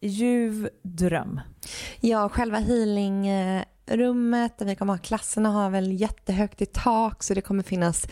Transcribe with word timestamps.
ljuv 0.00 0.68
dröm. 0.82 1.40
Ja, 2.00 2.28
själva 2.28 2.58
healingrummet 2.58 4.58
där 4.58 4.66
vi 4.66 4.76
kommer 4.76 4.92
ha 4.92 4.98
klasserna 4.98 5.50
har 5.50 5.70
väl 5.70 6.00
jättehögt 6.00 6.62
i 6.62 6.66
tak 6.66 7.22
så 7.22 7.34
det 7.34 7.40
kommer 7.40 7.62
finnas 7.62 8.06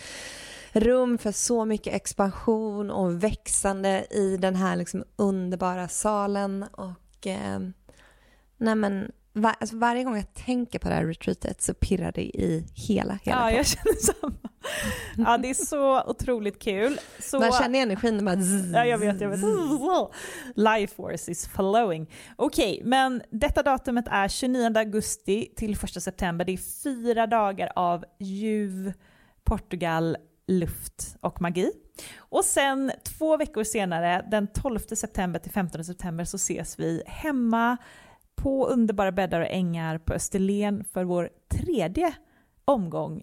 rum 0.72 1.18
för 1.18 1.32
så 1.32 1.64
mycket 1.64 1.94
expansion 1.94 2.90
och 2.90 3.24
växande 3.24 4.06
i 4.10 4.36
den 4.36 4.56
här 4.56 4.76
liksom 4.76 5.04
underbara 5.16 5.88
salen 5.88 6.62
och 6.62 7.26
eh, 7.26 7.58
nej 8.56 8.74
men 8.74 9.12
var, 9.32 9.54
alltså 9.60 9.76
varje 9.76 10.04
gång 10.04 10.16
jag 10.16 10.34
tänker 10.34 10.78
på 10.78 10.88
det 10.88 10.94
här 10.94 11.06
retreatet 11.06 11.62
så 11.62 11.74
pirrar 11.74 12.12
det 12.12 12.22
i 12.22 12.66
hela, 12.74 13.18
hela 13.22 13.50
Ja, 13.50 13.56
jag 13.56 13.66
känner 13.66 13.94
samma. 13.94 14.36
Ja, 15.16 15.38
det 15.38 15.50
är 15.50 15.54
så 15.54 16.02
otroligt 16.02 16.62
kul. 16.62 16.98
Så... 17.18 17.40
Man 17.40 17.52
känner 17.52 17.82
energin 17.82 18.24
bara 18.24 18.36
Ja, 18.72 18.86
jag 18.86 18.98
vet, 18.98 19.20
jag 19.20 19.28
vet. 19.28 19.40
Life 20.54 20.94
force 20.94 21.30
is 21.30 21.48
flowing. 21.48 22.10
Okej, 22.36 22.74
okay, 22.74 22.88
men 22.88 23.22
detta 23.30 23.62
datumet 23.62 24.04
är 24.10 24.28
29 24.28 24.78
augusti 24.78 25.52
till 25.56 25.72
1 25.72 26.02
september. 26.02 26.44
Det 26.44 26.52
är 26.52 26.82
fyra 26.82 27.26
dagar 27.26 27.72
av 27.76 28.04
ljuv 28.18 28.92
Portugal, 29.44 30.16
luft 30.46 31.16
och 31.20 31.40
magi. 31.40 31.72
Och 32.18 32.44
sen 32.44 32.92
två 33.04 33.36
veckor 33.36 33.64
senare, 33.64 34.26
den 34.30 34.46
12 34.46 34.78
september 34.78 35.40
till 35.40 35.52
15 35.52 35.84
september, 35.84 36.24
så 36.24 36.36
ses 36.36 36.78
vi 36.78 37.02
hemma 37.06 37.76
på 38.36 38.66
underbara 38.66 39.12
bäddar 39.12 39.40
och 39.40 39.50
ängar 39.50 39.98
på 39.98 40.12
Österlen 40.12 40.84
för 40.84 41.04
vår 41.04 41.30
tredje 41.48 42.14
omgång 42.64 43.22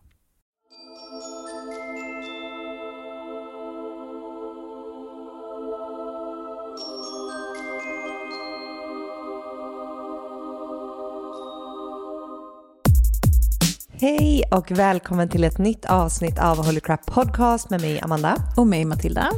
Hej 14.01 14.43
och 14.51 14.71
välkommen 14.71 15.29
till 15.29 15.43
ett 15.43 15.57
nytt 15.57 15.85
avsnitt 15.85 16.39
av 16.39 16.65
Holy 16.65 16.79
Crap 16.79 17.05
Podcast 17.05 17.69
med 17.69 17.81
mig 17.81 17.99
Amanda. 17.99 18.35
Och 18.57 18.67
mig 18.67 18.85
Matilda. 18.85 19.31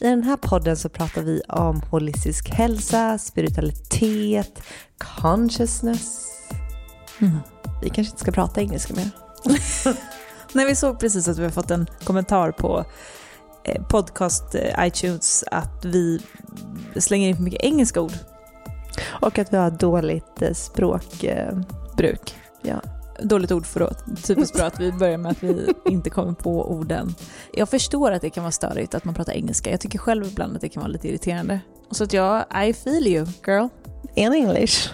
I 0.00 0.04
den 0.04 0.22
här 0.22 0.36
podden 0.36 0.76
så 0.76 0.88
pratar 0.88 1.22
vi 1.22 1.40
om 1.48 1.82
holistisk 1.90 2.50
hälsa, 2.50 3.18
spiritualitet, 3.18 4.62
consciousness. 4.98 6.26
Mm. 7.20 7.38
Vi 7.82 7.90
kanske 7.90 8.10
inte 8.10 8.20
ska 8.20 8.32
prata 8.32 8.60
engelska 8.60 8.94
mer. 8.94 9.10
Nej, 10.52 10.66
vi 10.66 10.76
såg 10.76 11.00
precis 11.00 11.28
att 11.28 11.38
vi 11.38 11.44
har 11.44 11.50
fått 11.50 11.70
en 11.70 11.86
kommentar 12.04 12.52
på 12.52 12.84
eh, 13.64 13.82
podcast 13.82 14.54
eh, 14.54 14.86
iTunes 14.86 15.44
att 15.50 15.84
vi 15.84 16.20
slänger 16.96 17.28
in 17.28 17.36
för 17.36 17.42
mycket 17.42 17.62
engelska 17.62 18.00
ord. 18.00 18.12
Och 19.06 19.38
att 19.38 19.52
vi 19.52 19.56
har 19.56 19.70
dåligt 19.70 20.42
eh, 20.42 20.52
språkbruk. 20.52 22.34
Ja 22.62 22.80
dåligt 23.22 23.50
ordförråd. 23.50 23.96
Typiskt 24.22 24.56
bra 24.56 24.66
att 24.66 24.80
vi 24.80 24.92
börjar 24.92 25.18
med 25.18 25.32
att 25.32 25.42
vi 25.42 25.72
inte 25.90 26.10
kommer 26.10 26.32
på 26.32 26.70
orden. 26.70 27.14
Jag 27.52 27.68
förstår 27.68 28.12
att 28.12 28.22
det 28.22 28.30
kan 28.30 28.42
vara 28.42 28.52
störigt 28.52 28.94
att 28.94 29.04
man 29.04 29.14
pratar 29.14 29.32
engelska. 29.32 29.70
Jag 29.70 29.80
tycker 29.80 29.98
själv 29.98 30.26
ibland 30.26 30.56
att 30.56 30.60
det 30.60 30.68
kan 30.68 30.80
vara 30.80 30.92
lite 30.92 31.08
irriterande. 31.08 31.60
Så 31.90 32.04
att 32.04 32.12
ja, 32.12 32.62
I 32.64 32.72
feel 32.72 33.06
you 33.06 33.26
girl. 33.46 33.68
In 34.14 34.32
English. 34.32 34.90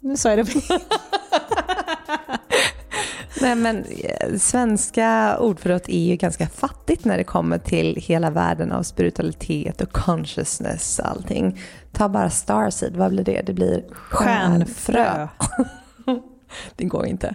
Nu 0.00 0.16
sa 0.16 0.28
jag 0.30 0.46
det. 0.46 0.52
Nej 3.40 3.54
men 3.54 3.84
eh, 3.84 4.36
svenska 4.38 5.38
ordförrådet 5.38 5.88
är 5.88 6.04
ju 6.04 6.16
ganska 6.16 6.48
fattigt 6.48 7.04
när 7.04 7.18
det 7.18 7.24
kommer 7.24 7.58
till 7.58 7.96
hela 7.96 8.30
världen 8.30 8.72
av 8.72 8.82
spiritualitet 8.82 9.80
och 9.80 9.92
consciousness 9.92 10.98
och 10.98 11.08
allting. 11.08 11.60
Ta 11.92 12.08
bara 12.08 12.30
starseed, 12.30 12.96
vad 12.96 13.10
blir 13.10 13.24
det? 13.24 13.42
Det 13.46 13.52
blir 13.52 13.84
stjärnfrö. 13.90 15.28
det 16.76 16.84
går 16.84 17.06
inte. 17.06 17.34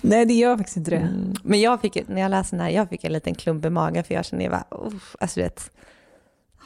Nej, 0.00 0.26
det 0.26 0.34
gör 0.34 0.56
faktiskt 0.56 0.76
inte 0.76 0.90
det. 0.90 0.96
Mm. 0.96 1.34
Men 1.42 1.60
jag 1.60 1.80
fick, 1.80 2.08
när 2.08 2.20
jag 2.20 2.30
läste 2.30 2.56
den 2.56 2.64
här, 2.64 2.70
jag 2.70 2.88
fick 2.88 3.04
en 3.04 3.12
liten 3.12 3.34
klump 3.34 3.64
i 3.64 3.70
magen 3.70 4.04
för 4.04 4.14
jag 4.14 4.24
kände, 4.24 4.44
jag 4.44 4.52
bara, 4.52 4.90
alltså 5.20 5.40
vet, 5.40 5.70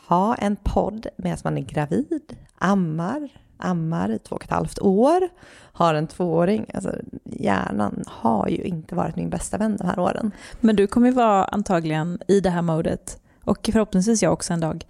ha 0.08 0.34
en 0.34 0.56
podd 0.56 1.06
medan 1.16 1.38
man 1.44 1.58
är 1.58 1.62
gravid, 1.62 2.36
ammar, 2.58 3.28
ammar 3.56 4.10
i 4.10 4.18
två 4.18 4.36
och 4.36 4.44
ett 4.44 4.50
halvt 4.50 4.78
år, 4.78 5.28
har 5.72 5.94
en 5.94 6.06
tvååring. 6.06 6.66
Alltså, 6.74 6.94
hjärnan 7.24 8.04
har 8.06 8.48
ju 8.48 8.62
inte 8.62 8.94
varit 8.94 9.16
min 9.16 9.30
bästa 9.30 9.58
vän 9.58 9.76
de 9.76 9.86
här 9.86 9.98
åren. 9.98 10.32
Men 10.60 10.76
du 10.76 10.86
kommer 10.86 11.08
ju 11.08 11.14
vara 11.14 11.44
antagligen 11.44 12.18
i 12.28 12.40
det 12.40 12.50
här 12.50 12.62
modet 12.62 13.20
och 13.44 13.68
förhoppningsvis 13.72 14.22
jag 14.22 14.32
också 14.32 14.52
en 14.52 14.60
dag 14.60 14.86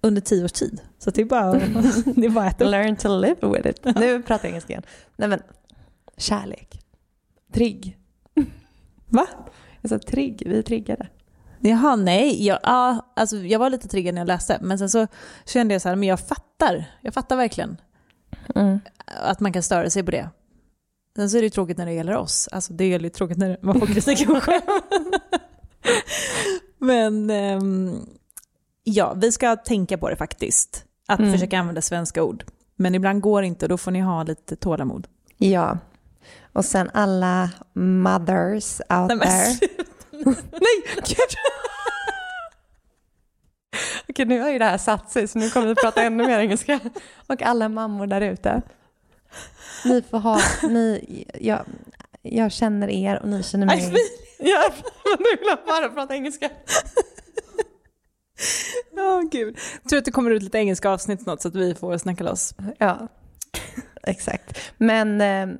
under 0.00 0.20
tio 0.20 0.44
års 0.44 0.52
tid. 0.52 0.80
Så 0.98 1.10
det 1.10 1.20
är 1.20 1.24
bara, 1.24 1.52
det 2.16 2.26
är 2.26 2.30
bara 2.30 2.46
att 2.46 2.60
Learn 2.60 2.96
to 2.96 3.08
live 3.08 3.36
with 3.42 3.68
it. 3.68 3.84
Nu 3.84 4.22
pratar 4.22 4.44
jag 4.44 4.50
engelska 4.50 4.72
igen. 4.72 4.82
Nej 5.16 5.28
men, 5.28 5.42
kärlek. 6.16 6.80
Trigg. 7.52 7.98
Va? 9.06 9.26
Jag 9.80 9.88
sa 9.88 9.98
trigg, 9.98 10.42
vi 10.46 10.58
är 10.58 10.62
triggade. 10.62 11.08
Jaha, 11.60 11.96
nej. 11.96 12.46
Jag, 12.46 12.58
ja, 12.62 13.12
alltså, 13.16 13.36
jag 13.36 13.58
var 13.58 13.70
lite 13.70 13.88
triggad 13.88 14.14
när 14.14 14.20
jag 14.20 14.28
läste, 14.28 14.58
men 14.60 14.78
sen 14.78 14.90
så 14.90 15.06
kände 15.46 15.74
jag 15.74 15.82
så 15.82 15.88
här, 15.88 15.96
men 15.96 16.08
jag 16.08 16.20
fattar. 16.20 16.84
Jag 17.00 17.14
fattar 17.14 17.36
verkligen 17.36 17.76
mm. 18.54 18.80
att 19.06 19.40
man 19.40 19.52
kan 19.52 19.62
störa 19.62 19.90
sig 19.90 20.02
på 20.02 20.10
det. 20.10 20.30
Sen 21.16 21.30
så 21.30 21.36
är 21.36 21.40
det 21.40 21.46
ju 21.46 21.50
tråkigt 21.50 21.78
när 21.78 21.86
det 21.86 21.92
gäller 21.92 22.16
oss. 22.16 22.48
Alltså 22.52 22.72
det 22.72 22.84
är 22.84 23.00
ju 23.00 23.10
tråkigt 23.10 23.38
när 23.38 23.58
man 23.62 23.80
får 23.80 23.86
kritik 23.86 24.28
om 24.28 24.40
själv. 24.40 24.62
men 26.78 27.30
um, 27.30 28.06
ja, 28.84 29.14
vi 29.16 29.32
ska 29.32 29.56
tänka 29.56 29.98
på 29.98 30.08
det 30.10 30.16
faktiskt. 30.16 30.84
Att 31.06 31.18
mm. 31.20 31.32
försöka 31.32 31.58
använda 31.58 31.82
svenska 31.82 32.22
ord. 32.22 32.44
Men 32.76 32.94
ibland 32.94 33.20
går 33.20 33.42
det 33.42 33.46
inte 33.48 33.64
och 33.64 33.68
då 33.68 33.76
får 33.78 33.90
ni 33.90 34.00
ha 34.00 34.22
lite 34.22 34.56
tålamod. 34.56 35.06
Ja. 35.36 35.78
Och 36.52 36.64
sen 36.64 36.90
alla 36.94 37.50
mothers 37.74 38.80
out 38.80 39.08
Nej, 39.08 39.18
there. 39.18 39.68
Nej, 40.52 40.82
gud. 40.96 41.36
Okej, 44.08 44.26
nu 44.26 44.40
har 44.40 44.50
ju 44.50 44.58
det 44.58 44.64
här 44.64 44.78
satt 44.78 45.10
sig 45.10 45.28
så 45.28 45.38
nu 45.38 45.50
kommer 45.50 45.66
vi 45.66 45.74
prata 45.74 46.02
ännu 46.02 46.26
mer 46.26 46.38
engelska. 46.38 46.80
Och 47.26 47.42
alla 47.42 47.68
mammor 47.68 48.06
där 48.06 48.20
ute. 48.20 48.62
Ni 49.84 50.02
får 50.02 50.18
ha, 50.18 50.40
ni, 50.62 51.24
jag, 51.40 51.64
jag 52.22 52.52
känner 52.52 52.88
er 52.88 53.22
och 53.22 53.28
ni 53.28 53.42
känner 53.42 53.66
mig. 53.66 53.94
Ja, 54.38 54.72
nu 55.04 55.24
vill 55.38 55.48
jag 55.48 55.58
bara 55.66 55.88
prata 55.88 56.14
engelska. 56.14 56.50
Ja, 58.92 59.22
gud. 59.30 59.58
Tror 59.88 59.98
att 59.98 60.04
det 60.04 60.10
kommer 60.10 60.30
ut 60.30 60.42
lite 60.42 60.58
engelska 60.58 60.90
avsnitt 60.90 61.22
snart 61.22 61.40
så 61.40 61.48
att 61.48 61.54
vi 61.54 61.74
får 61.74 61.98
snacka 61.98 62.24
loss. 62.24 62.54
Ja, 62.78 63.08
exakt. 64.02 64.58
Men 64.78 65.20
eh, 65.20 65.56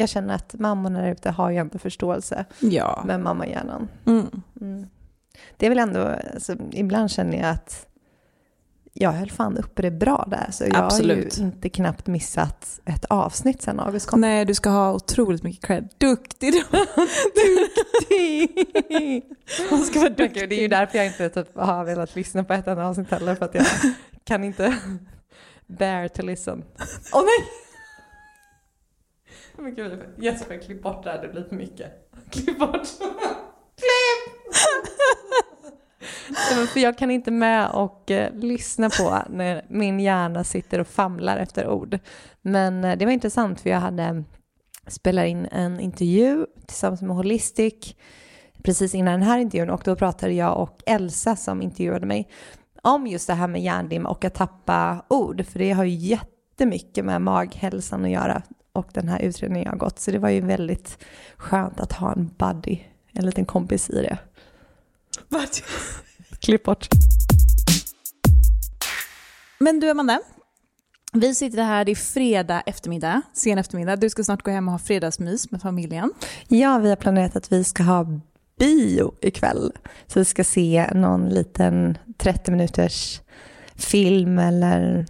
jag 0.00 0.08
känner 0.08 0.34
att 0.34 0.54
mammorna 0.58 1.00
där 1.00 1.12
ute 1.12 1.30
har 1.30 1.50
ju 1.50 1.56
ändå 1.56 1.78
förståelse 1.78 2.44
Ja. 2.60 3.02
med 3.06 3.20
mammahjärnan. 3.20 3.88
Mm. 4.06 4.26
Mm. 4.60 4.86
Det 5.56 5.66
är 5.66 5.70
väl 5.70 5.78
ändå, 5.78 6.14
alltså, 6.34 6.56
ibland 6.72 7.10
känner 7.10 7.38
jag 7.38 7.50
att 7.50 7.86
jag 8.92 9.10
höll 9.12 9.30
fan 9.30 9.58
uppe 9.58 9.82
det 9.82 9.90
bra 9.90 10.24
där. 10.30 10.48
Så 10.50 10.64
jag 10.64 10.76
Absolut. 10.76 11.34
har 11.36 11.40
ju 11.42 11.46
inte 11.46 11.68
knappt 11.68 12.06
missat 12.06 12.80
ett 12.84 13.04
avsnitt 13.04 13.62
sen 13.62 13.80
August 13.80 14.06
kom. 14.06 14.20
Nej, 14.20 14.44
du 14.44 14.54
ska 14.54 14.70
ha 14.70 14.92
otroligt 14.92 15.42
mycket 15.42 15.66
cred. 15.66 15.88
Duktig 15.98 16.52
du. 16.52 16.62
Man 19.70 19.80
ska 19.80 19.98
vara 20.00 20.10
duktig. 20.10 20.48
det 20.48 20.54
är 20.54 20.60
ju 20.62 20.68
därför 20.68 20.98
jag 20.98 21.06
inte 21.06 21.28
typ, 21.28 21.56
har 21.56 21.84
velat 21.84 22.16
lyssna 22.16 22.44
på 22.44 22.52
ett 22.52 22.66
enda 22.66 22.86
avsnitt 22.86 23.10
heller. 23.10 23.34
För 23.34 23.44
att 23.44 23.54
jag 23.54 23.66
kan 24.24 24.44
inte 24.44 24.76
bear 25.66 26.08
to 26.08 26.22
listen. 26.22 26.64
Åh 27.12 27.22
nej! 27.22 27.48
Men 29.62 29.74
gud, 29.74 29.98
Jesper, 30.18 30.58
klipp 30.58 30.82
bort 30.82 31.04
det 31.04 31.10
här, 31.10 31.22
det 31.22 31.28
blir 31.28 31.44
för 31.44 31.56
mycket. 31.56 32.10
Klipp 32.30 32.58
bort. 32.58 32.86
Klipp! 33.76 34.54
Nej, 36.30 36.66
för 36.66 36.80
jag 36.80 36.98
kan 36.98 37.10
inte 37.10 37.30
med 37.30 37.70
och 37.70 38.10
eh, 38.10 38.34
lyssna 38.34 38.90
på 38.90 39.18
när 39.30 39.64
min 39.68 40.00
hjärna 40.00 40.44
sitter 40.44 40.78
och 40.78 40.86
famlar 40.86 41.36
efter 41.36 41.68
ord. 41.68 41.98
Men 42.42 42.84
eh, 42.84 42.98
det 42.98 43.04
var 43.04 43.12
intressant 43.12 43.60
för 43.60 43.70
jag 43.70 43.80
hade 43.80 44.24
spelat 44.86 45.26
in 45.26 45.46
en 45.46 45.80
intervju 45.80 46.46
tillsammans 46.66 47.02
med 47.02 47.16
Holistic 47.16 47.94
precis 48.62 48.94
innan 48.94 49.12
den 49.20 49.28
här 49.28 49.38
intervjun 49.38 49.70
och 49.70 49.82
då 49.84 49.96
pratade 49.96 50.32
jag 50.32 50.62
och 50.62 50.82
Elsa 50.86 51.36
som 51.36 51.62
intervjuade 51.62 52.06
mig 52.06 52.28
om 52.82 53.06
just 53.06 53.26
det 53.26 53.34
här 53.34 53.48
med 53.48 53.62
hjärndimma 53.62 54.08
och 54.08 54.24
att 54.24 54.34
tappa 54.34 55.04
ord 55.08 55.46
för 55.46 55.58
det 55.58 55.72
har 55.72 55.84
ju 55.84 55.94
jättemycket 55.94 57.04
med 57.04 57.22
maghälsan 57.22 58.04
att 58.04 58.10
göra 58.10 58.42
och 58.72 58.86
den 58.92 59.08
här 59.08 59.18
utredningen 59.18 59.64
jag 59.64 59.72
har 59.72 59.78
gått 59.78 59.98
så 59.98 60.10
det 60.10 60.18
var 60.18 60.28
ju 60.28 60.40
väldigt 60.40 60.98
skönt 61.36 61.80
att 61.80 61.92
ha 61.92 62.12
en 62.12 62.30
buddy, 62.38 62.78
en 63.12 63.26
liten 63.26 63.44
kompis 63.44 63.90
i 63.90 64.02
det. 64.02 64.18
Klipp 66.40 66.62
bort. 66.62 66.88
Men 69.58 69.80
du 69.80 69.90
Amanda, 69.90 70.20
vi 71.12 71.34
sitter 71.34 71.62
här, 71.62 71.84
det 71.84 71.90
är 71.90 71.96
fredag 71.96 72.60
eftermiddag, 72.66 73.22
sen 73.32 73.58
eftermiddag. 73.58 73.96
Du 73.96 74.10
ska 74.10 74.24
snart 74.24 74.42
gå 74.42 74.50
hem 74.50 74.68
och 74.68 74.72
ha 74.72 74.78
fredagsmys 74.78 75.50
med 75.50 75.62
familjen. 75.62 76.12
Ja, 76.48 76.78
vi 76.78 76.88
har 76.88 76.96
planerat 76.96 77.36
att 77.36 77.52
vi 77.52 77.64
ska 77.64 77.82
ha 77.82 78.20
bio 78.58 79.14
ikväll. 79.20 79.72
Så 80.06 80.18
vi 80.18 80.24
ska 80.24 80.44
se 80.44 80.90
någon 80.94 81.28
liten 81.28 81.98
30 82.18 82.50
minuters 82.50 83.20
film 83.74 84.38
eller 84.38 85.06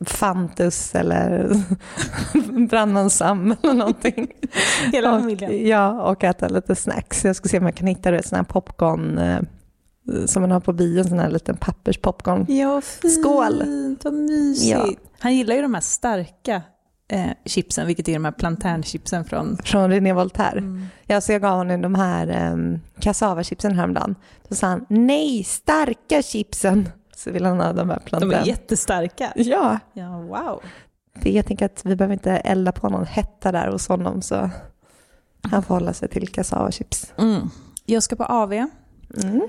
Fantus 0.00 0.94
eller 0.94 1.54
Brandman 2.68 3.10
Sam 3.10 3.56
eller 3.62 3.74
någonting. 3.74 4.32
Hela 4.92 5.14
och, 5.14 5.20
familjen. 5.20 5.68
Ja, 5.68 6.02
och 6.10 6.24
äta 6.24 6.48
lite 6.48 6.74
snacks. 6.74 7.24
Jag 7.24 7.36
ska 7.36 7.48
se 7.48 7.58
om 7.58 7.66
jag 7.66 7.74
kan 7.74 7.86
hitta 7.86 8.10
du 8.10 8.16
vet, 8.16 8.26
sån 8.26 8.36
här 8.36 8.44
popcorn 8.44 9.18
eh, 9.18 9.40
som 10.26 10.42
man 10.42 10.50
har 10.50 10.60
på 10.60 10.72
bio, 10.72 11.04
sån 11.04 11.18
här 11.18 11.30
liten 11.30 11.56
papperspopcorn. 11.56 12.46
Ja, 12.48 12.80
fint. 12.80 13.14
Skål. 13.14 13.64
Vad 14.02 14.14
mysigt. 14.14 14.70
Ja. 14.70 14.88
Han 15.18 15.36
gillar 15.36 15.54
ju 15.54 15.62
de 15.62 15.74
här 15.74 15.80
starka 15.80 16.62
eh, 17.08 17.30
chipsen, 17.44 17.86
vilket 17.86 18.08
är 18.08 18.12
de 18.12 18.24
här 18.24 18.32
planternchipsen 18.32 19.24
från... 19.24 19.56
Från 19.64 19.90
René 19.90 20.12
Voltaire. 20.12 20.58
Mm. 20.58 20.86
Ja, 21.06 21.20
så 21.20 21.32
jag 21.32 21.42
gav 21.42 21.56
honom 21.56 21.82
de 21.82 21.94
här 21.94 22.52
um, 22.52 22.80
kassavachipsen 23.00 23.78
häromdagen. 23.78 24.14
Då 24.48 24.54
sa 24.54 24.66
han 24.66 24.86
nej, 24.88 25.44
starka 25.44 26.22
chipsen. 26.22 26.88
Så 27.24 27.30
vill 27.30 27.44
han 27.44 27.60
ha 27.60 27.72
de 27.72 27.90
här 27.90 27.96
De 27.98 28.04
planten. 28.08 28.32
är 28.32 28.46
jättestarka. 28.46 29.32
Ja, 29.36 29.78
Ja, 29.92 30.18
wow. 30.20 30.62
det, 31.22 31.30
jag 31.30 31.46
tänker 31.46 31.66
att 31.66 31.86
vi 31.86 31.96
behöver 31.96 32.12
inte 32.12 32.30
elda 32.30 32.72
på 32.72 32.88
någon 32.88 33.06
hetta 33.06 33.52
där 33.52 33.68
hos 33.68 33.88
honom 33.88 34.22
så 34.22 34.50
han 35.42 35.62
får 35.62 35.74
hålla 35.74 35.92
sig 35.92 36.08
till 36.08 36.28
kassavachips. 36.28 37.12
Mm. 37.18 37.50
Jag 37.86 38.02
ska 38.02 38.16
på 38.16 38.24
AV. 38.24 38.52
Mm. 38.52 39.40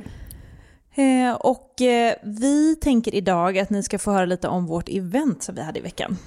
Eh, 0.96 1.36
och 1.36 1.81
eh, 1.81 2.14
vi 2.24 2.75
tänker 2.75 3.16
idag 3.16 3.58
att 3.58 3.70
ni 3.70 3.84
ska 3.84 4.00
få 4.00 4.12
höra 4.12 4.25
lite 4.25 4.48
om 4.48 4.66
vårt 4.66 4.90
event 4.90 5.44
som 5.44 5.56
vi 5.56 5.62
hade 5.62 5.80
i 5.80 5.81
veckan. 5.81 6.18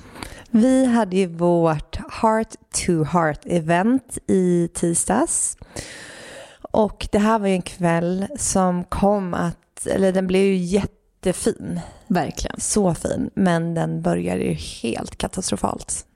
Vi 0.51 0.85
hade 0.87 1.17
ju 1.17 1.27
vårt 1.27 1.97
Heart 2.23 2.55
to 2.87 3.05
Heart 3.05 3.41
event 3.45 4.19
i 4.27 4.69
tisdags. 4.75 5.57
Och 6.71 7.09
det 7.13 7.19
här 7.19 7.39
var 7.39 7.47
ju 7.47 7.55
en 7.55 7.63
kväll 7.63 8.27
som 8.39 8.85
kom 8.85 9.35
att, 9.35 9.87
eller 9.87 10.13
den 10.13 10.27
blev 10.27 10.43
ju 10.43 10.55
jättefin. 11.23 11.81
Verkligen. 12.07 12.61
Så 12.61 12.95
fin, 12.95 13.31
men 13.35 13.75
den 13.75 14.03
började 14.03 14.45
ju 14.45 14.53
helt 14.53 15.17
katastrofalt. 15.17 16.07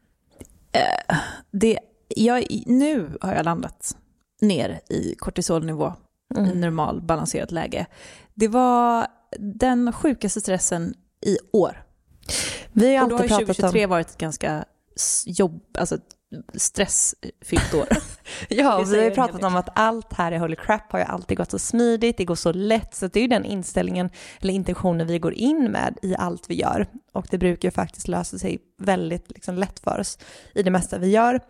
Eh, 0.72 1.16
det, 1.50 1.78
jag, 2.08 2.46
nu 2.66 3.18
har 3.20 3.34
jag 3.34 3.44
landat 3.44 3.96
ner 4.40 4.80
i 4.88 5.14
kortisolnivå 5.18 5.92
i 6.34 6.38
Mm. 6.38 6.60
normal 6.60 7.02
balanserat 7.02 7.50
läge. 7.50 7.86
Det 8.34 8.48
var 8.48 9.06
den 9.38 9.92
sjukaste 9.92 10.40
stressen 10.40 10.94
i 11.26 11.38
år. 11.52 11.82
Vi 12.72 12.86
har 12.86 12.92
ju 12.92 13.00
Och 13.02 13.08
då 13.08 13.16
har 13.16 13.22
alltid 13.22 13.38
ju 13.40 13.46
pratat 13.46 13.56
2023 13.56 13.84
om... 13.84 13.90
varit 13.90 14.10
ett 14.10 14.18
ganska 14.18 14.64
jobb, 15.26 15.62
alltså 15.78 15.98
stressfyllt 16.54 17.74
år. 17.74 17.88
Ja, 18.48 18.84
vi 18.86 18.96
har 18.98 19.04
ju 19.04 19.10
pratat 19.10 19.44
om 19.44 19.56
att 19.56 19.68
allt 19.74 20.12
här 20.12 20.32
i 20.32 20.38
Holy 20.38 20.56
Crap 20.56 20.92
har 20.92 20.98
ju 20.98 21.04
alltid 21.04 21.36
gått 21.36 21.50
så 21.50 21.58
smidigt, 21.58 22.16
det 22.16 22.24
går 22.24 22.34
så 22.34 22.52
lätt, 22.52 22.94
så 22.94 23.06
det 23.06 23.18
är 23.18 23.22
ju 23.22 23.28
den 23.28 23.44
inställningen 23.44 24.10
eller 24.40 24.54
intentionen 24.54 25.06
vi 25.06 25.18
går 25.18 25.34
in 25.34 25.70
med 25.70 25.98
i 26.02 26.16
allt 26.16 26.50
vi 26.50 26.54
gör. 26.54 26.86
Och 27.12 27.26
det 27.30 27.38
brukar 27.38 27.68
ju 27.68 27.72
faktiskt 27.72 28.08
lösa 28.08 28.38
sig 28.38 28.58
väldigt 28.78 29.30
liksom, 29.30 29.54
lätt 29.54 29.80
för 29.80 30.00
oss 30.00 30.18
i 30.54 30.62
det 30.62 30.70
mesta 30.70 30.98
vi 30.98 31.08
gör. 31.08 31.40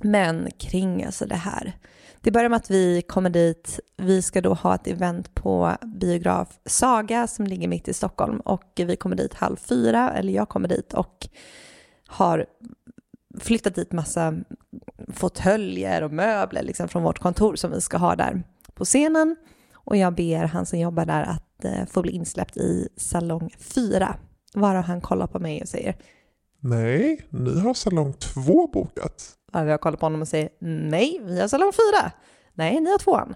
Men 0.00 0.50
kring 0.58 1.04
alltså 1.04 1.26
det 1.26 1.34
här. 1.34 1.78
Det 2.20 2.30
börjar 2.30 2.48
med 2.48 2.56
att 2.56 2.70
vi 2.70 3.02
kommer 3.02 3.30
dit, 3.30 3.80
vi 3.96 4.22
ska 4.22 4.40
då 4.40 4.54
ha 4.54 4.74
ett 4.74 4.86
event 4.86 5.34
på 5.34 5.76
biograf 5.82 6.48
Saga 6.66 7.26
som 7.26 7.46
ligger 7.46 7.68
mitt 7.68 7.88
i 7.88 7.94
Stockholm 7.94 8.40
och 8.40 8.72
vi 8.76 8.96
kommer 8.96 9.16
dit 9.16 9.34
halv 9.34 9.56
fyra, 9.56 10.12
eller 10.12 10.32
jag 10.32 10.48
kommer 10.48 10.68
dit 10.68 10.94
och 10.94 11.28
har 12.06 12.46
flyttat 13.40 13.74
dit 13.74 13.92
massa 13.92 14.34
fåtöljer 15.12 16.02
och 16.02 16.12
möbler 16.12 16.62
liksom 16.62 16.88
från 16.88 17.02
vårt 17.02 17.18
kontor 17.18 17.56
som 17.56 17.70
vi 17.70 17.80
ska 17.80 17.96
ha 17.96 18.16
där 18.16 18.42
på 18.74 18.84
scenen. 18.84 19.36
Och 19.74 19.96
jag 19.96 20.14
ber 20.14 20.44
han 20.44 20.66
som 20.66 20.78
jobbar 20.78 21.06
där 21.06 21.22
att 21.22 21.64
eh, 21.64 21.86
få 21.86 22.02
bli 22.02 22.12
insläppt 22.12 22.56
i 22.56 22.88
salong 22.96 23.50
4. 23.58 24.16
Varav 24.54 24.82
han 24.84 25.00
kollar 25.00 25.26
på 25.26 25.38
mig 25.38 25.62
och 25.62 25.68
säger, 25.68 25.96
Nej, 26.60 27.26
ni 27.30 27.60
har 27.60 27.74
salong 27.74 28.12
två 28.12 28.66
bokat. 28.66 29.24
ja, 29.52 29.64
jag 29.64 29.80
kollar 29.80 29.96
på 29.96 30.06
honom 30.06 30.20
och 30.22 30.28
säger 30.28 30.48
nej, 30.60 31.20
vi 31.24 31.40
har 31.40 31.48
salong 31.48 31.72
4. 32.02 32.12
Nej, 32.54 32.80
ni 32.80 32.90
har 32.90 32.98
tvåan. 32.98 33.34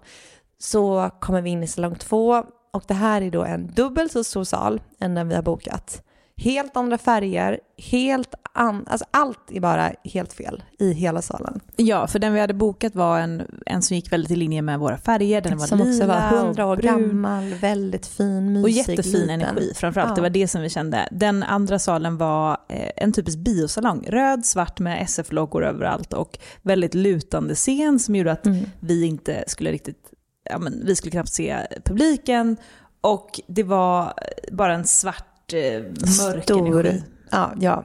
Så 0.59 1.11
kommer 1.21 1.43
vi 1.43 1.50
in 1.50 1.62
i 1.62 1.67
salong 1.67 1.95
2 1.95 2.45
och 2.73 2.83
det 2.88 2.95
här 2.95 3.23
är 3.23 3.31
då 3.31 3.45
en 3.45 3.67
dubbelt 3.67 4.12
så 4.12 4.25
stor 4.25 4.45
sal 4.45 4.81
än 5.00 5.14
den 5.14 5.28
vi 5.28 5.35
har 5.35 5.43
bokat. 5.43 6.02
Helt 6.40 6.76
andra 6.76 6.99
färger, 6.99 7.61
helt 7.78 8.35
an... 8.52 8.85
alltså 8.88 9.07
allt 9.11 9.50
är 9.52 9.61
bara 9.61 9.92
helt 10.04 10.33
fel 10.33 10.62
i 10.78 10.92
hela 10.92 11.23
salen. 11.23 11.61
ja, 11.76 12.07
för 12.07 12.18
den 12.18 12.33
vi 12.35 12.40
hade 12.40 12.54
bokat 12.54 12.95
var 12.95 13.18
en, 13.21 13.42
en 13.66 13.83
som 13.83 13.97
gick 13.97 14.12
väldigt 14.12 14.30
i 14.30 14.37
linje 14.37 14.62
med 14.62 14.78
våra 14.78 14.99
färger. 14.99 15.40
Den 15.40 15.59
var 15.59 15.66
som 15.66 15.80
också 15.80 15.90
lila 15.92 16.07
var 16.33 16.38
100 16.38 16.66
år 16.66 16.76
brun. 16.76 16.99
gammal, 17.09 17.54
väldigt 17.54 18.07
fin, 18.07 18.52
mysig, 18.52 18.64
Och 18.64 18.71
jättefin 18.71 19.12
liten. 19.12 19.30
energi 19.30 19.73
framförallt. 19.75 20.09
Ja. 20.11 20.14
Det 20.14 20.21
var 20.21 20.30
det 20.30 20.49
som 20.49 20.61
vi 20.62 20.68
kände. 20.71 21.09
Den 21.12 21.42
andra 21.42 21.78
salen 21.78 22.16
var 22.16 22.50
eh, 22.68 22.90
en 22.97 23.12
typisk 23.12 23.38
biosalong. 23.38 24.04
Röd, 24.09 24.47
svart 24.47 24.78
med 24.78 25.02
SF-loggor 25.02 25.64
överallt 25.64 26.12
och 26.12 26.38
väldigt 26.62 26.95
lutande 26.95 27.54
scen 27.54 27.99
som 27.99 28.14
gjorde 28.16 28.33
att 28.33 28.47
Mm. 28.47 28.64
vi 28.80 29.04
inte 29.07 29.45
skulle 29.47 29.73
riktigt, 29.73 30.11
ja 30.50 30.59
men 30.59 30.83
vi 30.87 30.97
skulle 30.97 31.11
knappt 31.11 31.33
se 31.33 31.57
publiken. 31.85 32.57
Och 33.00 33.40
det 33.47 33.62
var 33.62 34.12
bara 34.52 34.75
en 34.75 34.85
svart, 34.85 35.25
eh, 35.55 35.83
mörk 36.26 36.43
Stor. 36.43 36.87
energi. 36.87 37.02
Ja, 37.31 37.52
ja. 37.61 37.85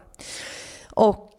Och 0.91 1.29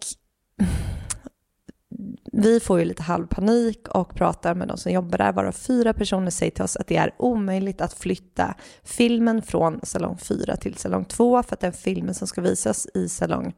vi 2.33 2.61
får 2.61 2.79
ju 2.79 2.85
lite 2.85 3.03
halvpanik 3.03 3.89
och 3.89 4.15
pratar 4.15 4.55
med 4.55 4.69
de 4.69 4.77
som 4.77 4.93
jobbar 4.93 5.19
där, 5.19 5.33
varav 5.33 5.53
fyra 5.53 5.93
personer 5.93 6.31
säger 6.31 6.53
till 6.53 6.65
oss 6.65 6.77
att 6.77 6.87
det 6.87 6.97
är 6.97 7.15
omöjligt 7.19 7.81
att 7.81 7.93
flytta 7.93 8.55
filmen 8.83 9.43
från 9.43 9.81
salong 9.83 10.19
4 10.19 10.57
till 10.57 10.77
salong 10.77 11.05
2 11.05 11.43
för 11.43 11.55
att 11.55 11.61
den 11.61 11.73
filmen 11.73 12.15
som 12.15 12.27
ska 12.29 12.41
visas 12.41 12.87
i 12.95 13.09
salong 13.09 13.55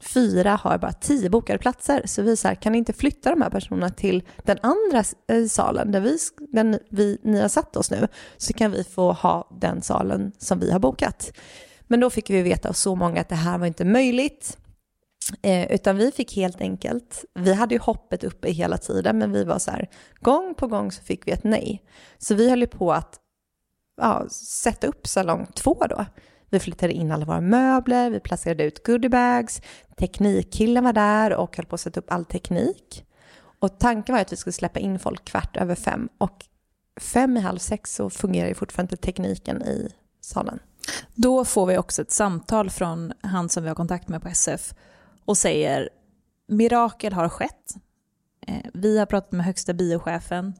4 0.00 0.58
har 0.62 0.78
bara 0.78 0.92
10 0.92 1.30
bokade 1.30 1.58
platser. 1.58 2.02
Så 2.04 2.22
vi 2.22 2.36
så 2.36 2.48
kan 2.60 2.72
ni 2.72 2.78
inte 2.78 2.92
flytta 2.92 3.30
de 3.30 3.42
här 3.42 3.50
personerna 3.50 3.90
till 3.90 4.22
den 4.44 4.58
andra 4.62 5.04
eh, 5.28 5.46
salen 5.46 5.92
där 5.92 6.00
vi, 6.00 6.18
den 6.38 6.78
vi, 6.90 7.18
ni 7.22 7.40
har 7.40 7.48
satt 7.48 7.76
oss 7.76 7.90
nu 7.90 8.08
så 8.36 8.52
kan 8.52 8.70
vi 8.70 8.84
få 8.84 9.12
ha 9.12 9.48
den 9.60 9.82
salen 9.82 10.32
som 10.38 10.58
vi 10.58 10.70
har 10.70 10.78
bokat. 10.78 11.32
Men 11.90 12.00
då 12.00 12.10
fick 12.10 12.30
vi 12.30 12.42
veta 12.42 12.68
av 12.68 12.72
så 12.72 12.94
många 12.94 13.20
att 13.20 13.28
det 13.28 13.34
här 13.34 13.58
var 13.58 13.66
inte 13.66 13.84
möjligt. 13.84 14.58
Eh, 15.42 15.72
utan 15.72 15.96
vi 15.96 16.10
fick 16.12 16.36
helt 16.36 16.60
enkelt, 16.60 17.24
vi 17.34 17.54
hade 17.54 17.74
ju 17.74 17.80
hoppet 17.80 18.24
uppe 18.24 18.50
hela 18.50 18.78
tiden 18.78 19.18
men 19.18 19.32
vi 19.32 19.44
var 19.44 19.58
så 19.58 19.70
här, 19.70 19.90
gång 20.20 20.54
på 20.54 20.66
gång 20.66 20.92
så 20.92 21.02
fick 21.02 21.26
vi 21.26 21.32
ett 21.32 21.44
nej. 21.44 21.82
Så 22.18 22.34
vi 22.34 22.50
höll 22.50 22.60
ju 22.60 22.66
på 22.66 22.92
att 22.92 23.20
ja, 23.96 24.28
sätta 24.30 24.86
upp 24.86 25.06
salong 25.06 25.46
två 25.54 25.86
då. 25.90 26.04
Vi 26.50 26.60
flyttade 26.60 26.92
in 26.92 27.12
alla 27.12 27.24
våra 27.24 27.40
möbler, 27.40 28.10
vi 28.10 28.20
placerade 28.20 28.64
ut 28.64 28.86
goodiebags, 28.86 29.62
teknikkillen 29.96 30.84
var 30.84 30.92
där 30.92 31.34
och 31.34 31.56
höll 31.56 31.66
på 31.66 31.74
att 31.74 31.80
sätta 31.80 32.00
upp 32.00 32.12
all 32.12 32.24
teknik. 32.24 33.06
Och 33.58 33.78
tanken 33.78 34.14
var 34.14 34.22
att 34.22 34.32
vi 34.32 34.36
skulle 34.36 34.52
släppa 34.52 34.80
in 34.80 34.98
folk 34.98 35.24
kvart 35.24 35.56
över 35.56 35.74
fem 35.74 36.08
och 36.18 36.44
fem 37.00 37.36
i 37.36 37.40
halv 37.40 37.58
sex 37.58 37.94
så 37.94 38.10
fungerar 38.10 38.48
ju 38.48 38.54
fortfarande 38.54 38.96
tekniken 38.96 39.62
i 39.62 39.88
salen. 40.20 40.58
Då 41.14 41.44
får 41.44 41.66
vi 41.66 41.78
också 41.78 42.02
ett 42.02 42.10
samtal 42.10 42.70
från 42.70 43.12
han 43.22 43.48
som 43.48 43.62
vi 43.62 43.68
har 43.68 43.76
kontakt 43.76 44.08
med 44.08 44.22
på 44.22 44.28
SF 44.28 44.74
och 45.24 45.38
säger 45.38 45.88
mirakel 46.48 47.12
har 47.12 47.28
skett. 47.28 47.74
Eh, 48.46 48.70
vi 48.74 48.98
har 48.98 49.06
pratat 49.06 49.32
med 49.32 49.46
högsta 49.46 49.74
biochefen 49.74 50.54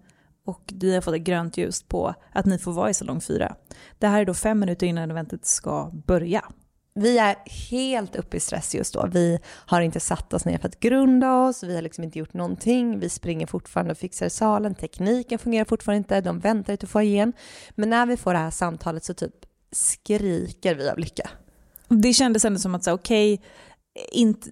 och 0.44 0.72
vi 0.76 0.94
har 0.94 1.00
fått 1.00 1.14
ett 1.14 1.22
grönt 1.22 1.56
ljus 1.56 1.82
på 1.82 2.14
att 2.32 2.46
ni 2.46 2.58
får 2.58 2.72
vara 2.72 2.90
i 2.90 2.94
salong 2.94 3.20
4. 3.20 3.54
Det 3.98 4.06
här 4.06 4.20
är 4.20 4.24
då 4.24 4.34
fem 4.34 4.60
minuter 4.60 4.86
innan 4.86 5.10
eventet 5.10 5.46
ska 5.46 5.90
börja. 6.06 6.44
Vi 6.94 7.18
är 7.18 7.36
helt 7.70 8.16
uppe 8.16 8.36
i 8.36 8.40
stress 8.40 8.74
just 8.74 8.94
då. 8.94 9.06
Vi 9.12 9.38
har 9.46 9.80
inte 9.80 10.00
satt 10.00 10.32
oss 10.32 10.44
ner 10.44 10.58
för 10.58 10.68
att 10.68 10.80
grunda 10.80 11.36
oss, 11.36 11.62
vi 11.62 11.74
har 11.74 11.82
liksom 11.82 12.04
inte 12.04 12.18
gjort 12.18 12.34
någonting, 12.34 12.98
vi 12.98 13.08
springer 13.08 13.46
fortfarande 13.46 13.92
och 13.92 13.98
fixar 13.98 14.28
salen, 14.28 14.74
tekniken 14.74 15.38
fungerar 15.38 15.64
fortfarande 15.64 15.98
inte, 15.98 16.20
de 16.20 16.38
väntar 16.38 16.72
ut 16.72 16.88
få 16.88 17.02
igen. 17.02 17.32
Men 17.70 17.90
när 17.90 18.06
vi 18.06 18.16
får 18.16 18.32
det 18.32 18.38
här 18.38 18.50
samtalet 18.50 19.04
så 19.04 19.14
typ 19.14 19.34
skriker 19.72 20.74
vi 20.74 20.90
av 20.90 20.98
lycka. 20.98 21.30
Det 21.88 22.12
kändes 22.12 22.44
ändå 22.44 22.58
som 22.58 22.74
att 22.74 22.86
okej, 22.86 23.34
okay, 23.34 23.46
inte, 24.12 24.50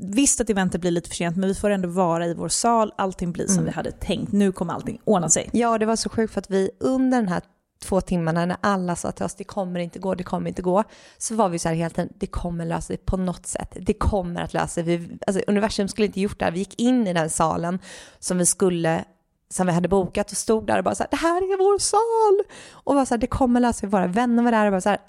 visst 0.00 0.40
att 0.40 0.50
eventet 0.50 0.80
blir 0.80 0.90
lite 0.90 1.08
för 1.08 1.16
sent, 1.16 1.36
men 1.36 1.48
vi 1.48 1.54
får 1.54 1.70
ändå 1.70 1.88
vara 1.88 2.26
i 2.26 2.34
vår 2.34 2.48
sal. 2.48 2.92
Allting 2.96 3.32
blir 3.32 3.46
som 3.46 3.54
mm. 3.54 3.64
vi 3.64 3.70
hade 3.70 3.92
tänkt. 3.92 4.32
Nu 4.32 4.52
kommer 4.52 4.74
allting 4.74 5.00
ordna 5.04 5.28
sig. 5.28 5.50
Ja, 5.52 5.78
det 5.78 5.86
var 5.86 5.96
så 5.96 6.08
sjukt 6.08 6.32
för 6.32 6.40
att 6.40 6.50
vi 6.50 6.70
under 6.80 7.18
den 7.18 7.28
här 7.28 7.42
två 7.82 8.00
timmarna 8.00 8.46
när 8.46 8.56
alla 8.60 8.96
sa 8.96 9.12
till 9.12 9.24
oss 9.24 9.34
det 9.34 9.44
kommer 9.44 9.80
inte 9.80 9.98
gå, 9.98 10.14
det 10.14 10.24
kommer 10.24 10.48
inte 10.48 10.62
gå, 10.62 10.84
så 11.18 11.34
var 11.34 11.48
vi 11.48 11.58
så 11.58 11.68
här 11.68 11.76
hela 11.76 11.90
tiden, 11.90 12.12
det 12.18 12.26
kommer 12.26 12.66
lösa 12.66 12.82
sig 12.82 12.96
på 12.96 13.16
något 13.16 13.46
sätt. 13.46 13.76
Det 13.80 13.94
kommer 13.94 14.42
att 14.42 14.54
lösa 14.54 14.84
sig. 14.84 15.18
Alltså, 15.26 15.42
universum 15.46 15.88
skulle 15.88 16.06
inte 16.06 16.20
gjort 16.20 16.38
det 16.38 16.44
här. 16.44 16.52
Vi 16.52 16.58
gick 16.58 16.80
in 16.80 17.06
i 17.06 17.12
den 17.12 17.30
salen 17.30 17.78
som 18.18 18.38
vi 18.38 18.46
skulle 18.46 19.04
som 19.48 19.66
vi 19.66 19.72
hade 19.72 19.88
bokat 19.88 20.30
och 20.30 20.36
stod 20.36 20.66
där 20.66 20.78
och 20.78 20.84
bara 20.84 20.94
så 20.94 21.02
här, 21.02 21.10
det 21.10 21.16
här 21.16 21.36
är 21.36 21.58
vår 21.58 21.78
sal! 21.78 22.54
Och 22.70 22.94
var 22.94 23.04
så 23.04 23.14
här, 23.14 23.18
det 23.18 23.26
kommer 23.26 23.60
lösa 23.60 23.80
sig. 23.80 23.88
Våra 23.88 24.06
vänner 24.06 24.42
var 24.42 24.52
där 24.52 24.66
och 24.66 24.72
bara 24.72 24.80
så 24.80 24.88
här, 24.88 25.00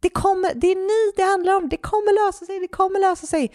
det 0.00 0.08
kommer, 0.08 0.54
det 0.54 0.66
är 0.66 0.76
ni 0.76 1.12
det 1.16 1.22
handlar 1.22 1.56
om, 1.56 1.68
det 1.68 1.76
kommer 1.76 2.26
lösa 2.26 2.46
sig, 2.46 2.60
det 2.60 2.68
kommer 2.68 3.00
lösa 3.00 3.26
sig. 3.26 3.52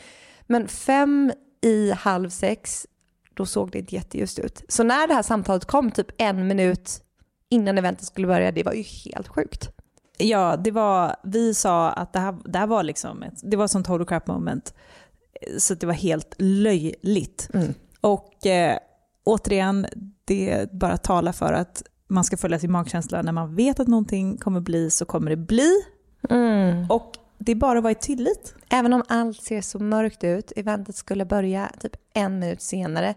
Men 0.48 0.68
fem 0.68 1.32
i 1.62 1.92
halv 1.92 2.30
sex, 2.30 2.88
då 3.34 3.46
såg 3.46 3.72
det 3.72 3.80
inte 3.80 3.96
jätteljust 3.96 4.40
ut. 4.40 4.64
Så 4.68 4.84
när 4.84 5.08
det 5.08 5.14
här 5.14 5.24
samtalet 5.24 5.66
kom 5.66 5.92
typ 5.92 6.08
en 6.18 6.48
minut 6.48 7.02
innan 7.50 7.78
eventet 7.78 8.08
skulle 8.08 8.28
börja, 8.28 8.52
det 8.52 8.64
var 8.64 8.74
ju 8.74 8.82
helt 8.82 9.28
sjukt. 9.28 9.70
Ja, 10.18 10.58
det 10.58 10.72
var, 10.72 11.16
vi 11.24 11.54
sa 11.54 11.92
att 11.92 12.14
det 12.14 12.20
här, 12.20 12.36
det 12.46 12.60
här 12.60 12.68
var 12.68 12.84
liksom 12.84 13.24
ett, 13.24 13.34
det 13.44 13.58
var 13.58 13.68
som 13.68 13.84
total 13.84 14.06
crap 14.06 14.28
moment. 14.28 14.74
Så 15.58 15.74
det 15.74 15.86
var 15.86 15.94
helt 15.94 16.36
löjligt. 16.38 17.50
Mm. 17.54 17.74
Och 18.02 18.46
eh, 18.46 18.78
återigen, 19.24 19.86
det 20.26 20.72
bara 20.72 20.98
talar 20.98 21.32
för 21.32 21.54
att 21.54 21.84
man 22.08 22.24
ska 22.24 22.38
följa 22.38 22.60
sin 22.60 22.72
magkänsla. 22.72 23.22
När 23.22 23.32
man 23.32 23.56
vet 23.56 23.80
att 23.80 23.88
någonting 23.88 24.38
kommer 24.38 24.60
bli 24.60 24.92
så 24.92 25.06
kommer 25.06 25.30
det 25.30 25.38
bli. 25.38 25.72
Mm. 26.30 26.92
Och 26.92 27.18
det 27.38 27.52
är 27.52 27.56
bara 27.56 27.78
att 27.78 27.84
vara 27.84 27.92
i 27.92 27.96
tillit. 27.96 28.56
Även 28.70 28.94
om 28.94 29.04
allt 29.08 29.42
ser 29.42 29.62
så 29.62 29.80
mörkt 29.80 30.24
ut, 30.24 30.52
eventet 30.56 30.96
skulle 30.96 31.26
börja 31.26 31.72
typ 31.80 31.96
en 32.14 32.40
minut 32.40 32.62
senare. 32.62 33.14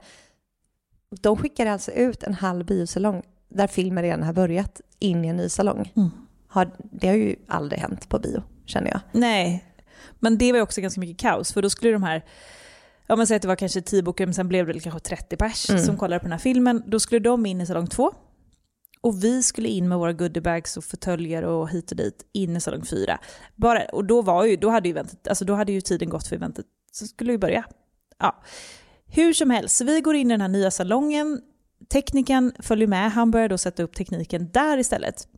De 1.21 1.37
skickar 1.37 1.67
alltså 1.67 1.91
ut 1.91 2.23
en 2.23 2.35
halv 2.35 2.67
biosalong 2.67 3.23
där 3.49 3.67
filmen 3.67 4.05
redan 4.05 4.23
har 4.23 4.33
börjat 4.33 4.81
in 4.99 5.25
i 5.25 5.29
en 5.29 5.37
ny 5.37 5.49
salong. 5.49 5.93
Mm. 5.97 6.11
Har, 6.49 6.71
det 6.79 7.09
har 7.09 7.15
ju 7.15 7.37
aldrig 7.49 7.81
hänt 7.81 8.09
på 8.09 8.19
bio, 8.19 8.43
känner 8.67 8.91
jag. 8.91 9.01
Nej, 9.13 9.65
men 10.19 10.39
det 10.39 10.53
var 10.53 10.57
ju 10.57 10.63
också 10.63 10.81
ganska 10.81 11.01
mycket 11.01 11.19
kaos, 11.19 11.53
för 11.53 11.63
då 11.63 11.71
skulle 11.71 11.93
de 11.93 12.03
här 12.03 12.25
Ja 13.07 13.17
men 13.17 13.27
säg 13.27 13.37
att 13.37 13.43
det 13.43 13.49
var 13.49 13.57
kanske 13.57 13.83
10 13.83 14.03
bokare 14.03 14.27
men 14.27 14.35
sen 14.35 14.49
blev 14.49 14.67
det 14.67 14.81
kanske 14.81 15.01
30 15.01 15.37
pers 15.37 15.71
mm. 15.71 15.83
som 15.83 15.97
kollade 15.97 16.19
på 16.19 16.25
den 16.25 16.33
här 16.33 16.39
filmen. 16.39 16.83
Då 16.87 17.01
skulle 17.01 17.19
de 17.19 17.47
in 17.47 17.61
i 17.61 17.67
salong 17.67 17.87
2 17.87 18.13
och 19.01 19.25
vi 19.25 19.43
skulle 19.43 19.69
in 19.69 19.89
med 19.89 19.99
våra 19.99 20.13
goodiebags 20.13 20.77
och 20.77 20.85
fåtöljer 20.85 21.43
och 21.43 21.71
hit 21.71 21.91
och 21.91 21.97
dit 21.97 22.27
in 22.33 22.57
i 22.57 22.61
salong 22.61 22.85
4. 22.85 23.19
Bara, 23.55 23.85
och 23.85 24.05
då, 24.05 24.23
var 24.23 24.45
ju, 24.45 24.57
då, 24.57 24.71
hade 24.71 24.89
ju 24.89 24.93
eventet, 24.93 25.29
alltså 25.29 25.45
då 25.45 25.55
hade 25.55 25.73
ju 25.73 25.81
tiden 25.81 26.09
gått 26.09 26.27
för 26.27 26.37
eventet, 26.37 26.67
så 26.93 27.07
skulle 27.07 27.33
vi 27.33 27.39
börja. 27.39 27.65
Ja. 28.19 28.43
Hur 29.07 29.33
som 29.33 29.51
helst, 29.51 29.81
vi 29.81 30.01
går 30.01 30.15
in 30.15 30.31
i 30.31 30.35
den 30.35 30.41
här 30.41 30.49
nya 30.49 30.71
salongen. 30.71 31.41
Tekniken 31.93 32.53
följer 32.59 32.89
med, 32.89 33.13
han 33.13 33.31
börjar 33.31 33.49
då 33.49 33.59
sätta 33.59 33.83
upp 33.83 33.95
tekniken 33.95 34.51
där 34.53 34.79
istället. 34.79 35.29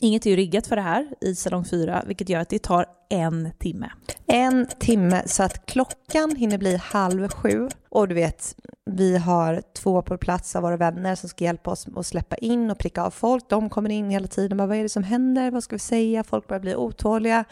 Inget 0.00 0.26
är 0.26 0.30
ju 0.30 0.36
riggat 0.36 0.66
för 0.66 0.76
det 0.76 0.82
här 0.82 1.08
i 1.20 1.34
salong 1.34 1.64
4, 1.64 2.02
vilket 2.06 2.28
gör 2.28 2.40
att 2.40 2.48
det 2.48 2.58
tar 2.58 2.86
en 3.08 3.50
timme. 3.58 3.90
En 4.26 4.66
timme, 4.78 5.22
så 5.26 5.42
att 5.42 5.66
klockan 5.66 6.36
hinner 6.36 6.58
bli 6.58 6.76
halv 6.76 7.28
sju. 7.28 7.68
Och 7.88 8.08
du 8.08 8.14
vet, 8.14 8.56
vi 8.90 9.16
har 9.16 9.62
två 9.74 10.02
på 10.02 10.18
plats 10.18 10.56
av 10.56 10.62
våra 10.62 10.76
vänner 10.76 11.14
som 11.14 11.28
ska 11.28 11.44
hjälpa 11.44 11.70
oss 11.70 11.86
att 11.96 12.06
släppa 12.06 12.36
in 12.36 12.70
och 12.70 12.78
pricka 12.78 13.02
av 13.02 13.10
folk. 13.10 13.48
De 13.48 13.70
kommer 13.70 13.90
in 13.90 14.10
hela 14.10 14.26
tiden. 14.26 14.58
Bara, 14.58 14.66
vad 14.66 14.76
är 14.76 14.82
det 14.82 14.88
som 14.88 15.04
händer? 15.04 15.50
Vad 15.50 15.64
ska 15.64 15.74
vi 15.74 15.80
säga? 15.80 16.24
Folk 16.24 16.48
börjar 16.48 16.60
bli 16.60 16.74
otåliga. 16.74 17.44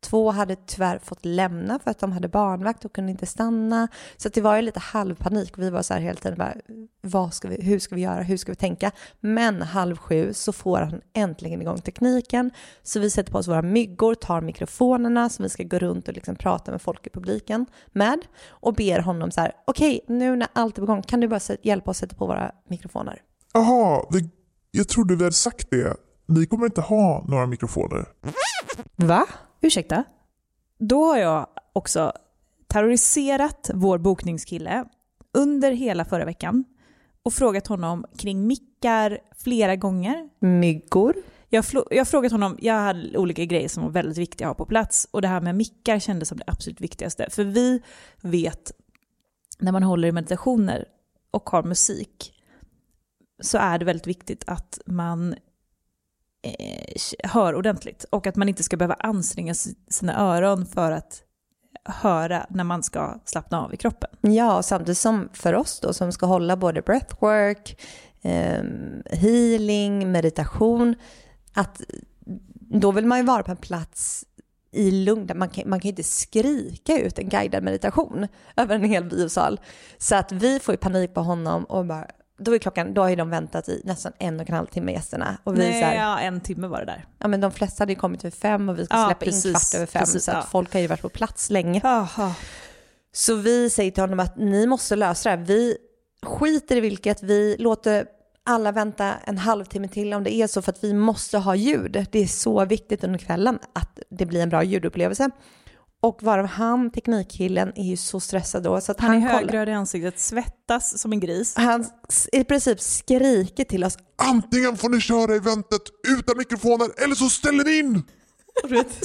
Två 0.00 0.30
hade 0.30 0.56
tyvärr 0.56 0.98
fått 0.98 1.24
lämna 1.24 1.78
för 1.78 1.90
att 1.90 1.98
de 1.98 2.12
hade 2.12 2.28
barnvakt 2.28 2.84
och 2.84 2.92
kunde 2.92 3.10
inte 3.10 3.26
stanna. 3.26 3.88
Så 4.16 4.28
det 4.28 4.40
var 4.40 4.56
ju 4.56 4.62
lite 4.62 4.80
halvpanik. 4.80 5.52
Vi 5.58 5.70
var 5.70 5.82
så 5.82 5.94
här 5.94 6.00
hela 6.00 6.20
tiden 6.20 6.38
bara, 6.38 6.54
vad 7.00 7.34
ska 7.34 7.48
vi, 7.48 7.62
hur 7.62 7.78
ska 7.78 7.94
vi 7.94 8.00
göra, 8.00 8.22
hur 8.22 8.36
ska 8.36 8.52
vi 8.52 8.56
tänka? 8.56 8.90
Men 9.20 9.62
halv 9.62 9.96
sju 9.96 10.32
så 10.32 10.52
får 10.52 10.78
han 10.78 11.00
äntligen 11.14 11.62
igång 11.62 11.80
tekniken. 11.80 12.50
Så 12.82 13.00
vi 13.00 13.10
sätter 13.10 13.32
på 13.32 13.38
oss 13.38 13.48
våra 13.48 13.62
myggor, 13.62 14.14
tar 14.14 14.40
mikrofonerna 14.40 15.28
som 15.28 15.42
vi 15.42 15.48
ska 15.48 15.62
gå 15.62 15.78
runt 15.78 16.08
och 16.08 16.14
liksom 16.14 16.36
prata 16.36 16.70
med 16.70 16.82
folk 16.82 17.06
i 17.06 17.10
publiken 17.10 17.66
med. 17.92 18.20
Och 18.48 18.74
ber 18.74 18.98
honom 18.98 19.30
så 19.30 19.40
här, 19.40 19.52
okej, 19.66 20.00
okay, 20.04 20.16
nu 20.16 20.36
när 20.36 20.48
allt 20.52 20.78
är 20.78 20.82
på 20.82 20.86
gång, 20.86 21.02
kan 21.02 21.20
du 21.20 21.28
bara 21.28 21.40
hjälpa 21.62 21.90
oss 21.90 21.96
att 21.96 22.00
sätta 22.00 22.16
på 22.16 22.26
våra 22.26 22.52
mikrofoner? 22.68 23.22
Jaha, 23.52 24.02
jag 24.70 24.88
trodde 24.88 25.16
vi 25.16 25.24
hade 25.24 25.36
sagt 25.36 25.70
det. 25.70 25.96
Ni 26.26 26.46
kommer 26.46 26.66
inte 26.66 26.80
ha 26.80 27.24
några 27.28 27.46
mikrofoner. 27.46 28.08
Va? 28.96 29.26
Ursäkta, 29.60 30.04
då 30.78 31.04
har 31.04 31.16
jag 31.16 31.46
också 31.72 32.12
terroriserat 32.66 33.70
vår 33.74 33.98
bokningskille 33.98 34.84
under 35.32 35.72
hela 35.72 36.04
förra 36.04 36.24
veckan 36.24 36.64
och 37.22 37.32
frågat 37.32 37.66
honom 37.66 38.04
kring 38.18 38.46
mickar 38.46 39.18
flera 39.38 39.76
gånger. 39.76 40.28
Myggor? 40.38 41.14
Jag, 41.48 41.64
jag 41.90 42.00
har 42.00 42.04
frågat 42.04 42.32
honom, 42.32 42.58
jag 42.60 42.74
hade 42.74 43.18
olika 43.18 43.44
grejer 43.44 43.68
som 43.68 43.82
var 43.82 43.90
väldigt 43.90 44.18
viktiga 44.18 44.46
att 44.46 44.50
ha 44.50 44.64
på 44.64 44.68
plats 44.68 45.08
och 45.10 45.22
det 45.22 45.28
här 45.28 45.40
med 45.40 45.54
mickar 45.54 45.98
kändes 45.98 46.28
som 46.28 46.38
det 46.38 46.44
absolut 46.46 46.80
viktigaste. 46.80 47.26
För 47.30 47.44
vi 47.44 47.82
vet, 48.22 48.72
när 49.58 49.72
man 49.72 49.82
håller 49.82 50.08
i 50.08 50.12
meditationer 50.12 50.84
och 51.30 51.50
har 51.50 51.62
musik, 51.62 52.34
så 53.40 53.58
är 53.58 53.78
det 53.78 53.84
väldigt 53.84 54.06
viktigt 54.06 54.44
att 54.46 54.78
man 54.86 55.34
eh, 56.42 57.30
hör 57.30 57.54
ordentligt. 57.54 58.04
Och 58.10 58.26
att 58.26 58.36
man 58.36 58.48
inte 58.48 58.62
ska 58.62 58.76
behöva 58.76 58.94
anstränga 58.94 59.54
sina 59.90 60.20
öron 60.20 60.66
för 60.66 60.92
att 60.92 61.22
höra 61.84 62.46
när 62.50 62.64
man 62.64 62.82
ska 62.82 63.20
slappna 63.24 63.64
av 63.64 63.74
i 63.74 63.76
kroppen. 63.76 64.10
Ja, 64.20 64.62
samtidigt 64.62 64.98
som 64.98 65.28
för 65.32 65.54
oss 65.54 65.80
då 65.80 65.92
som 65.92 66.12
ska 66.12 66.26
hålla 66.26 66.56
både 66.56 66.82
breathwork, 66.82 67.80
eh, 68.22 68.62
healing, 69.10 70.12
meditation, 70.12 70.94
att 71.54 71.80
då 72.54 72.92
vill 72.92 73.06
man 73.06 73.18
ju 73.18 73.24
vara 73.24 73.42
på 73.42 73.50
en 73.50 73.56
plats 73.56 74.24
i 74.72 74.90
lugn. 74.90 75.30
Man 75.34 75.48
kan, 75.48 75.70
man 75.70 75.80
kan 75.80 75.88
inte 75.88 76.02
skrika 76.02 76.98
ut 76.98 77.18
en 77.18 77.28
guidad 77.28 77.62
meditation 77.62 78.26
över 78.56 78.74
en 78.74 78.84
hel 78.84 79.04
biosal. 79.04 79.60
Så 79.98 80.16
att 80.16 80.32
vi 80.32 80.60
får 80.60 80.72
ju 80.72 80.78
panik 80.78 81.14
på 81.14 81.20
honom 81.20 81.64
och 81.64 81.86
bara 81.86 82.06
då 82.38 82.54
är 82.54 82.58
klockan, 82.58 82.94
då 82.94 83.02
har 83.02 83.08
ju 83.08 83.16
de 83.16 83.30
väntat 83.30 83.68
i 83.68 83.82
nästan 83.84 84.12
en 84.18 84.40
och 84.40 84.48
en 84.48 84.56
halv 84.56 84.66
timme 84.66 84.92
gästerna. 84.92 85.38
Och 85.44 85.54
vi 85.54 85.58
Nej, 85.58 85.82
här, 85.82 85.94
ja, 85.94 86.18
en 86.18 86.40
timme 86.40 86.66
var 86.66 86.78
det 86.78 86.84
där. 86.84 87.04
Ja, 87.18 87.28
men 87.28 87.40
de 87.40 87.52
flesta 87.52 87.82
hade 87.82 87.92
ju 87.92 87.98
kommit 87.98 88.24
vid 88.24 88.34
fem 88.34 88.68
och 88.68 88.78
vi 88.78 88.86
ska 88.86 88.96
ja, 88.96 89.06
släppa 89.06 89.24
precis, 89.24 89.46
in 89.46 89.52
kvart 89.52 89.74
över 89.74 89.86
fem. 89.86 90.00
Precis, 90.00 90.24
så 90.24 90.30
att 90.30 90.36
ja. 90.36 90.46
folk 90.50 90.72
har 90.72 90.80
ju 90.80 90.86
varit 90.86 91.02
på 91.02 91.08
plats 91.08 91.50
länge. 91.50 91.80
Aha. 91.84 92.34
Så 93.12 93.34
vi 93.34 93.70
säger 93.70 93.90
till 93.90 94.02
honom 94.02 94.20
att 94.20 94.36
ni 94.36 94.66
måste 94.66 94.96
lösa 94.96 95.30
det 95.30 95.36
här. 95.36 95.44
Vi, 95.44 95.76
skiter 96.22 96.76
i 96.76 96.80
vilket, 96.80 97.22
vi 97.22 97.56
låter 97.58 98.06
alla 98.44 98.72
vänta 98.72 99.14
en 99.24 99.38
halvtimme 99.38 99.88
till 99.88 100.14
om 100.14 100.24
det 100.24 100.34
är 100.34 100.46
så 100.46 100.62
för 100.62 100.72
att 100.72 100.84
vi 100.84 100.94
måste 100.94 101.38
ha 101.38 101.54
ljud. 101.54 102.06
Det 102.10 102.18
är 102.18 102.26
så 102.26 102.64
viktigt 102.64 103.04
under 103.04 103.18
kvällen 103.18 103.58
att 103.72 103.98
det 104.10 104.26
blir 104.26 104.42
en 104.42 104.48
bra 104.48 104.62
ljudupplevelse. 104.62 105.30
Och 106.00 106.22
varav 106.22 106.46
han, 106.46 106.90
teknikkillen, 106.90 107.72
är 107.76 107.84
ju 107.84 107.96
så 107.96 108.20
stressad 108.20 108.62
då 108.62 108.80
så 108.80 108.92
att 108.92 109.00
Han 109.00 109.14
är 109.14 109.20
kollar- 109.20 109.32
högröd 109.40 109.68
i 109.68 109.72
ansiktet, 109.72 110.18
svettas 110.20 110.98
som 111.00 111.12
en 111.12 111.20
gris. 111.20 111.54
Han 111.56 111.86
i 112.32 112.44
princip 112.44 112.80
skriker 112.80 113.64
till 113.64 113.84
oss. 113.84 113.98
Antingen 114.16 114.76
får 114.76 114.88
ni 114.88 115.00
köra 115.00 115.34
eventet 115.34 115.82
utan 116.18 116.38
mikrofoner 116.38 116.88
eller 117.04 117.14
så 117.14 117.28
ställer 117.28 117.64
ni 117.64 117.78
in! 117.78 118.02
Och 118.64 118.72
vet, 118.72 119.04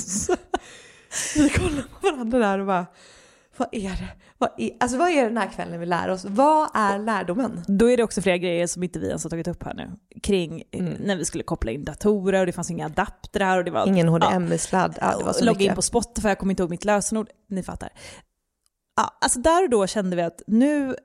Vi 1.36 1.50
kollar 1.50 1.82
på 2.02 2.12
varandra 2.12 2.40
där 2.40 2.60
och 2.60 2.66
bara, 2.66 2.86
vad 3.58 3.68
är 3.72 3.90
det? 3.90 4.08
Vad 4.44 4.52
är, 4.58 4.72
alltså 4.80 4.98
vad 4.98 5.10
är 5.10 5.24
den 5.24 5.38
här 5.38 5.48
kvällen 5.50 5.80
vi 5.80 5.86
lär 5.86 6.08
oss? 6.10 6.26
Vad 6.26 6.70
är 6.74 7.00
lärdomen? 7.00 7.62
Då 7.68 7.92
är 7.92 7.98
det 7.98 8.04
också 8.04 8.22
flera 8.22 8.38
grejer 8.38 8.68
som 8.68 8.84
inte 8.84 9.00
vi 9.00 9.08
ens 9.08 9.24
har 9.24 9.30
tagit 9.30 9.48
upp 9.48 9.64
här 9.64 9.74
nu. 9.74 9.92
Kring 10.24 10.64
eh, 10.72 10.80
Mm. 10.80 10.94
när 10.94 11.16
vi 11.16 11.26
skulle 11.26 11.44
koppla 11.44 11.72
in 11.72 11.84
datorer 11.84 12.40
och 12.40 12.46
det 12.46 12.52
fanns 12.52 12.72
inga 12.72 12.86
adaptrar 12.86 13.58
och 13.58 13.66
det 13.66 13.72
var... 13.72 13.88
Ingen 13.88 14.08
ja, 14.08 14.12
HDMI-sladd. 14.12 14.98
Ja, 15.02 15.34
så 15.34 15.46
logga 15.46 15.60
in 15.60 15.64
mycket. 15.64 15.76
på 15.76 15.82
Spotify, 15.82 16.28
jag 16.28 16.40
kommer 16.40 16.52
inte 16.52 16.64
ihåg 16.64 16.70
mitt 16.70 16.86
lösenord. 16.86 17.30
Ni 17.50 17.64
fattar. 17.64 17.90
Ja, 18.96 19.18
alltså 19.22 19.40
där 19.40 19.64
och 19.64 19.70
då 19.70 19.88
kände 19.88 20.16
vi 20.16 20.22
att 20.22 20.42
nu 20.48 20.96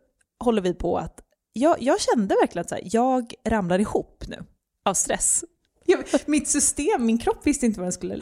håller 0.45 0.63
vi 0.63 0.75
på 0.75 0.99
att... 0.99 1.21
Jag, 1.53 1.77
jag 1.83 2.01
kände 2.01 2.35
verkligen 2.41 2.63
att 2.63 2.69
så 2.69 2.75
här, 2.75 2.83
jag 2.87 3.35
ramlar 3.49 3.79
ihop 3.79 4.25
nu 4.29 4.45
av 4.85 4.95
stress. 4.95 5.45
Jag, 5.87 6.05
mitt 6.27 6.49
system, 6.49 7.07
min 7.07 7.19
kropp 7.19 7.47
visste 7.47 7.67
inte 7.67 7.81
vad 7.81 7.85
den 7.87 7.93
skulle 7.93 8.21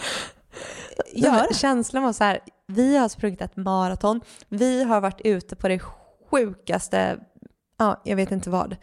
Men 1.14 1.54
Känslan 1.54 2.02
var 2.02 2.12
så 2.12 2.24
här, 2.24 2.40
vi 2.66 2.96
har 2.96 3.08
sprungit 3.08 3.40
ett 3.40 3.56
maraton, 3.56 4.20
vi 4.48 4.82
har 4.84 5.00
varit 5.00 5.20
ute 5.24 5.56
på 5.56 5.68
det 5.68 5.80
sjukaste, 6.30 7.18
ja, 7.78 8.00
jag 8.04 8.16
vet 8.16 8.30
inte 8.30 8.50
vad. 8.50 8.76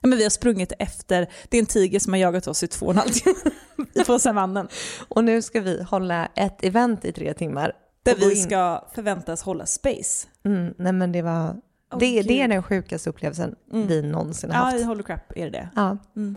Ja, 0.00 0.08
Men 0.08 0.18
vi 0.18 0.22
har 0.22 0.30
sprungit 0.30 0.72
efter, 0.78 1.28
det 1.48 1.56
är 1.56 1.60
en 1.60 1.66
tiger 1.66 2.00
som 2.00 2.12
har 2.12 2.20
jagat 2.20 2.46
oss 2.46 2.62
i 2.62 2.66
två 2.68 2.86
och 2.86 2.92
en 2.92 2.98
halv 2.98 3.08
timme 3.10 3.34
på 4.06 4.18
savannen. 4.18 4.68
Och 5.08 5.24
nu 5.24 5.42
ska 5.42 5.60
vi 5.60 5.82
hålla 5.82 6.26
ett 6.26 6.64
event 6.64 7.04
i 7.04 7.12
tre 7.12 7.34
timmar. 7.34 7.72
Där 8.02 8.14
vi 8.14 8.36
ska 8.36 8.84
förväntas 8.94 9.42
hålla 9.42 9.66
space. 9.66 10.26
Mm, 10.44 10.74
nej 10.78 10.92
men 10.92 11.12
det 11.12 11.22
var, 11.22 11.56
Åh, 11.92 11.98
det, 11.98 12.22
det 12.22 12.40
är 12.42 12.48
den 12.48 12.62
sjukaste 12.62 13.10
upplevelsen 13.10 13.54
Mm. 13.72 13.86
vi 13.86 14.02
någonsin 14.02 14.50
har 14.50 14.58
Ja, 14.58 14.64
haft. 14.64 14.76
i 14.80 14.82
Holy 14.82 15.02
Crap 15.02 15.32
är 15.36 15.44
det 15.44 15.50
det. 15.50 15.68
Ja. 15.76 15.96
Mm. 16.16 16.36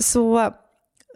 Så 0.00 0.54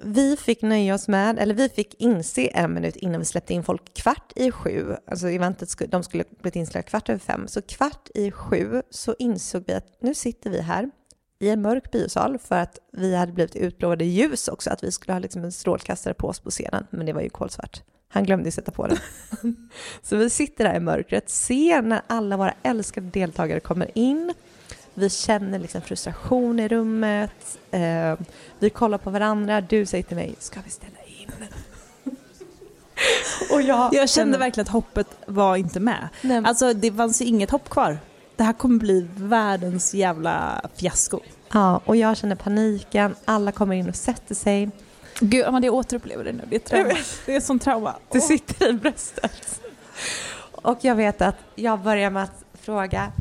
vi 0.03 0.37
fick 0.37 0.63
nöja 0.63 0.95
oss 0.95 1.09
med, 1.09 1.39
eller 1.39 1.55
vi 1.55 1.69
fick 1.69 1.95
inse 1.99 2.47
en 2.47 2.75
minut 2.75 2.97
innan 2.97 3.21
vi 3.21 3.25
släppte 3.25 3.55
in 3.55 3.65
folk 3.65 3.95
kvart 3.95 4.33
i 4.37 4.51
sju, 4.51 4.97
alltså 5.07 5.29
eventet 5.29 5.69
skulle, 5.69 5.91
de 5.91 6.03
skulle 6.03 6.25
blivit 6.41 6.57
inställda 6.57 6.89
kvart 6.89 7.09
över 7.09 7.19
fem, 7.19 7.49
så 7.49 7.63
kvart 7.63 8.09
i 8.15 8.31
sju 8.31 8.83
så 8.91 9.15
insåg 9.19 9.65
vi 9.67 9.73
att 9.73 9.97
nu 10.01 10.15
sitter 10.15 10.51
vi 10.51 10.61
här 10.61 10.91
i 11.39 11.49
en 11.49 11.63
mörk 11.63 11.91
biosal 11.91 12.39
för 12.39 12.57
att 12.57 12.79
vi 12.93 13.17
hade 13.17 13.33
blivit 13.33 13.57
utlovade 13.57 14.05
ljus 14.05 14.49
också, 14.49 14.71
att 14.71 14.85
vi 14.85 14.93
skulle 14.93 15.13
ha 15.13 15.19
liksom 15.19 15.45
en 15.45 15.53
strålkastare 15.53 16.15
på 16.15 16.29
oss 16.29 16.41
på 16.41 16.51
scenen, 16.51 16.87
men 16.91 17.07
det 17.07 17.13
var 17.13 17.21
ju 17.21 17.31
kolsvart. 17.31 17.83
Han 18.09 18.25
glömde 18.25 18.51
sätta 18.51 18.73
på 18.73 18.87
den. 18.87 18.99
så 20.03 20.17
vi 20.17 20.31
sitter 20.31 20.65
där 20.65 20.77
i 20.77 20.81
mörkret, 20.81 21.31
ser 21.31 21.83
när 21.83 22.03
alla 22.07 22.37
våra 22.37 22.55
älskade 22.63 23.07
deltagare 23.07 23.61
kommer 23.61 23.91
in, 23.95 24.33
vi 24.95 25.11
känner 25.11 25.59
liksom 25.59 25.81
frustration 25.81 26.61
i 26.61 26.69
rummet. 26.69 27.59
Eh, 27.71 28.15
vi 28.59 28.71
kollar 28.71 28.99
på 28.99 29.11
varandra. 29.11 29.61
Du 29.61 29.87
säger 29.87 30.05
till 30.05 30.17
mig, 30.17 30.35
ska 30.39 30.61
vi 30.65 30.71
ställa 30.71 30.99
in? 31.19 31.31
Och 33.53 33.63
jag, 33.63 33.95
Jag 33.95 34.09
kände 34.09 34.39
verkligen 34.39 34.63
att 34.67 34.73
hoppet 34.73 35.07
var 35.27 35.57
inte 35.57 35.81
med. 35.81 36.09
Nej, 36.23 36.35
men- 36.41 36.47
Alltså 36.47 36.73
det 36.75 36.93
fanns 36.93 37.21
ju 37.23 37.25
inget 37.25 37.51
hopp 37.51 37.69
kvar. 37.71 37.99
Det 38.37 38.43
här 38.43 38.53
kommer 38.53 38.79
bli 38.79 39.09
världens 39.17 39.95
jävla 39.95 40.61
fiasko. 40.77 41.21
ja, 41.53 41.81
och 41.85 41.97
jag 41.97 42.17
känner 42.17 42.37
paniken. 42.37 43.15
Alla 43.25 43.53
kommer 43.53 43.77
in 43.77 43.89
och 43.89 43.97
sätter 43.97 44.35
sig. 44.35 44.71
Gud, 45.21 45.45
Amanda 45.45 45.67
jag 45.67 45.75
återupplever 45.75 46.25
det 46.25 46.33
nu. 46.33 46.43
Det 46.49 46.57
är 46.57 46.61
trauma. 46.61 46.95
Det 47.27 47.37
är 47.37 47.41
som 47.41 47.59
trauma. 47.59 47.95
Det 48.11 48.21
sitter 48.21 48.69
i 48.69 48.73
bröstet. 48.73 49.61
Och 50.53 50.79
jag 50.81 50.95
vet 50.95 51.23
att 51.23 51.37
jag 51.55 51.81
börjar 51.81 52.11
med 52.11 52.23
att 52.23 52.45
fråga. 52.61 53.13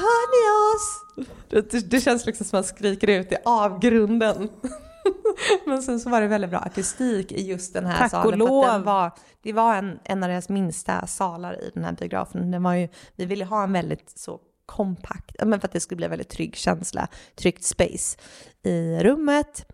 Hör 0.00 0.26
ni 0.30 0.76
oss? 0.76 1.04
Det, 1.48 1.70
det, 1.70 1.90
det 1.90 2.00
känns 2.00 2.26
liksom 2.26 2.46
som 2.46 2.58
att 2.58 2.64
man 2.64 2.76
skriker 2.76 3.08
ut 3.08 3.32
i 3.32 3.36
avgrunden. 3.44 4.48
Men 5.66 5.82
sen 5.82 6.00
så 6.00 6.10
var 6.10 6.20
det 6.20 6.26
väldigt 6.26 6.50
bra 6.50 6.58
akustik 6.58 7.32
i 7.32 7.46
just 7.46 7.74
den 7.74 7.86
här 7.86 7.98
Tack 7.98 8.04
och 8.04 8.10
salen. 8.10 8.24
för 8.24 8.32
att 8.32 8.38
lov. 8.38 8.82
Var, 8.84 9.12
det 9.42 9.52
var 9.52 9.74
en, 9.76 9.98
en 10.04 10.22
av 10.22 10.28
deras 10.28 10.48
minsta 10.48 11.06
salar 11.06 11.60
i 11.62 11.70
den 11.74 11.84
här 11.84 11.92
biografen. 11.92 12.50
Den 12.50 12.62
var 12.62 12.74
ju, 12.74 12.88
vi 13.16 13.24
ville 13.24 13.44
ha 13.44 13.62
en 13.62 13.72
väldigt 13.72 14.18
så 14.18 14.40
kompakt, 14.66 15.36
men 15.44 15.60
för 15.60 15.68
att 15.68 15.72
det 15.72 15.80
skulle 15.80 15.96
bli 15.96 16.04
en 16.04 16.10
väldigt 16.10 16.28
trygg 16.28 16.56
känsla, 16.56 17.08
tryggt 17.34 17.64
space 17.64 18.18
i 18.62 18.98
rummet. 19.02 19.66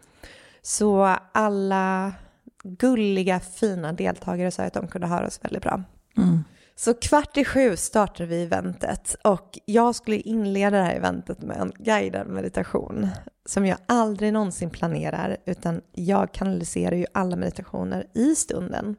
Så 0.62 1.16
alla 1.32 2.12
gulliga, 2.62 3.40
fina 3.40 3.92
deltagare 3.92 4.50
sa 4.50 4.62
att 4.62 4.74
de 4.74 4.88
kunde 4.88 5.06
höra 5.06 5.26
oss 5.26 5.40
väldigt 5.42 5.62
bra. 5.62 5.82
Mm. 6.16 6.44
Så 6.78 6.94
kvart 6.94 7.36
i 7.36 7.44
sju 7.44 7.76
startade 7.76 8.28
vi 8.28 8.42
eventet 8.42 9.16
och 9.24 9.58
jag 9.64 9.94
skulle 9.94 10.16
inleda 10.16 10.76
det 10.76 10.82
här 10.82 10.94
eventet 10.94 11.42
med 11.42 11.56
en 11.56 11.72
guidad 11.78 12.26
meditation 12.26 13.08
som 13.44 13.66
jag 13.66 13.78
aldrig 13.86 14.32
någonsin 14.32 14.70
planerar 14.70 15.36
utan 15.46 15.80
jag 15.92 16.32
kanaliserar 16.32 16.96
ju 16.96 17.06
alla 17.14 17.36
meditationer 17.36 18.06
i 18.14 18.34
stunden. 18.34 18.96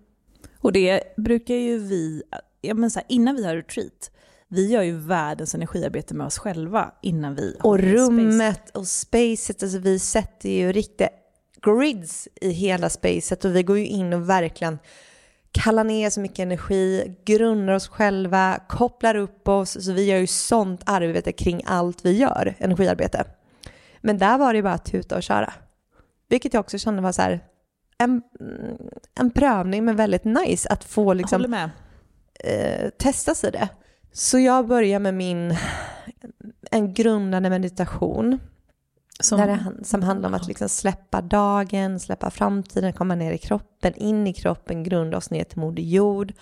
Och 0.59 0.71
det 0.71 1.15
brukar 1.17 1.55
ju 1.55 1.79
vi, 1.79 2.23
ja 2.61 2.73
men 2.73 2.91
så 2.91 2.99
här, 2.99 3.05
innan 3.09 3.35
vi 3.35 3.45
har 3.45 3.55
retreat, 3.55 4.11
vi 4.47 4.71
gör 4.71 4.81
ju 4.81 4.97
världens 4.97 5.55
energiarbete 5.55 6.13
med 6.13 6.27
oss 6.27 6.37
själva 6.37 6.91
innan 7.01 7.35
vi 7.35 7.55
Och 7.59 7.69
håller 7.69 7.83
space. 7.83 7.97
rummet 7.97 8.69
och 8.69 8.87
spacet, 8.87 9.63
alltså 9.63 9.79
vi 9.79 9.99
sätter 9.99 10.49
ju 10.49 10.71
riktiga 10.71 11.09
grids 11.61 12.27
i 12.41 12.49
hela 12.49 12.89
spacet 12.89 13.45
och 13.45 13.55
vi 13.55 13.63
går 13.63 13.77
ju 13.77 13.85
in 13.85 14.13
och 14.13 14.29
verkligen 14.29 14.79
kallar 15.57 15.83
ner 15.83 16.09
så 16.09 16.19
mycket 16.19 16.39
energi, 16.39 17.15
grundar 17.25 17.73
oss 17.73 17.87
själva, 17.87 18.59
kopplar 18.67 19.15
upp 19.15 19.47
oss, 19.47 19.85
så 19.85 19.91
vi 19.93 20.05
gör 20.05 20.17
ju 20.17 20.27
sånt 20.27 20.81
arbete 20.85 21.31
kring 21.31 21.61
allt 21.65 22.05
vi 22.05 22.17
gör, 22.17 22.55
energiarbete. 22.59 23.25
Men 24.01 24.17
där 24.17 24.37
var 24.37 24.53
det 24.53 24.57
ju 24.57 24.63
bara 24.63 24.73
att 24.73 24.85
tuta 24.85 25.15
och 25.15 25.23
köra. 25.23 25.53
Vilket 26.29 26.53
jag 26.53 26.61
också 26.61 26.77
kände 26.77 27.01
var 27.01 27.11
så 27.11 27.21
här, 27.21 27.39
en, 27.97 28.21
en 29.19 29.31
prövning 29.31 29.85
men 29.85 29.95
väldigt 29.95 30.23
nice 30.23 30.69
att 30.69 30.83
få 30.83 31.13
liksom 31.13 31.53
eh, 32.43 32.89
testas 32.89 33.43
i 33.43 33.51
det. 33.51 33.69
Så 34.11 34.39
jag 34.39 34.67
börjar 34.67 34.99
med 34.99 35.13
min 35.13 35.57
en 36.71 36.93
grundande 36.93 37.49
meditation 37.49 38.39
Som, 39.19 39.39
där 39.39 39.47
det, 39.47 39.85
som 39.85 40.03
handlar 40.03 40.29
om 40.29 40.35
att 40.35 40.47
liksom 40.47 40.69
släppa 40.69 41.21
dagen, 41.21 41.99
släppa 41.99 42.29
framtiden, 42.29 42.93
komma 42.93 43.15
ner 43.15 43.31
i 43.31 43.37
kroppen, 43.37 43.93
in 43.95 44.27
i 44.27 44.33
kroppen, 44.33 44.83
grunda 44.83 45.17
oss 45.17 45.29
ner 45.29 45.43
till 45.43 45.59
Moder 45.59 45.83
Jord. 45.83 46.33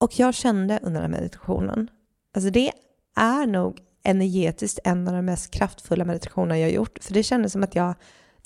Och 0.00 0.18
jag 0.18 0.34
kände 0.34 0.78
under 0.82 1.00
den 1.00 1.12
här 1.12 1.20
meditationen, 1.20 1.90
alltså 2.34 2.50
det 2.50 2.72
är 3.16 3.46
nog 3.46 3.80
energetiskt 4.04 4.78
en 4.84 5.08
av 5.08 5.14
de 5.14 5.24
mest 5.24 5.50
kraftfulla 5.50 6.04
meditationerna 6.04 6.58
jag 6.58 6.66
har 6.66 6.72
gjort. 6.72 6.98
För 7.00 7.14
det 7.14 7.22
kändes 7.22 7.52
som 7.52 7.62
att 7.62 7.74
jag 7.74 7.94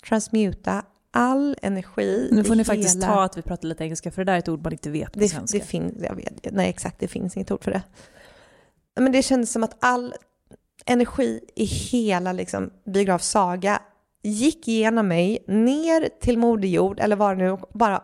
transmuta 0.09 0.83
all 1.11 1.57
energi. 1.63 2.29
nu 2.33 2.45
får 2.45 2.55
ni 2.55 2.65
faktiskt 2.65 2.97
hela- 2.97 3.07
ta 3.07 3.23
att 3.25 3.37
vi 3.37 3.43
pratar 3.43 3.69
lite 3.69 3.85
engelska 3.85 4.11
för 4.11 4.25
det 4.25 4.33
där 4.33 4.35
är 4.35 4.39
ett 4.39 4.49
ord 4.49 4.63
man 4.63 4.73
inte 4.73 4.91
vet 4.91 5.13
på 5.13 5.19
det, 5.19 5.29
svenska. 5.29 5.59
det 5.59 5.65
finns, 5.65 5.95
jag 6.03 6.15
vet, 6.15 6.47
nej 6.53 6.69
exakt, 6.69 7.01
det 7.01 7.09
finns 7.09 7.37
inget 7.37 7.51
ord 7.51 7.65
för 7.65 7.71
det. 7.71 7.83
Men 9.01 9.13
det 9.13 9.23
kändes 9.23 9.53
som 9.53 9.65
att 9.65 9.77
all 9.81 10.15
energi 10.87 11.41
i 11.55 11.65
hela 11.65 12.33
liksom, 12.33 12.71
biograf 12.85 13.23
Saga 13.23 13.83
gick 14.23 14.69
igenom 14.69 15.09
mig 15.09 15.45
ner 15.47 16.09
till 16.21 16.39
Moder 16.39 16.69
Jord, 16.69 17.01
eller 17.01 17.17
var 17.17 17.35
det 17.35 17.45
nu, 17.45 17.59
bara 17.73 18.03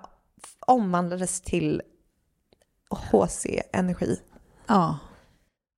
omvandlades 0.67 1.41
till 1.41 1.83
HC-energi. 2.91 4.21
Ja. 4.67 4.99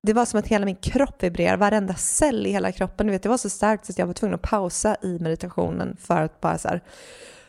Det 0.02 0.12
var 0.12 0.24
som 0.24 0.38
att 0.40 0.46
hela 0.46 0.64
min 0.64 0.76
kropp 0.76 1.22
vibrerade, 1.22 1.56
varenda 1.56 1.94
cell 1.94 2.46
i 2.46 2.50
hela 2.50 2.72
kroppen. 2.72 3.06
Du 3.06 3.12
vet, 3.12 3.22
det 3.22 3.28
var 3.28 3.38
så 3.38 3.50
starkt 3.50 3.86
så 3.86 3.92
att 3.92 3.98
jag 3.98 4.06
var 4.06 4.14
tvungen 4.14 4.34
att 4.34 4.42
pausa 4.42 4.96
i 5.02 5.18
meditationen 5.18 5.96
för 6.00 6.22
att 6.22 6.40
bara 6.40 6.58
så 6.58 6.68
här, 6.68 6.82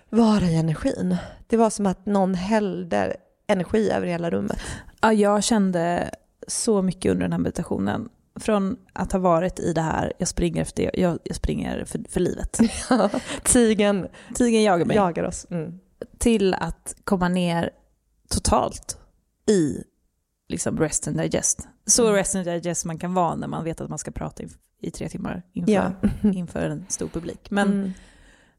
vara 0.09 0.45
i 0.45 0.55
energin. 0.55 1.17
Det 1.47 1.57
var 1.57 1.69
som 1.69 1.85
att 1.85 2.05
någon 2.05 2.33
hällde 2.33 3.17
energi 3.47 3.89
över 3.89 4.07
hela 4.07 4.29
rummet. 4.29 4.59
ja, 5.01 5.13
jag 5.13 5.43
kände 5.43 6.09
så 6.47 6.81
mycket 6.81 7.11
under 7.11 7.23
den 7.23 7.31
här 7.31 7.39
meditationen. 7.39 8.09
Från 8.39 8.77
att 8.93 9.11
ha 9.11 9.19
varit 9.19 9.59
i 9.59 9.73
det 9.73 9.81
här, 9.81 10.13
jag 10.17 10.27
springer 10.27 10.61
efter, 10.61 10.99
jag, 10.99 11.19
jag 11.23 11.35
springer 11.35 11.85
för, 11.85 11.99
för 12.09 12.19
livet. 12.19 12.59
Tigen 13.43 14.07
Tigern 14.35 14.63
jagar 14.63 14.85
mig. 14.85 14.95
jagar 14.95 15.23
oss. 15.23 15.47
Mm. 15.49 15.79
Till 16.17 16.53
att 16.53 16.95
komma 17.03 17.27
ner 17.29 17.69
totalt 18.29 18.97
i 19.49 19.83
liksom 20.49 20.79
rest 20.79 21.07
and 21.07 21.17
digest. 21.17 21.67
Så 21.85 22.03
Mm. 22.03 22.15
rest 22.15 22.35
and 22.35 22.45
digest 22.45 22.85
man 22.85 22.97
kan 22.99 23.13
vara 23.13 23.35
när 23.35 23.47
man 23.47 23.63
vet 23.63 23.81
att 23.81 23.89
man 23.89 23.99
ska 23.99 24.11
prata 24.11 24.43
i, 24.43 24.47
i 24.81 24.91
tre 24.91 25.09
timmar 25.09 25.43
inför, 25.53 25.71
Ja. 25.71 25.91
inför 26.33 26.69
en 26.69 26.85
stor 26.89 27.07
publik. 27.07 27.51
Men 27.51 27.67
Mm. 27.71 27.93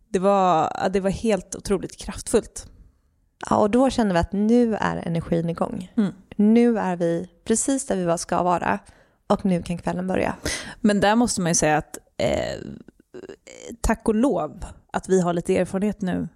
det, 0.09 0.19
var, 0.19 0.73
det 0.93 1.01
var 1.01 1.11
helt 1.11 1.55
otroligt 1.57 1.97
kraftfullt. 1.97 2.67
ja, 3.51 3.57
och 3.57 3.71
då 3.71 3.91
kände 3.91 4.13
vi 4.15 4.21
att 4.21 4.33
nu 4.33 4.75
är 4.77 4.97
energin 4.97 5.51
igång. 5.51 5.93
Mm. 5.97 6.13
Nu 6.37 6.79
är 6.79 6.97
vi 6.97 7.29
precis 7.45 7.87
där 7.87 8.07
vi 8.13 8.19
ska 8.19 8.43
vara. 8.43 8.79
Och 9.27 9.45
nu 9.45 9.63
kan 9.63 9.79
kvällen 9.79 10.07
börja. 10.07 10.37
Men 10.81 11.01
där 11.01 11.17
måste 11.17 11.41
man 11.41 11.51
ju 11.51 11.55
säga 11.55 11.77
att 11.77 11.99
eh, 12.17 12.61
tack 13.81 14.09
och 14.09 14.15
lov 14.15 14.65
att 14.93 15.09
vi 15.09 15.21
har 15.21 15.33
lite 15.33 15.57
erfarenhet 15.57 16.01
nu 16.01 16.29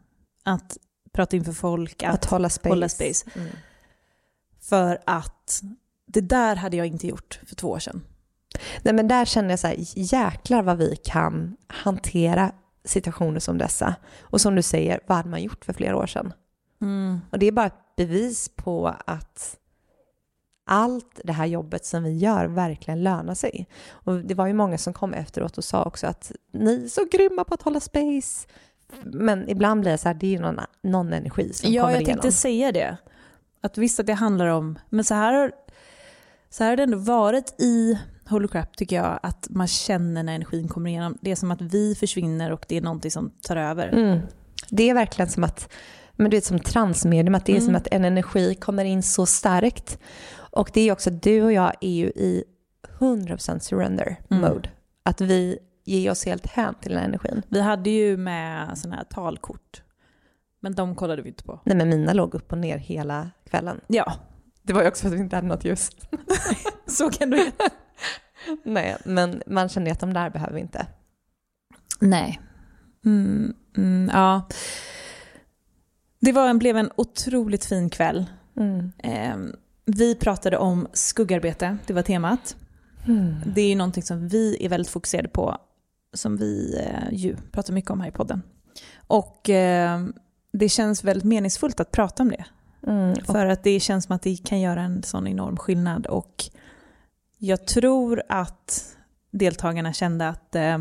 att 0.45 0.77
prata 1.13 1.37
inför 1.37 1.53
folk, 1.53 2.03
att, 2.03 2.15
Att 2.15 2.25
hålla 2.25 2.49
space. 2.49 2.69
hålla 2.69 2.89
space. 2.89 3.31
Mm. 3.35 3.49
För 4.61 4.99
att 5.07 5.63
det 6.07 6.21
där 6.21 6.57
hade 6.57 6.77
jag 6.77 6.87
inte 6.87 7.07
gjort 7.07 7.41
för 7.47 7.55
två 7.57 7.69
år 7.69 7.79
sedan. 7.79 8.03
Nej 8.83 8.95
men 8.95 9.09
där 9.09 9.25
känner 9.25 9.51
jag 9.51 9.59
så 9.59 9.67
här, 9.67 9.77
jäklar 9.97 10.63
vad 10.63 10.79
vi 10.79 10.97
kan 11.05 11.57
hantera 11.67 12.53
situationer 12.85 13.41
som 13.41 13.59
dessa. 13.59 13.95
Och 14.21 14.41
som 14.41 14.55
du 14.55 14.63
säger, 14.63 15.01
vad 15.07 15.17
hade 15.17 15.29
man 15.29 15.43
gjort 15.43 15.65
för 15.65 15.73
flera 15.73 15.97
år 15.97 16.07
sedan? 16.07 16.33
Och 17.31 17.39
det 17.39 17.47
är 17.47 17.53
bara 17.53 17.67
ett 17.67 17.97
bevis 17.97 18.49
på 18.57 18.95
att 19.07 19.57
allt 20.71 21.21
det 21.25 21.33
här 21.33 21.47
jobbet 21.47 21.85
som 21.85 22.03
vi 22.03 22.19
gör 22.19 22.47
verkligen 22.47 23.03
lönar 23.03 23.35
sig. 23.35 23.67
Och 23.91 24.21
det 24.21 24.35
var 24.35 24.47
ju 24.47 24.53
många 24.53 24.79
som 24.79 24.93
kom 24.93 25.15
efteråt 25.15 25.59
och 25.59 25.65
sa 25.65 25.85
också 25.85 26.07
att 26.07 26.33
ni 26.53 26.85
är 26.85 26.89
så 26.89 27.05
grymma 27.13 27.45
på 27.45 27.55
att 27.55 27.63
hålla 27.63 27.81
space. 27.81 28.47
Men 29.05 29.49
ibland 29.49 29.81
blir 29.81 29.91
det 29.93 29.99
så 29.99 30.09
här, 30.09 30.15
det 30.15 30.27
är 30.27 30.31
ju 30.31 30.39
någon, 30.39 30.61
någon 30.83 31.13
energi 31.13 31.53
som 31.53 31.73
Ja, 31.73 31.83
kommer 31.83 31.95
jag 31.95 32.03
igenom. 32.03 32.21
tänkte 32.23 32.39
säga 32.39 32.73
det. 32.73 32.97
Att 33.61 33.79
visst 33.79 34.01
att 34.01 34.07
det 34.07 34.13
handlar 34.15 34.47
om, 34.47 34.79
men 34.89 35.05
så 35.05 35.15
här, 35.15 35.33
har- 35.33 35.53
så 36.51 36.63
här 36.65 36.71
har 36.71 36.77
det 36.77 36.83
ändå 36.83 36.99
varit 36.99 37.55
i 37.61 37.99
Holy 38.29 38.49
Crap 38.49 38.77
tycker 38.77 38.97
jag, 38.97 39.21
att 39.23 39.47
man 39.51 39.67
känner 39.67 40.23
när 40.23 40.35
energin 40.35 40.69
kommer 40.69 40.91
igenom. 40.91 41.19
Det 41.21 41.31
är 41.31 41.37
som 41.37 41.51
att 41.51 41.61
vi 41.61 41.95
försvinner 41.95 42.53
och 42.53 42.65
det 42.69 42.77
är 42.77 42.81
någonting 42.81 43.11
som 43.11 43.31
tar 43.43 43.57
över. 43.57 43.89
Mm. 43.89 44.19
Det 44.69 44.91
är 44.91 44.95
verkligen 44.95 45.29
som 45.31 45.45
att, 45.45 45.73
men 46.13 46.31
du 46.31 46.37
vet 46.37 46.45
som 46.45 46.59
transmedium, 46.59 47.35
att 47.35 47.47
det 47.47 47.53
är 47.53 47.57
Mm. 47.57 47.67
som 47.67 47.77
att 47.77 47.87
en 47.91 48.05
energi 48.05 48.55
kommer 48.55 48.85
in 48.85 49.03
så 49.03 49.27
starkt. 49.27 49.99
Och 50.51 50.71
det 50.75 50.81
är 50.81 50.93
också, 50.93 51.11
du 51.11 51.43
och 51.43 51.53
jag 51.53 51.73
är 51.81 51.91
ju 51.91 52.07
i 52.07 52.45
100% 52.99 53.59
surrender 53.59 54.17
Mm. 54.31 54.43
mode. 54.53 54.71
Att 55.03 55.21
vi 55.21 55.59
ger 55.85 56.11
oss 56.11 56.25
helt 56.25 56.47
hän 56.47 56.75
till 56.81 56.91
den 56.91 56.99
här 57.01 57.09
energin. 57.09 57.43
Vi 57.49 57.61
hade 57.61 57.91
ju 57.91 58.17
med 58.17 58.79
sådana 58.79 58.97
här 58.97 59.05
talkort, 59.05 59.83
men 60.61 60.75
de 60.75 60.95
kollade 60.95 61.23
vi 61.23 61.29
inte 61.29 61.45
på. 61.45 61.61
Nej 61.65 61.77
men 61.77 61.89
mina 61.89 62.13
låg 62.13 62.35
upp 62.35 62.53
och 62.53 62.59
ner 62.59 62.79
hela 62.79 63.31
kvällen. 63.51 63.81
Ja, 63.87 64.13
Det 64.63 64.73
var 64.73 64.83
ju 64.83 64.89
också 64.89 65.03
för 65.03 65.09
att 65.09 65.15
vi 65.15 65.19
inte 65.23 65.37
hade 65.37 65.49
något 65.49 65.65
ljus. 65.65 65.91
så 66.87 67.11
kan 67.11 67.31
du 67.31 67.51
Nej, 68.65 68.97
men 69.05 69.43
man 69.47 69.69
känner 69.69 69.87
ju 69.87 69.93
att 69.93 70.01
de 70.01 70.13
där 70.15 70.31
behöver 70.31 70.55
vi 70.55 70.61
inte. 70.61 70.87
Nej. 72.01 72.41
Mm, 73.05 73.55
mm, 73.77 74.11
ja. 74.13 74.49
Det 76.21 76.33
var 76.33 76.49
en, 76.49 76.59
blev 76.59 76.77
en 76.77 76.91
otroligt 76.97 77.65
fin 77.65 77.91
kväll. 77.91 78.27
Mm. 78.57 78.93
Eh, 78.99 79.37
vi 79.91 80.15
pratade 80.15 80.57
om 80.59 80.89
skuggarbete, 80.93 81.79
det 81.87 81.93
var 81.93 82.03
temat. 82.03 82.57
Mm. 83.07 83.35
Det 83.47 83.61
är 83.61 83.69
ju 83.69 83.75
någonting 83.75 84.03
som 84.03 84.29
vi 84.29 84.65
är 84.65 84.69
väldigt 84.69 84.91
fokuserade 84.91 85.29
på, 85.29 85.57
som 86.15 86.37
vi 86.37 86.81
eh, 86.87 87.13
ju 87.13 87.37
pratar 87.53 87.75
mycket 87.75 87.91
om 87.91 88.01
här 88.01 88.09
i 88.09 88.13
podden. 88.13 88.43
Och 89.07 89.51
eh, 89.51 90.01
det 90.53 90.69
känns 90.69 91.05
väldigt 91.05 91.25
meningsfullt 91.25 91.81
att 91.81 91.91
prata 91.91 92.23
om 92.23 92.31
det. 92.31 92.45
Mm. 92.87 93.15
För 93.25 93.47
att 93.47 93.63
det 93.63 93.81
känns 93.81 94.05
som 94.05 94.17
att 94.17 94.23
det 94.23 94.37
kan 94.37 94.61
göra 94.61 94.81
en 94.83 95.03
sån 95.03 95.27
enorm 95.27 95.57
skillnad. 95.57 96.07
Och 96.07 96.45
jag 97.39 97.67
tror 97.67 98.23
att 98.29 98.97
deltagarna 99.31 99.93
kände 99.93 100.29
att, 100.29 100.55
eh, 100.55 100.79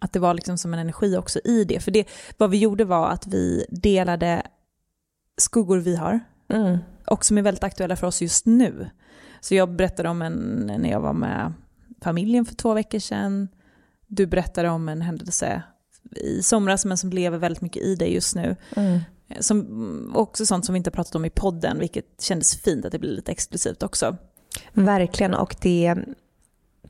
att 0.00 0.12
det 0.12 0.18
var 0.18 0.34
liksom 0.34 0.58
som 0.58 0.74
en 0.74 0.80
energi 0.80 1.16
också 1.16 1.40
i 1.44 1.64
det. 1.64 1.80
För 1.80 1.90
det, 1.90 2.08
vad 2.38 2.50
vi 2.50 2.58
gjorde 2.58 2.84
var 2.84 3.08
att 3.08 3.26
vi 3.26 3.66
delade 3.70 4.42
skuggor 5.36 5.78
vi 5.78 5.96
har 5.96 6.20
mm. 6.52 6.78
och 7.06 7.24
som 7.24 7.38
är 7.38 7.42
väldigt 7.42 7.64
aktuella 7.64 7.96
för 7.96 8.06
oss 8.06 8.22
just 8.22 8.46
nu. 8.46 8.90
Så 9.40 9.54
jag 9.54 9.76
berättade 9.76 10.08
om 10.08 10.22
en, 10.22 10.32
när 10.78 10.90
jag 10.90 11.00
var 11.00 11.12
med 11.12 11.52
familjen 12.00 12.44
för 12.44 12.54
två 12.54 12.74
veckor 12.74 12.98
sedan. 12.98 13.48
Du 14.06 14.26
berättade 14.26 14.68
om 14.68 14.88
en 14.88 15.00
händelse 15.00 15.62
i 16.16 16.42
somras 16.42 16.84
men 16.84 16.98
som 16.98 17.10
lever 17.10 17.38
väldigt 17.38 17.62
mycket 17.62 17.82
i 17.82 17.94
dig 17.94 18.14
just 18.14 18.34
nu. 18.34 18.56
Mm. 18.76 19.00
Som, 19.40 19.60
mm, 19.60 20.12
också 20.16 20.46
sånt 20.46 20.64
som 20.66 20.72
vi 20.72 20.76
inte 20.76 20.90
pratat 20.90 21.14
om 21.14 21.24
i 21.24 21.30
podden, 21.30 21.78
vilket 21.78 22.20
kändes 22.20 22.56
fint 22.56 22.84
att 22.84 22.92
det 22.92 22.98
blir 22.98 23.10
lite 23.10 23.32
exklusivt 23.32 23.82
också. 23.82 24.16
Verkligen, 24.72 25.34
och 25.34 25.56
det 25.60 25.86
är 25.86 26.06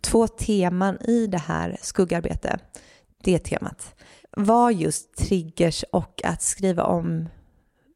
två 0.01 0.29
teman 0.29 0.99
i 1.01 1.27
det 1.27 1.39
här 1.39 1.77
skuggarbete. 1.83 2.59
Det 3.23 3.39
temat 3.39 3.95
var 4.37 4.71
just 4.71 5.17
triggers 5.17 5.85
och 5.93 6.21
att 6.25 6.43
skriva 6.43 6.85
om 6.85 7.29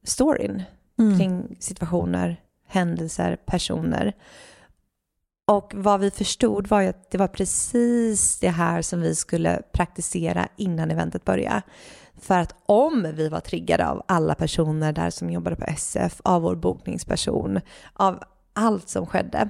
storyn 0.05 0.63
Mm. 0.99 1.19
kring 1.19 1.57
situationer, 1.61 2.41
händelser, 2.67 3.37
personer. 3.47 4.15
Och 5.47 5.73
vad 5.77 6.01
vi 6.01 6.11
förstod 6.11 6.67
var 6.67 6.81
ju 6.81 6.89
att 6.89 7.11
det 7.11 7.19
var 7.19 7.29
precis 7.29 8.39
det 8.39 8.49
här 8.49 8.83
som 8.83 9.01
vi 9.01 9.15
skulle 9.15 9.63
praktisera 9.73 10.49
innan 10.57 10.91
eventet 10.91 11.25
började. 11.25 11.63
För 12.21 12.39
att 12.39 12.55
om 12.67 13.07
vi 13.15 13.29
var 13.29 13.41
triggade 13.41 13.89
av 13.89 14.03
alla 14.09 14.35
personer 14.35 14.93
där 14.93 15.11
som 15.11 15.31
jobbade 15.31 15.57
på 15.57 15.65
SF, 15.65 16.21
av 16.25 16.43
vår 16.43 16.55
bokningsperson, 16.55 17.61
av 17.93 18.23
allt 18.53 18.89
som 18.89 19.07
skedde. 19.07 19.49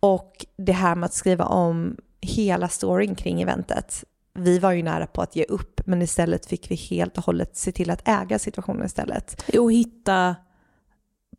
Och 0.00 0.46
det 0.56 0.72
här 0.72 0.94
med 0.94 1.06
att 1.06 1.14
skriva 1.14 1.44
om 1.44 1.96
hela 2.20 2.68
storyn 2.68 3.14
kring 3.14 3.42
eventet. 3.42 4.04
Vi 4.34 4.58
var 4.58 4.72
ju 4.72 4.82
nära 4.82 5.06
på 5.06 5.22
att 5.22 5.36
ge 5.36 5.44
upp, 5.44 5.80
men 5.86 6.02
istället 6.02 6.46
fick 6.46 6.70
vi 6.70 6.74
helt 6.74 7.18
och 7.18 7.24
hållet 7.24 7.56
se 7.56 7.72
till 7.72 7.90
att 7.90 8.08
äga 8.08 8.38
situationen 8.38 8.86
istället. 8.86 9.50
Och 9.58 9.72
hitta 9.72 10.36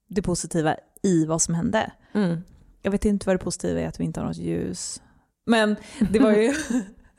det 0.08 0.22
positiva 0.22 0.76
i 1.04 1.26
vad 1.26 1.42
som 1.42 1.56
hände. 1.56 1.92
Jag 2.82 2.92
vet 2.92 3.06
inte 3.06 3.28
vad 3.28 3.36
det 3.36 3.44
positiva 3.44 3.80
är 3.80 3.88
att 3.88 4.00
vi 4.00 4.04
inte 4.04 4.20
har 4.20 4.28
något 4.28 4.38
ljus. 4.38 5.02
Men 5.46 5.76
det 6.12 6.20
var 6.20 6.32
ju... 6.32 6.54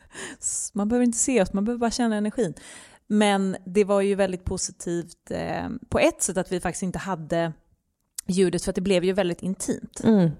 man 0.72 0.88
behöver 0.88 1.04
inte 1.04 1.18
se 1.18 1.42
oss, 1.42 1.52
man 1.52 1.64
behöver 1.64 1.80
bara 1.80 1.90
känna 1.90 2.16
energin. 2.16 2.54
Men 3.06 3.56
det 3.64 3.84
var 3.84 4.00
ju 4.00 4.14
väldigt 4.14 4.44
positivt 4.44 5.30
eh, 5.30 5.68
på 5.88 5.98
ett 5.98 6.22
sätt 6.22 6.36
att 6.36 6.52
vi 6.52 6.60
faktiskt 6.60 6.82
inte 6.82 6.98
hade 6.98 7.52
ljudet 8.26 8.64
för 8.64 8.70
att 8.70 8.74
det 8.74 8.80
blev 8.80 9.04
ju 9.04 9.12
väldigt 9.12 9.42
intimt. 9.42 10.00
Mm. 10.04 10.30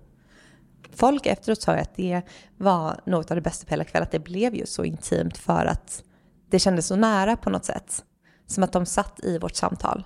Folk 0.91 1.27
efteråt 1.27 1.63
sa 1.63 1.73
att 1.73 1.97
det 1.97 2.23
var 2.57 3.01
något 3.07 3.31
av 3.31 3.35
det 3.35 3.41
bästa 3.41 3.67
på 3.67 3.71
hela 3.71 3.85
kvällen, 3.85 4.03
att 4.03 4.13
det 4.13 4.19
blev 4.19 4.55
ju 4.55 4.67
så 4.67 4.85
intimt 4.85 5.39
för 5.39 5.67
att 5.67 6.03
det 6.51 6.59
kändes 6.59 6.87
så 6.87 6.97
nära 6.97 7.37
på 7.37 7.51
något 7.51 7.65
sätt. 7.65 8.05
Som 8.47 8.65
att 8.65 8.73
de 8.73 8.87
satt 8.87 9.21
i 9.25 9.39
vårt 9.39 9.55
samtal. 9.55 10.05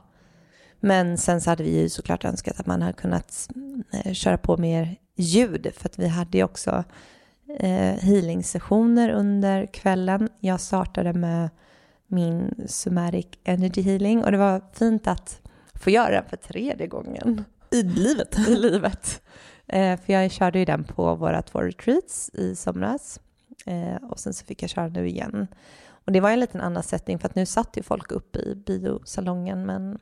Men 0.80 1.18
sen 1.18 1.40
så 1.40 1.50
hade 1.50 1.62
vi 1.62 1.80
ju 1.80 1.88
såklart 1.88 2.24
önskat 2.24 2.60
att 2.60 2.66
man 2.66 2.82
hade 2.82 2.92
kunnat 2.92 3.48
eh, 3.92 4.12
köra 4.12 4.38
på 4.38 4.56
mer 4.56 4.96
ljud, 5.16 5.72
för 5.76 5.88
att 5.88 5.98
vi 5.98 6.08
hade 6.08 6.38
ju 6.38 6.44
också 6.44 6.84
eh, 7.60 7.94
healing-sessioner 7.94 9.10
under 9.10 9.66
kvällen. 9.66 10.28
Jag 10.40 10.60
startade 10.60 11.12
med 11.12 11.50
min 12.06 12.64
Sumeric 12.68 13.26
Energy 13.44 13.82
Healing 13.82 14.24
och 14.24 14.32
det 14.32 14.38
var 14.38 14.62
fint 14.72 15.06
att 15.06 15.40
få 15.74 15.90
göra 15.90 16.10
den 16.10 16.24
för 16.28 16.36
tredje 16.36 16.86
gången 16.86 17.44
I 17.70 17.82
livet. 17.82 18.38
i 18.48 18.56
livet. 18.56 19.22
Eh, 19.68 20.00
för 20.00 20.12
jag 20.12 20.30
körde 20.30 20.58
ju 20.58 20.64
den 20.64 20.84
på 20.84 21.14
våra 21.14 21.42
två 21.42 21.60
retreats 21.60 22.30
i 22.34 22.56
somras. 22.56 23.20
Eh, 23.66 23.96
och 24.10 24.18
sen 24.18 24.34
så 24.34 24.44
fick 24.44 24.62
jag 24.62 24.70
köra 24.70 24.88
nu 24.88 25.08
igen. 25.08 25.46
Och 25.88 26.12
det 26.12 26.20
var 26.20 26.30
en 26.30 26.40
liten 26.40 26.60
annan 26.60 26.82
sättning 26.82 27.18
för 27.18 27.28
att 27.28 27.34
nu 27.34 27.46
satt 27.46 27.76
ju 27.76 27.82
folk 27.82 28.12
upp 28.12 28.36
i 28.36 28.54
biosalongen 28.54 29.66
men 29.66 29.98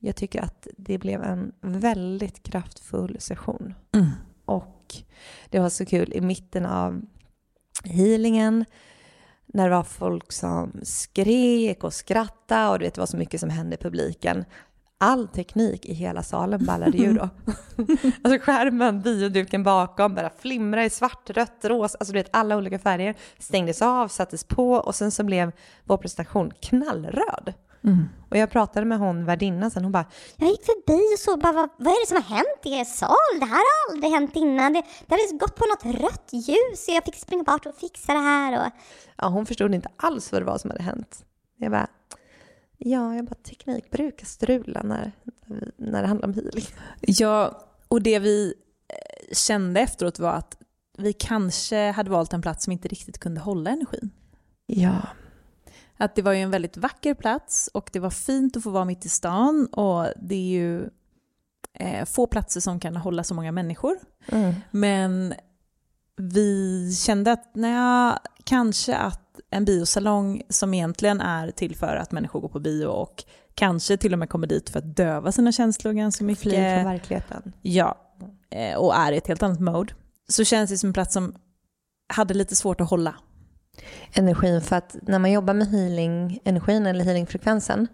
jag 0.00 0.16
tycker 0.16 0.42
att 0.42 0.66
det 0.76 0.98
blev 0.98 1.22
en 1.22 1.52
väldigt 1.60 2.42
kraftfull 2.42 3.16
session. 3.20 3.74
Mm. 3.92 4.10
Och 4.44 4.94
det 5.50 5.58
var 5.58 5.68
så 5.68 5.86
kul 5.86 6.12
i 6.12 6.20
mitten 6.20 6.66
av 6.66 7.02
healingen 7.84 8.64
när 9.46 9.64
det 9.64 9.76
var 9.76 9.82
folk 9.82 10.32
som 10.32 10.80
skrek 10.82 11.84
och 11.84 11.94
skrattade 11.94 12.68
och 12.68 12.78
du 12.78 12.84
vet, 12.84 12.94
det 12.94 13.00
var 13.00 13.06
så 13.06 13.16
mycket 13.16 13.40
som 13.40 13.50
hände 13.50 13.74
i 13.74 13.78
publiken. 13.78 14.44
All 15.04 15.28
teknik 15.28 15.86
i 15.86 15.94
hela 15.94 16.22
salen 16.22 16.66
ballade 16.66 16.98
ju 16.98 17.12
då. 17.12 17.28
alltså 18.22 18.38
skärmen, 18.46 19.00
bioduken 19.00 19.62
bakom 19.62 20.14
bara 20.14 20.30
flimra 20.38 20.84
i 20.84 20.90
svart, 20.90 21.30
rött, 21.30 21.60
rosa, 21.62 21.98
alltså 22.00 22.12
du 22.12 22.18
vet 22.18 22.28
alla 22.32 22.56
olika 22.56 22.78
färger 22.78 23.14
stängdes 23.38 23.82
av, 23.82 24.08
sattes 24.08 24.44
på 24.44 24.72
och 24.72 24.94
sen 24.94 25.10
så 25.10 25.24
blev 25.24 25.52
vår 25.84 25.96
presentation 25.96 26.52
knallröd. 26.60 27.54
Mm. 27.84 28.08
Och 28.30 28.36
jag 28.36 28.50
pratade 28.50 28.86
med 28.86 28.98
hon 28.98 29.24
värdinnan 29.24 29.70
sen, 29.70 29.82
hon 29.82 29.92
bara 29.92 30.06
Jag 30.36 30.48
gick 30.48 30.64
förbi 30.64 31.14
och 31.14 31.18
så 31.18 31.36
bara, 31.36 31.52
vad, 31.52 31.68
vad 31.76 31.92
är 31.92 32.00
det 32.00 32.06
som 32.06 32.16
har 32.16 32.36
hänt 32.36 32.60
i 32.64 32.80
er 32.80 32.84
sal? 32.84 33.40
Det 33.40 33.46
här 33.46 33.64
har 33.64 33.92
aldrig 33.92 34.12
hänt 34.12 34.36
innan. 34.36 34.72
Det, 34.72 34.82
det 35.06 35.14
hade 35.14 35.38
gått 35.38 35.56
på 35.56 35.64
något 35.64 36.02
rött 36.02 36.30
ljus 36.32 36.88
och 36.88 36.94
jag 36.94 37.04
fick 37.04 37.16
springa 37.16 37.42
bort 37.42 37.66
och 37.66 37.74
fixa 37.74 38.12
det 38.14 38.20
här. 38.20 38.66
Och... 38.66 38.72
Ja, 39.16 39.28
hon 39.28 39.46
förstod 39.46 39.74
inte 39.74 39.88
alls 39.96 40.32
vad 40.32 40.42
det 40.42 40.46
var 40.46 40.58
som 40.58 40.70
hade 40.70 40.82
hänt. 40.82 41.24
Jag 41.56 41.70
bara, 41.70 41.86
ja, 42.84 43.14
jag 43.14 43.24
bara, 43.24 43.34
teknik 43.34 43.90
brukar 43.90 44.26
strula 44.26 44.82
när, 44.82 45.12
när 45.76 46.02
det 46.02 46.08
handlar 46.08 46.28
om 46.28 46.34
healing. 46.34 46.64
Ja, 47.00 47.64
och 47.88 48.02
det 48.02 48.18
vi 48.18 48.54
eh, 48.88 49.34
kände 49.34 49.80
efteråt 49.80 50.18
var 50.18 50.32
att 50.32 50.56
vi 50.98 51.12
kanske 51.12 51.90
hade 51.90 52.10
valt 52.10 52.32
en 52.32 52.42
plats 52.42 52.64
som 52.64 52.72
inte 52.72 52.88
riktigt 52.88 53.18
kunde 53.18 53.40
hålla 53.40 53.70
energin. 53.70 54.10
Ja. 54.66 54.96
Att 55.96 56.14
det 56.14 56.22
var 56.22 56.32
ju 56.32 56.40
en 56.40 56.50
väldigt 56.50 56.76
vacker 56.76 57.14
plats 57.14 57.70
och 57.74 57.90
det 57.92 58.00
var 58.00 58.10
fint 58.10 58.56
att 58.56 58.62
få 58.62 58.70
vara 58.70 58.84
mitt 58.84 59.04
i 59.04 59.08
stan 59.08 59.66
och 59.66 60.06
det 60.16 60.34
är 60.34 60.48
ju 60.48 60.90
eh, 61.72 62.04
få 62.04 62.26
platser 62.26 62.60
som 62.60 62.80
kan 62.80 62.96
hålla 62.96 63.24
så 63.24 63.34
många 63.34 63.52
människor. 63.52 63.96
Mm. 64.28 64.54
Men 64.70 65.34
vi 66.16 66.92
kände 66.94 67.32
att 67.32 67.50
nej, 67.54 68.12
kanske 68.44 68.96
att 68.96 69.23
en 69.50 69.64
biosalong 69.64 70.42
som 70.48 70.74
egentligen 70.74 71.20
är 71.20 71.50
till 71.50 71.76
för 71.76 71.96
att 71.96 72.12
människor 72.12 72.40
går 72.40 72.48
på 72.48 72.60
bio 72.60 72.86
och 72.86 73.24
kanske 73.54 73.96
till 73.96 74.12
och 74.12 74.18
med 74.18 74.28
kommer 74.28 74.46
dit 74.46 74.70
för 74.70 74.78
att 74.78 74.96
döva 74.96 75.32
sina 75.32 75.52
känslor 75.52 75.92
ganska 75.92 76.24
mycket. 76.24 76.42
Fly 76.42 76.52
från 76.52 76.84
verkligheten. 76.84 77.52
Ja, 77.62 77.98
eh, 78.50 78.76
och 78.76 78.94
är 78.94 79.12
i 79.12 79.16
ett 79.16 79.26
helt 79.26 79.42
annat 79.42 79.60
mode. 79.60 79.94
Så 80.28 80.44
känns 80.44 80.70
det 80.70 80.78
som 80.78 80.88
en 80.88 80.92
plats 80.92 81.12
som 81.12 81.34
hade 82.08 82.34
lite 82.34 82.56
svårt 82.56 82.80
att 82.80 82.90
hålla. 82.90 83.14
Energin 84.12 84.60
för 84.60 84.76
att 84.76 84.96
när 85.02 85.18
man 85.18 85.32
jobbar 85.32 85.54
med 85.54 85.68
healing, 85.68 86.40
energin 86.44 86.86
eller 86.86 87.04
healingfrekvensen 87.04 87.88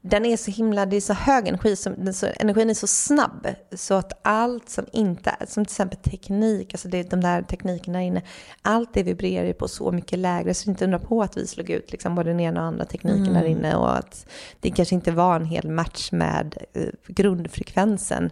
den 0.00 0.24
är 0.24 0.36
så 0.36 0.50
himla, 0.50 0.86
det 0.86 0.96
är 0.96 1.00
så 1.00 1.12
hög 1.12 1.48
energi, 1.48 1.76
som, 1.76 2.12
så, 2.12 2.26
energin 2.36 2.70
är 2.70 2.74
så 2.74 2.86
snabb 2.86 3.48
så 3.72 3.94
att 3.94 4.12
allt 4.22 4.68
som 4.68 4.86
inte, 4.92 5.36
som 5.46 5.64
till 5.64 5.72
exempel 5.72 5.98
teknik, 5.98 6.74
alltså 6.74 6.88
det, 6.88 7.10
de 7.10 7.20
där 7.20 7.42
teknikerna 7.42 7.98
där 7.98 8.04
inne, 8.04 8.22
allt 8.62 8.94
det 8.94 9.02
vibrerar 9.02 9.46
ju 9.46 9.52
på 9.52 9.68
så 9.68 9.92
mycket 9.92 10.18
lägre 10.18 10.54
så 10.54 10.70
inte 10.70 10.84
undra 10.84 10.98
på 10.98 11.22
att 11.22 11.36
vi 11.36 11.46
slog 11.46 11.70
ut 11.70 11.92
liksom 11.92 12.14
både 12.14 12.30
den 12.30 12.40
ena 12.40 12.60
och 12.60 12.66
andra 12.66 12.84
tekniken 12.84 13.26
mm. 13.26 13.34
där 13.34 13.44
inne 13.44 13.76
och 13.76 13.96
att 13.96 14.26
det 14.60 14.70
kanske 14.70 14.94
inte 14.94 15.12
var 15.12 15.36
en 15.36 15.44
hel 15.44 15.70
match 15.70 16.12
med 16.12 16.56
uh, 16.76 16.88
grundfrekvensen 17.06 18.30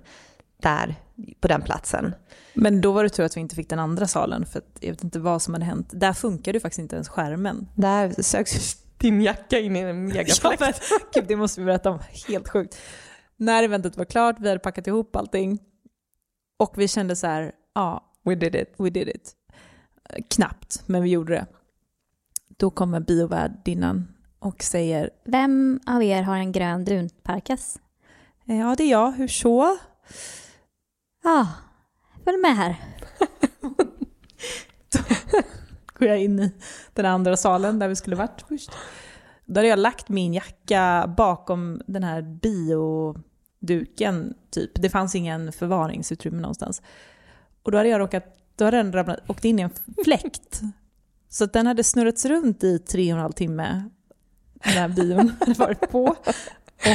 där 0.63 0.95
på 1.41 1.49
den 1.49 1.63
platsen. 1.63 2.15
Men 2.55 2.81
då 2.81 2.93
var 2.93 3.03
det 3.03 3.09
tur 3.09 3.25
att 3.25 3.37
vi 3.37 3.41
inte 3.41 3.55
fick 3.55 3.71
den 3.71 3.79
andra 3.79 4.07
salen 4.07 4.47
för 4.47 4.63
jag 4.81 4.91
vet 4.91 5.05
inte 5.05 5.19
vad 5.19 5.43
som 5.43 5.55
hade 5.55 5.67
hänt. 5.67 5.91
Där 5.93 6.13
funkade 6.13 6.57
ju 6.57 6.61
faktiskt 6.61 6.79
inte 6.79 6.97
ens 6.97 7.09
skärmen. 7.09 7.69
Där 7.75 8.23
söks 8.23 8.77
din 8.99 9.21
jacka 9.21 9.59
in 9.59 9.77
i 9.77 9.81
en 9.81 10.05
megafläkt. 10.05 10.61
Ja, 10.61 10.73
Gud, 11.15 11.25
det 11.29 11.37
måste 11.37 11.61
vi 11.61 11.67
berätta 11.67 11.91
om. 11.91 11.99
Helt 12.29 12.49
sjukt. 12.49 12.79
När 13.37 13.63
eventet 13.63 13.97
var 13.97 14.05
klart, 14.05 14.37
vi 14.41 14.49
hade 14.49 14.61
packat 14.61 14.87
ihop 14.87 15.17
allting 15.17 15.59
och 16.57 16.75
vi 16.77 16.89
kände 16.89 17.17
så 17.17 17.27
här, 17.27 17.53
ja, 17.75 18.13
we 18.25 18.35
did 18.35 18.55
it. 18.55 18.75
We 18.79 18.91
did 18.91 19.09
it. 19.09 19.33
Knappt, 20.31 20.83
men 20.87 21.03
vi 21.03 21.11
gjorde 21.11 21.33
det. 21.33 21.47
Då 22.57 22.71
kommer 22.71 23.01
biovärdinnan 23.01 24.09
och 24.39 24.63
säger 24.63 25.11
Vem 25.25 25.81
av 25.87 26.03
er 26.03 26.23
har 26.23 26.37
en 26.37 26.53
grön 26.53 26.85
drunparkas? 26.85 27.79
Ja, 28.45 28.75
det 28.79 28.85
är 28.85 28.91
jag. 28.91 29.13
Hur 29.13 29.29
så? 29.29 29.79
Ja, 31.23 31.49
följ 32.25 32.39
med 32.39 32.57
här. 32.57 32.77
går 35.99 36.09
jag 36.09 36.23
in 36.23 36.41
i 36.41 36.53
den 36.93 37.07
andra 37.07 37.37
salen 37.37 37.79
där 37.79 37.89
vi 37.89 37.97
skulle 37.97 38.17
varit 38.17 38.45
först. 38.49 38.71
Då 39.45 39.59
hade 39.59 39.69
jag 39.69 39.79
lagt 39.79 40.09
min 40.09 40.35
jacka 40.35 41.15
bakom 41.17 41.83
den 41.87 42.05
här 42.05 42.23
bioduken, 42.23 44.35
typ. 44.51 44.71
Det 44.75 44.91
fanns 44.91 45.15
ingen 45.15 45.53
förvaringsutrymme 45.53 46.41
någonstans. 46.41 46.83
Och 47.63 47.73
då 47.73 47.79
hade 47.79 47.89
jag 47.89 48.01
råkat, 48.01 48.25
då 48.57 48.65
hade 48.65 48.77
den 48.77 48.93
ramlat, 48.93 49.31
åkt 49.31 49.45
in 49.45 49.59
i 49.59 49.63
en 49.63 49.71
fläkt. 50.05 50.61
Så 51.29 51.47
den 51.47 51.67
hade 51.67 51.85
snurrats 51.85 52.25
runt 52.25 52.65
i 52.65 52.79
tre 52.79 53.13
och 53.13 53.17
en 53.17 53.23
halv 53.23 53.33
timme, 53.33 53.91
den 54.65 54.73
här 54.73 54.89
bion 54.89 55.33
hade 55.41 55.53
varit 55.53 55.91
på. 55.91 56.17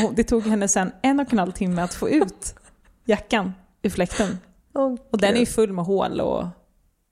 Och 0.05 0.15
det 0.15 0.23
tog 0.23 0.43
henne 0.43 0.67
sen 0.67 0.91
en 1.01 1.19
och 1.19 1.33
en 1.33 1.39
halv 1.39 1.51
timme 1.51 1.81
att 1.81 1.93
få 1.93 2.09
ut 2.09 2.55
jackan 3.05 3.53
ur 3.81 3.89
fläkten. 3.89 4.37
Oh, 4.73 4.95
och 5.11 5.17
den 5.17 5.35
är 5.35 5.39
ju 5.39 5.45
full 5.45 5.73
med 5.73 5.85
hål 5.85 6.21
och 6.21 6.45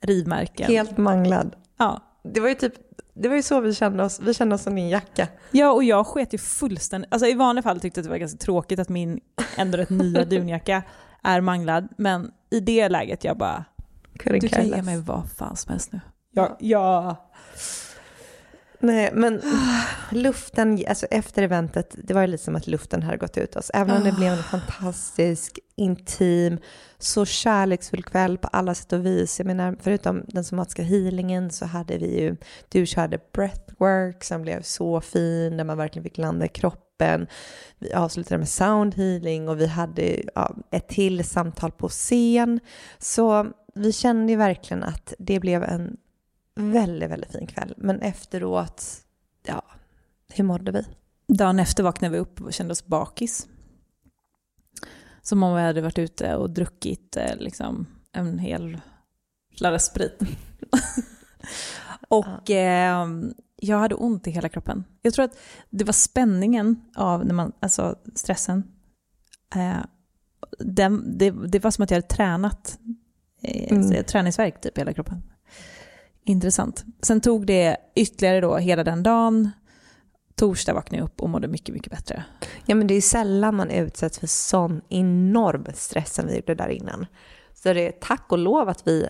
rivmärken. 0.01 0.67
Helt 0.67 0.97
manglad. 0.97 1.55
Ja. 1.79 2.01
Det 2.23 2.39
var 2.39 2.49
ju 2.49 2.55
typ 2.55 2.73
det 3.13 3.29
var 3.29 3.35
ju 3.35 3.43
så 3.43 3.59
vi 3.59 3.73
kände 3.73 4.03
oss. 4.03 4.19
Vi 4.19 4.33
kände 4.33 4.55
oss 4.55 4.61
som 4.61 4.75
din 4.75 4.89
jacka. 4.89 5.27
Ja, 5.51 5.71
och 5.71 5.83
jag 5.83 6.07
sket 6.07 6.33
ju 6.33 6.37
fullständigt. 6.37 7.13
Alltså 7.13 7.27
i 7.27 7.33
vanliga 7.33 7.63
fall 7.63 7.79
tyckte 7.79 7.99
jag 7.99 8.03
att 8.03 8.05
det 8.05 8.09
var 8.09 8.17
ganska 8.17 8.37
tråkigt 8.37 8.79
att 8.79 8.89
min 8.89 9.19
ändå 9.57 9.77
rätt 9.77 9.89
nya 9.89 10.25
dunjacka 10.25 10.83
är 11.23 11.41
manglad. 11.41 11.87
Men 11.97 12.31
i 12.49 12.59
det 12.59 12.89
läget 12.89 13.23
jag 13.23 13.37
bara, 13.37 13.65
Couldn't 14.13 14.39
du 14.39 14.49
kan 14.49 14.67
ge 14.67 14.81
mig 14.81 15.01
vad 15.01 15.31
fan 15.31 15.55
som 15.55 15.71
helst 15.71 15.91
nu. 15.91 16.01
Ja, 16.31 16.57
ja. 16.59 17.15
Nej, 18.81 19.09
men 19.13 19.41
luften, 20.11 20.83
alltså 20.87 21.05
efter 21.05 21.43
eventet, 21.43 21.95
det 22.03 22.13
var 22.13 22.21
ju 22.21 22.27
lite 22.27 22.43
som 22.43 22.55
att 22.55 22.67
luften 22.67 23.03
hade 23.03 23.17
gått 23.17 23.37
ut 23.37 23.55
oss. 23.55 23.71
Även 23.73 23.97
om 23.97 24.03
det 24.03 24.11
blev 24.11 24.33
en 24.33 24.43
fantastisk, 24.43 25.59
intim, 25.75 26.57
så 26.97 27.25
kärleksfull 27.25 28.03
kväll 28.03 28.37
på 28.37 28.47
alla 28.47 28.75
sätt 28.75 28.93
och 28.93 29.05
vis. 29.05 29.39
Jag 29.39 29.45
menar, 29.45 29.75
förutom 29.79 30.23
den 30.27 30.43
somatiska 30.43 30.83
healingen 30.83 31.51
så 31.51 31.65
hade 31.65 31.97
vi 31.97 32.21
ju, 32.21 32.35
du 32.69 32.85
körde 32.85 33.19
breathwork 33.33 34.23
som 34.23 34.41
blev 34.41 34.61
så 34.61 35.01
fin, 35.01 35.57
där 35.57 35.63
man 35.63 35.77
verkligen 35.77 36.03
fick 36.03 36.17
landa 36.17 36.45
i 36.45 36.49
kroppen. 36.49 37.27
Vi 37.79 37.93
avslutade 37.93 38.37
med 38.37 38.49
sound 38.49 38.95
healing 38.95 39.49
och 39.49 39.59
vi 39.59 39.67
hade 39.67 40.21
ja, 40.35 40.55
ett 40.71 40.87
till 40.87 41.23
samtal 41.23 41.71
på 41.71 41.89
scen. 41.89 42.59
Så 42.99 43.47
vi 43.75 43.93
kände 43.93 44.31
ju 44.31 44.37
verkligen 44.37 44.83
att 44.83 45.13
det 45.19 45.39
blev 45.39 45.63
en 45.63 45.97
väldigt, 46.59 47.09
väldigt 47.09 47.31
fin 47.31 47.47
kväll. 47.47 47.73
Men 47.77 48.01
efteråt, 48.01 48.83
ja, 49.45 49.63
hur 50.33 50.43
mådde 50.43 50.71
vi? 50.71 50.85
Dagen 51.27 51.59
efter 51.59 51.83
vaknade 51.83 52.11
vi 52.11 52.19
upp 52.19 52.41
och 52.41 52.53
kände 52.53 52.71
oss 52.71 52.85
bakis. 52.85 53.47
Som 55.21 55.43
om 55.43 55.55
vi 55.55 55.61
hade 55.61 55.81
varit 55.81 55.99
ute 55.99 56.35
och 56.35 56.49
druckit 56.49 57.17
eh, 57.17 57.35
liksom, 57.37 57.87
en 58.11 58.39
hel 58.39 58.81
flarra 59.57 59.79
sprit. 59.79 60.19
och 62.07 62.49
eh, 62.49 63.07
jag 63.55 63.77
hade 63.77 63.95
ont 63.95 64.27
i 64.27 64.31
hela 64.31 64.49
kroppen. 64.49 64.83
Jag 65.01 65.13
tror 65.13 65.25
att 65.25 65.37
det 65.69 65.83
var 65.83 65.93
spänningen 65.93 66.81
av 66.95 67.25
när 67.25 67.33
man, 67.33 67.51
alltså 67.59 67.95
stressen. 68.15 68.63
Eh, 69.55 69.85
den, 70.59 71.17
det, 71.17 71.31
det, 71.31 71.63
var 71.63 71.71
som 71.71 71.83
att 71.83 71.91
jag 71.91 71.97
hade 71.97 72.07
tränat, 72.07 72.79
eh, 73.41 73.71
mm. 73.71 74.03
träningsverk 74.03 74.61
typ 74.61 74.77
i 74.77 74.81
hela 74.81 74.93
kroppen. 74.93 75.23
Intressant. 76.29 76.85
Sen 77.01 77.21
tog 77.21 77.45
det 77.45 77.77
ytterligare 77.95 78.41
då 78.41 78.57
hela 78.57 78.83
den 78.83 79.03
dagen. 79.03 79.51
Torsdag 80.35 80.73
vaknade 80.73 81.01
jag 81.01 81.05
upp 81.05 81.21
och 81.21 81.29
mådde 81.29 81.47
mycket, 81.47 81.75
mycket 81.75 81.91
bättre. 81.91 82.23
Ja 82.65 82.75
men 82.75 82.87
det 82.87 82.93
är 82.93 83.01
sällan 83.01 83.55
man 83.55 83.69
utsätts 83.69 84.19
för 84.19 84.27
sån 84.27 84.81
enorm 84.89 85.65
stress 85.73 86.13
som 86.13 86.27
vi 86.27 86.35
gjorde 86.35 86.55
där 86.55 86.69
innan. 86.69 87.05
Så 87.53 87.73
det 87.73 87.87
är 87.87 87.91
tack 87.91 88.31
och 88.31 88.37
lov 88.37 88.69
att 88.69 88.87
vi, 88.87 89.07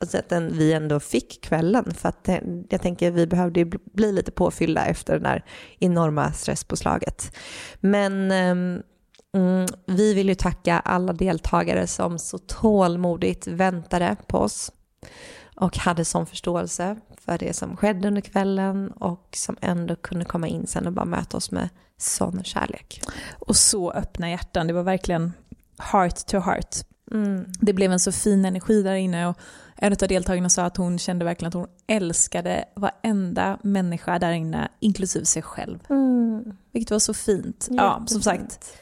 alltså 0.00 0.18
att 0.18 0.28
den, 0.28 0.58
vi 0.58 0.72
ändå 0.72 1.00
fick 1.00 1.42
kvällen. 1.42 1.94
För 1.94 2.08
att 2.08 2.28
eh, 2.28 2.38
jag 2.70 2.82
tänker 2.82 3.10
vi 3.10 3.26
behövde 3.26 3.64
bli 3.92 4.12
lite 4.12 4.30
påfyllda 4.30 4.84
efter 4.84 5.12
det 5.12 5.24
där 5.24 5.44
enorma 5.78 6.32
stresspåslaget. 6.32 7.36
Men 7.80 8.30
ehm, 8.30 8.82
mm, 9.34 9.66
vi 9.86 10.14
vill 10.14 10.28
ju 10.28 10.34
tacka 10.34 10.78
alla 10.78 11.12
deltagare 11.12 11.86
som 11.86 12.18
så 12.18 12.38
tålmodigt 12.38 13.46
väntade 13.46 14.16
på 14.26 14.38
oss 14.38 14.72
och 15.60 15.78
hade 15.78 16.04
sån 16.04 16.26
förståelse 16.26 16.96
för 17.20 17.38
det 17.38 17.56
som 17.56 17.76
skedde 17.76 18.08
under 18.08 18.20
kvällen 18.20 18.90
och 18.90 19.28
som 19.32 19.56
ändå 19.60 19.96
kunde 19.96 20.24
komma 20.24 20.48
in 20.48 20.66
sen 20.66 20.86
och 20.86 20.92
bara 20.92 21.04
möta 21.04 21.36
oss 21.36 21.50
med 21.50 21.68
sån 21.96 22.44
kärlek. 22.44 23.02
Och 23.38 23.56
så 23.56 23.90
öppna 23.90 24.30
hjärtan, 24.30 24.66
det 24.66 24.72
var 24.72 24.82
verkligen 24.82 25.32
heart 25.78 26.26
to 26.26 26.38
heart. 26.38 26.76
Mm. 27.10 27.44
Det 27.60 27.72
blev 27.72 27.92
en 27.92 28.00
så 28.00 28.12
fin 28.12 28.44
energi 28.44 28.82
där 28.82 28.94
inne 28.94 29.26
och 29.26 29.38
en 29.76 29.92
av 29.92 30.08
deltagarna 30.08 30.48
sa 30.48 30.64
att 30.64 30.76
hon 30.76 30.98
kände 30.98 31.24
verkligen 31.24 31.48
att 31.48 31.54
hon 31.54 31.66
älskade 31.86 32.64
varenda 32.74 33.58
människa 33.62 34.18
där 34.18 34.32
inne, 34.32 34.68
inklusive 34.80 35.24
sig 35.24 35.42
själv. 35.42 35.78
Mm. 35.90 36.56
Vilket 36.72 36.90
var 36.90 36.98
så 36.98 37.14
fint. 37.14 37.68
Ja, 37.70 38.04
som 38.06 38.22
sagt. 38.22 38.78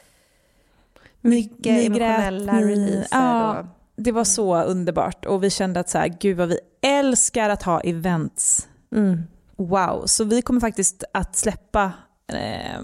Mycket 1.21 1.73
ni, 1.73 1.85
emotionella 1.85 2.61
releaser. 2.61 3.07
Ja, 3.11 3.65
det 3.97 4.11
var 4.11 4.23
så 4.23 4.63
underbart 4.63 5.25
och 5.25 5.43
vi 5.43 5.49
kände 5.49 5.79
att 5.79 5.89
så 5.89 5.97
här, 5.97 6.07
gud 6.19 6.37
vad 6.37 6.49
vi 6.49 6.59
älskar 6.81 7.49
att 7.49 7.63
ha 7.63 7.79
events. 7.79 8.67
Mm. 8.95 9.23
Wow, 9.57 10.03
så 10.05 10.23
vi 10.23 10.41
kommer 10.41 10.59
faktiskt 10.59 11.03
att 11.13 11.35
släppa 11.35 11.91
eh, 12.33 12.79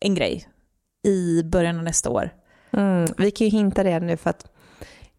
en 0.00 0.14
grej 0.14 0.48
i 1.06 1.42
början 1.42 1.78
av 1.78 1.84
nästa 1.84 2.10
år. 2.10 2.30
Mm. 2.70 3.06
Vi 3.18 3.30
kan 3.30 3.46
ju 3.46 3.50
hinta 3.50 3.82
det 3.82 4.00
nu 4.00 4.16
för 4.16 4.30
att 4.30 4.46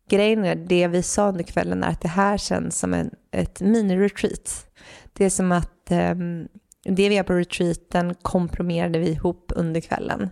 grejen 0.09 0.45
är, 0.45 0.55
det 0.55 0.87
vi 0.87 1.03
sa 1.03 1.29
under 1.29 1.43
kvällen 1.43 1.83
är 1.83 1.89
att 1.89 2.01
det 2.01 2.07
här 2.07 2.37
känns 2.37 2.79
som 2.79 2.93
en, 2.93 3.11
ett 3.31 3.61
mini-retreat. 3.61 4.65
Det 5.13 5.25
är 5.25 5.29
som 5.29 5.51
att 5.51 5.91
eh, 5.91 6.15
det 6.83 7.09
vi 7.09 7.15
gör 7.15 7.23
på 7.23 7.33
retreaten 7.33 8.15
komprimerade 8.21 8.99
vi 8.99 9.09
ihop 9.09 9.51
under 9.55 9.81
kvällen. 9.81 10.29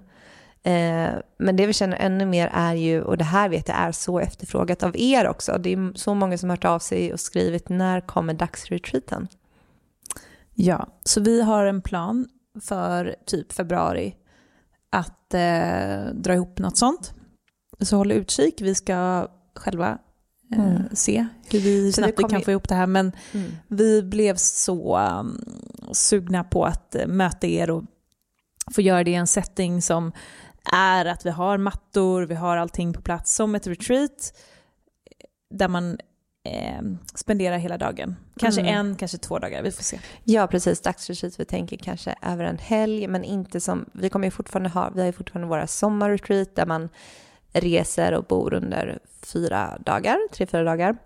Eh, 0.63 1.13
men 1.37 1.55
det 1.55 1.67
vi 1.67 1.73
känner 1.73 1.97
ännu 1.97 2.25
mer 2.25 2.49
är 2.53 2.73
ju, 2.73 3.01
och 3.01 3.17
det 3.17 3.23
här 3.23 3.49
vet 3.49 3.67
jag 3.67 3.77
är 3.77 3.91
så 3.91 4.19
efterfrågat 4.19 4.83
av 4.83 4.97
er 4.97 5.27
också, 5.27 5.57
det 5.57 5.73
är 5.73 5.97
så 5.97 6.13
många 6.13 6.37
som 6.37 6.49
har 6.49 6.57
hört 6.57 6.65
av 6.65 6.79
sig 6.79 7.13
och 7.13 7.19
skrivit 7.19 7.69
när 7.69 8.01
kommer 8.01 8.33
dagsretreaten? 8.33 9.27
Ja, 10.53 10.87
så 11.03 11.21
vi 11.21 11.41
har 11.41 11.65
en 11.65 11.81
plan 11.81 12.27
för 12.61 13.15
typ 13.25 13.53
februari 13.53 14.15
att 14.89 15.33
eh, 15.33 16.13
dra 16.13 16.33
ihop 16.33 16.59
något 16.59 16.77
sånt. 16.77 17.13
Så 17.79 17.97
håll 17.97 18.11
utkik, 18.11 18.61
vi 18.61 18.75
ska 18.75 19.27
själva 19.55 19.97
eh, 20.53 20.65
mm. 20.65 20.83
se 20.93 21.27
hur 21.49 21.59
vi 21.59 21.91
snabbt 21.91 22.19
vi 22.19 22.23
kan 22.23 22.41
få 22.41 22.51
ihop 22.51 22.69
det 22.69 22.75
här. 22.75 22.87
Men 22.87 23.11
mm. 23.31 23.51
vi 23.67 24.03
blev 24.03 24.35
så 24.35 24.99
um, 24.99 25.45
sugna 25.91 26.43
på 26.43 26.65
att 26.65 26.95
möta 27.07 27.47
er 27.47 27.69
och 27.69 27.83
få 28.71 28.81
göra 28.81 29.03
det 29.03 29.11
i 29.11 29.15
en 29.15 29.27
setting 29.27 29.81
som 29.81 30.11
är 30.71 31.05
att 31.05 31.25
vi 31.25 31.29
har 31.29 31.57
mattor, 31.57 32.21
vi 32.23 32.35
har 32.35 32.57
allting 32.57 32.93
på 32.93 33.01
plats 33.01 33.35
som 33.35 33.55
ett 33.55 33.67
retreat 33.67 34.33
där 35.49 35.67
man 35.67 35.97
eh, 36.43 36.81
spenderar 37.15 37.57
hela 37.57 37.77
dagen. 37.77 38.15
Kanske 38.39 38.61
Mm. 38.61 38.75
en, 38.75 38.95
kanske 38.95 39.17
två 39.17 39.39
dagar, 39.39 39.63
vi 39.63 39.71
får 39.71 39.83
se. 39.83 39.99
Ja, 40.23 40.47
precis. 40.47 40.81
Dagsretreat, 40.81 41.39
vi 41.39 41.45
tänker 41.45 41.77
kanske 41.77 42.15
över 42.21 42.43
en 42.43 42.57
helg, 42.57 43.07
men 43.07 43.23
inte 43.23 43.59
som, 43.59 43.85
vi 43.93 44.09
kommer 44.09 44.27
ju 44.27 44.31
fortfarande 44.31 44.69
ha, 44.69 44.89
vi 44.89 44.99
har 44.99 45.05
ju 45.05 45.11
fortfarande 45.13 45.47
våra 45.47 45.67
sommarretreat 45.67 46.55
där 46.55 46.65
man 46.65 46.89
reser 47.53 48.13
och 48.13 48.23
bor 48.23 48.53
under 48.53 48.99
fyra 49.21 49.77
dagar, 49.85 50.17
tre, 50.31 50.45
fyra 50.45 50.63
dagar. 50.63 50.97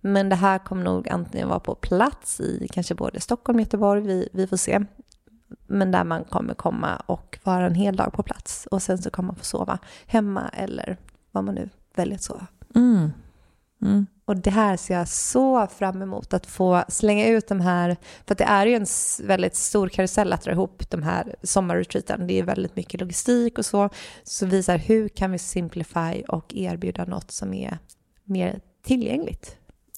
Men 0.00 0.28
det 0.28 0.36
här 0.36 0.58
kommer 0.58 0.84
nog 0.84 1.08
antingen 1.08 1.48
vara 1.48 1.60
på 1.60 1.74
plats 1.74 2.40
i 2.40 2.68
kanske 2.72 2.94
både 2.94 3.20
Stockholm 3.20 3.56
och 3.56 3.62
Göteborg, 3.62 4.00
vi, 4.02 4.28
vi 4.32 4.46
får 4.46 4.56
se. 4.56 4.80
Men 5.66 5.90
där 5.90 6.04
man 6.04 6.24
kommer 6.24 6.54
komma 6.54 6.96
och 7.06 7.38
vara 7.42 7.66
en 7.66 7.74
hel 7.74 7.96
dag 7.96 8.12
på 8.12 8.22
plats 8.22 8.66
och 8.70 8.82
sen 8.82 8.98
så 8.98 9.10
kommer 9.10 9.26
man 9.26 9.36
få 9.36 9.44
sova 9.44 9.78
hemma 10.06 10.48
eller 10.48 10.96
vad 11.30 11.44
man 11.44 11.54
nu 11.54 11.68
väljer 11.94 12.14
att 12.14 12.22
sova. 12.22 12.46
Mm. 12.74 13.10
Mm. 13.82 14.06
Och 14.24 14.36
det 14.36 14.50
här 14.50 14.76
ser 14.76 14.94
jag 14.94 15.08
så 15.08 15.66
fram 15.66 16.02
emot 16.02 16.34
att 16.34 16.46
få 16.46 16.84
slänga 16.88 17.26
ut 17.26 17.48
de 17.48 17.60
här, 17.60 17.96
för 18.26 18.34
det 18.34 18.44
är 18.44 18.66
ju 18.66 18.74
en 18.74 18.86
väldigt 19.26 19.56
stor 19.56 19.88
karusell 19.88 20.32
att 20.32 20.42
dra 20.42 20.52
ihop 20.52 20.90
de 20.90 21.02
här 21.02 21.36
sommarretreaten. 21.42 22.26
Det 22.26 22.38
är 22.38 22.42
väldigt 22.42 22.76
mycket 22.76 23.00
logistik 23.00 23.58
och 23.58 23.66
så. 23.66 23.88
Så 24.22 24.46
visar 24.46 24.78
hur 24.78 25.08
kan 25.08 25.32
vi 25.32 25.38
simplify 25.38 26.22
och 26.28 26.54
erbjuda 26.54 27.04
något 27.04 27.30
som 27.30 27.54
är 27.54 27.78
mer 28.24 28.60
tillgängligt. 28.82 29.56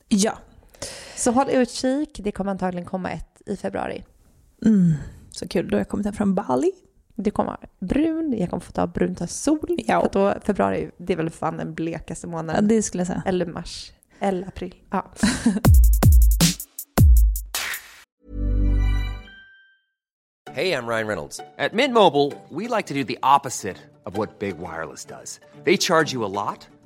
Ja. 0.08 0.38
Så 1.16 1.30
håll 1.30 1.50
utkik, 1.50 2.20
det 2.24 2.32
kommer 2.32 2.50
antagligen 2.50 2.86
komma 2.86 3.10
ett 3.10 3.42
i 3.46 3.56
februari. 3.56 4.04
Mm. 4.64 4.94
Så 5.34 5.48
kul, 5.48 5.68
då 5.68 5.74
har 5.76 5.80
jag 5.80 5.88
kommit 5.88 6.06
hem 6.06 6.14
från 6.14 6.34
Bali. 6.34 6.72
Det 7.16 7.30
kommer 7.30 7.56
brun, 7.80 8.34
jag 8.38 8.50
kommer 8.50 8.60
få 8.60 8.72
ta 8.72 8.86
brunt 8.86 9.22
av 9.22 9.26
sol. 9.26 9.76
Ja. 9.86 10.00
För 10.00 10.08
då, 10.12 10.40
februari, 10.44 10.90
det 10.96 11.12
är 11.12 11.16
väl 11.16 11.30
fan 11.30 11.56
den 11.56 11.74
blekaste 11.74 12.26
Ja, 12.26 12.30
månaden. 12.30 12.68
det 12.68 12.82
skulle 12.82 13.00
jag 13.00 13.06
säga. 13.06 13.22
Eller 13.26 13.46
mars, 13.46 13.92
eller 14.20 14.48
april. 14.48 14.74
Ja. 14.90 15.04
Hey, 20.52 20.72
I'm 20.72 20.86
Ryan 20.86 21.06
Reynolds. 21.08 21.40
At 21.58 21.72
Mint 21.72 21.92
Mobile, 21.94 22.32
we 22.48 22.68
like 22.68 22.86
to 22.86 22.94
do 22.94 23.02
the 23.02 23.18
opposite 23.22 23.76
of 24.06 24.16
what 24.16 24.38
Big 24.38 24.58
Wireless 24.58 25.04
does. 25.04 25.40
They 25.64 25.76
charge 25.76 26.12
you 26.12 26.24
a 26.24 26.28
lot, 26.30 26.68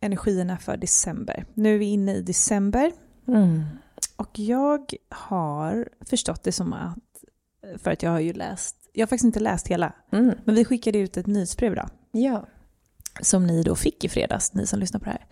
energierna 0.00 0.58
för 0.58 0.76
december. 0.76 1.44
Nu 1.54 1.74
är 1.74 1.78
vi 1.78 1.84
inne 1.84 2.14
i 2.14 2.22
december 2.22 2.92
och 4.16 4.38
jag 4.38 4.94
har 5.08 5.88
förstått 6.06 6.42
det 6.42 6.52
som 6.52 6.72
att, 6.72 6.98
för 7.82 7.90
att 7.90 8.02
jag 8.02 8.10
har 8.10 8.20
ju 8.20 8.32
läst, 8.32 8.76
jag 8.92 9.02
har 9.02 9.06
faktiskt 9.06 9.24
inte 9.24 9.40
läst 9.40 9.68
hela, 9.68 9.92
Mm. 10.12 10.34
men 10.44 10.54
vi 10.54 10.64
skickade 10.64 10.98
ut 10.98 11.16
ett 11.16 11.26
nyhetsbrev 11.26 11.72
idag 11.72 11.90
Ja. 12.12 12.46
som 13.20 13.46
ni 13.46 13.62
då 13.62 13.74
fick 13.76 14.04
i 14.04 14.08
fredags, 14.08 14.54
ni 14.54 14.66
som 14.66 14.78
lyssnar 14.80 15.00
på 15.00 15.04
det 15.04 15.10
här. 15.10 15.26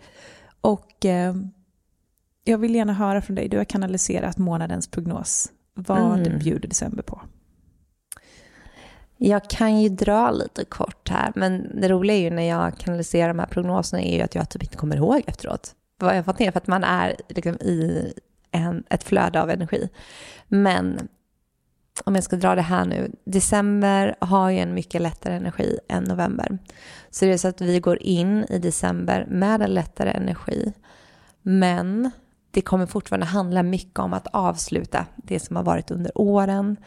Och 0.61 1.05
eh, 1.05 1.35
jag 2.43 2.57
vill 2.57 2.75
gärna 2.75 2.93
höra 2.93 3.21
från 3.21 3.35
dig, 3.35 3.49
du 3.49 3.57
har 3.57 3.65
kanaliserat 3.65 4.37
månadens 4.37 4.87
prognos. 4.87 5.51
Vad 5.73 6.19
Mm. 6.27 6.39
bjuder 6.39 6.67
december 6.69 7.03
på? 7.03 7.21
Jag 9.21 9.49
kan 9.49 9.81
ju 9.81 9.89
dra 9.89 10.31
lite 10.31 10.65
kort 10.65 11.09
här, 11.09 11.31
men 11.35 11.81
det 11.81 11.89
roliga 11.89 12.17
är 12.17 12.21
ju 12.21 12.29
när 12.29 12.49
jag 12.49 12.77
kanaliserar 12.77 13.27
de 13.27 13.39
här 13.39 13.47
prognoserna 13.47 14.01
är 14.01 14.15
ju 14.17 14.21
att 14.21 14.35
jag 14.35 14.49
typ 14.49 14.63
inte 14.63 14.77
kommer 14.77 14.95
ihåg 14.95 15.23
efteråt 15.27 15.75
vad 15.97 16.11
jag 16.11 16.17
har 16.17 16.23
fått 16.23 16.39
ner, 16.39 16.51
för 16.51 16.57
att 16.57 16.67
man 16.67 16.83
är 16.83 17.15
liksom 17.27 17.55
i 17.55 18.13
en, 18.51 18.83
ett 18.89 19.03
flöde 19.03 19.41
av 19.41 19.49
energi. 19.49 19.89
Men 20.47 21.07
om 22.03 22.15
jag 22.15 22.23
ska 22.23 22.35
dra 22.35 22.55
det 22.55 22.61
här 22.61 22.85
nu, 22.85 23.11
december 23.23 24.15
har 24.19 24.49
ju 24.49 24.59
en 24.59 24.73
mycket 24.73 25.01
lättare 25.01 25.35
energi 25.35 25.79
än 25.89 26.03
november. 26.03 26.57
Så 27.09 27.25
det 27.25 27.33
är 27.33 27.37
så 27.37 27.47
att 27.47 27.61
vi 27.61 27.79
går 27.79 28.03
in 28.03 28.45
i 28.49 28.59
december 28.59 29.25
med 29.29 29.61
en 29.61 29.73
lättare 29.73 30.11
energi, 30.11 30.73
men 31.41 32.11
det 32.51 32.61
kommer 32.61 32.85
fortfarande 32.85 33.25
handla 33.25 33.63
mycket 33.63 33.99
om 33.99 34.13
att 34.13 34.27
avsluta 34.27 35.05
det 35.15 35.39
som 35.39 35.55
har 35.55 35.63
varit 35.63 35.91
under 35.91 36.11
åren 36.15 36.77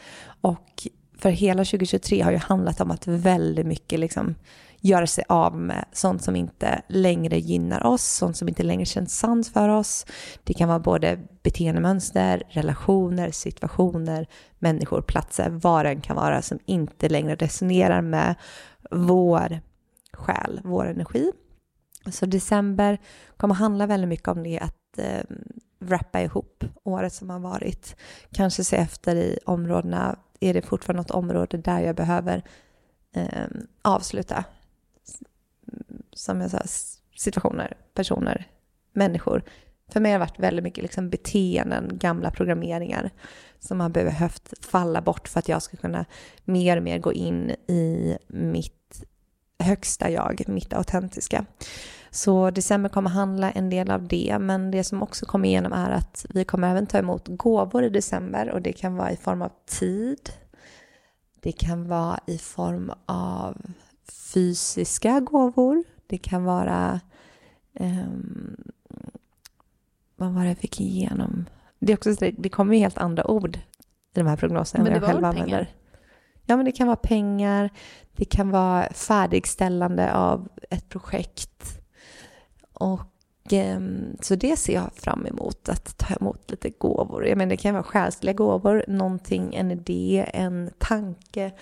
och 0.41 0.89
för 1.23 1.31
hela 1.31 1.65
2023 1.65 2.23
har 2.23 2.31
ju 2.31 2.37
handlat 2.37 2.81
om 2.81 2.91
att 2.91 3.07
väldigt 3.07 3.67
mycket 3.67 4.01
liksom 4.01 4.35
göra 4.81 5.07
sig 5.07 5.25
av 5.29 5.57
med 5.57 5.85
sånt 5.93 6.25
som 6.25 6.37
inte 6.37 6.83
längre 6.89 7.39
gynnar 7.39 7.87
oss, 7.87 8.03
sånt 8.03 8.37
som 8.37 8.49
inte 8.49 8.63
längre 8.63 8.85
känns 8.85 9.19
sant 9.19 9.49
för 9.49 9.69
oss. 9.69 10.07
Det 10.45 10.55
kan 10.55 10.69
vara 10.69 10.79
både 10.79 11.19
beteendemönster, 11.43 12.43
relationer, 12.49 13.31
situationer, 13.31 14.27
människor, 14.59 15.03
platser, 15.03 15.51
vad 15.51 15.85
det 15.85 15.91
än 15.91 16.01
kan 16.01 16.17
vara 16.17 16.43
som 16.43 16.59
inte 16.65 17.09
längre 17.09 17.35
resonerar 17.35 18.01
med 18.01 18.35
vår 18.91 19.61
själ, 20.13 20.61
vår 20.65 20.87
energi. 20.87 21.33
Så 22.11 22.27
december 22.27 22.99
kommer 23.37 23.55
handla 23.55 23.87
väldigt 23.87 24.09
mycket 24.09 24.29
om 24.29 24.43
det 24.43 24.59
att 24.59 24.99
eh, 24.99 25.23
wrappa 25.79 26.23
ihop 26.23 26.65
året 26.85 27.13
som 27.13 27.31
har 27.31 27.39
varit. 27.39 27.97
Kanske 28.33 28.65
se 28.65 28.77
efter 28.77 29.17
i 29.17 29.39
områdena, 29.47 30.17
är 30.43 30.55
det 30.55 30.63
fortfarande 30.63 31.03
något 31.03 31.11
område 31.11 31.57
där 31.57 31.81
jag 31.81 31.97
behöver 31.97 32.43
eh, 33.15 33.47
avsluta? 33.83 34.45
Som 36.13 36.41
jag 36.41 36.51
sa, 36.51 36.63
situationer, 37.17 37.77
personer, 37.95 38.47
människor. 38.93 39.43
För 39.89 40.01
mig 40.01 40.13
har 40.13 40.19
det 40.19 40.25
varit 40.25 40.39
väldigt 40.39 40.63
mycket 40.63 40.83
liksom 40.83 41.11
beteenden, 41.11 41.99
gamla 41.99 42.31
programmeringar 42.31 43.11
som 43.59 43.81
har 43.81 43.89
behövt 43.89 44.53
falla 44.61 45.01
bort 45.01 45.29
för 45.29 45.39
att 45.39 45.49
jag 45.49 45.63
ska 45.63 45.77
kunna 45.77 46.05
mer 46.45 46.77
och 46.77 46.83
mer 46.83 46.99
gå 46.99 47.13
in 47.13 47.51
i 47.51 48.17
mitt 48.29 49.05
högsta 49.59 50.11
jag, 50.11 50.49
mitt 50.49 50.73
autentiska. 50.73 51.47
Så 52.15 52.51
december 52.51 52.89
kommer 52.89 53.11
handla 53.11 53.51
en 53.51 53.71
del 53.71 53.91
av 53.91 54.09
det, 54.09 54.37
men 54.41 54.71
det 54.71 54.85
som 54.85 55.03
också 55.03 55.27
kommer 55.27 55.49
igenom 55.49 55.73
är 55.73 55.91
att 55.91 56.27
vi 56.31 56.45
kommer 56.45 56.71
även 56.71 56.87
ta 56.87 56.99
emot 56.99 57.29
gåvor 57.29 57.85
i 57.85 57.89
december 57.89 58.51
och 58.51 58.63
det 58.63 58.73
kan 58.73 58.97
vara 58.97 59.11
i 59.11 59.17
form 59.17 59.43
av 59.43 59.51
tid. 59.67 60.31
Det 61.41 61.53
kan 61.53 61.89
vara 61.89 62.19
i 62.27 62.39
form 62.39 62.93
av 63.07 63.57
fysiska 64.35 65.21
gåvor. 65.21 65.85
Det 66.07 66.19
kan 66.19 66.45
vara... 66.45 67.01
ehm, 67.75 68.57
vad 70.17 70.33
var 70.33 70.43
det 70.43 70.49
jag 70.49 70.59
fick 70.59 70.81
igenom? 70.81 71.45
Det, 71.79 71.93
är 71.93 71.97
också, 71.97 72.15
så- 72.15 72.31
det 72.39 72.49
kommer 72.49 72.75
ju 72.75 72.81
helt 72.81 72.99
andra 72.99 73.31
ord 73.31 73.57
i 73.57 73.61
de 74.21 74.27
här 74.27 74.37
prognoserna 74.37 74.85
än 74.87 74.93
vad 74.93 75.03
jag 75.03 75.09
själv 75.09 75.23
väl 75.23 75.33
pengar? 75.33 75.45
använder. 75.45 75.75
Ja, 76.47 76.57
men 76.57 76.65
det 76.65 76.73
kan 76.73 76.87
vara 76.87 76.97
pengar. 76.97 77.71
Det 78.17 78.25
kan 78.25 78.51
vara 78.51 78.89
färdigställande 78.93 80.15
av 80.15 80.49
ett 80.71 80.89
projekt. 80.89 81.82
Och 82.73 83.53
ehm, 83.53 84.17
så 84.21 84.35
det 84.35 84.57
ser 84.57 84.75
jag 84.75 84.91
fram 84.95 85.27
emot, 85.27 85.69
att 85.69 85.99
ta 85.99 86.15
emot 86.15 86.51
lite 86.51 86.71
gåvor. 86.71 87.27
Jag 87.27 87.39
menar, 87.39 87.51
det 87.51 87.57
kan 87.57 87.75
vara 87.75 87.85
själsliga 87.85 88.33
gåvor, 88.33 88.85
någonting, 88.89 89.55
en 89.55 89.71
idé, 89.71 90.31
en 90.35 90.71
tanke, 90.79 91.53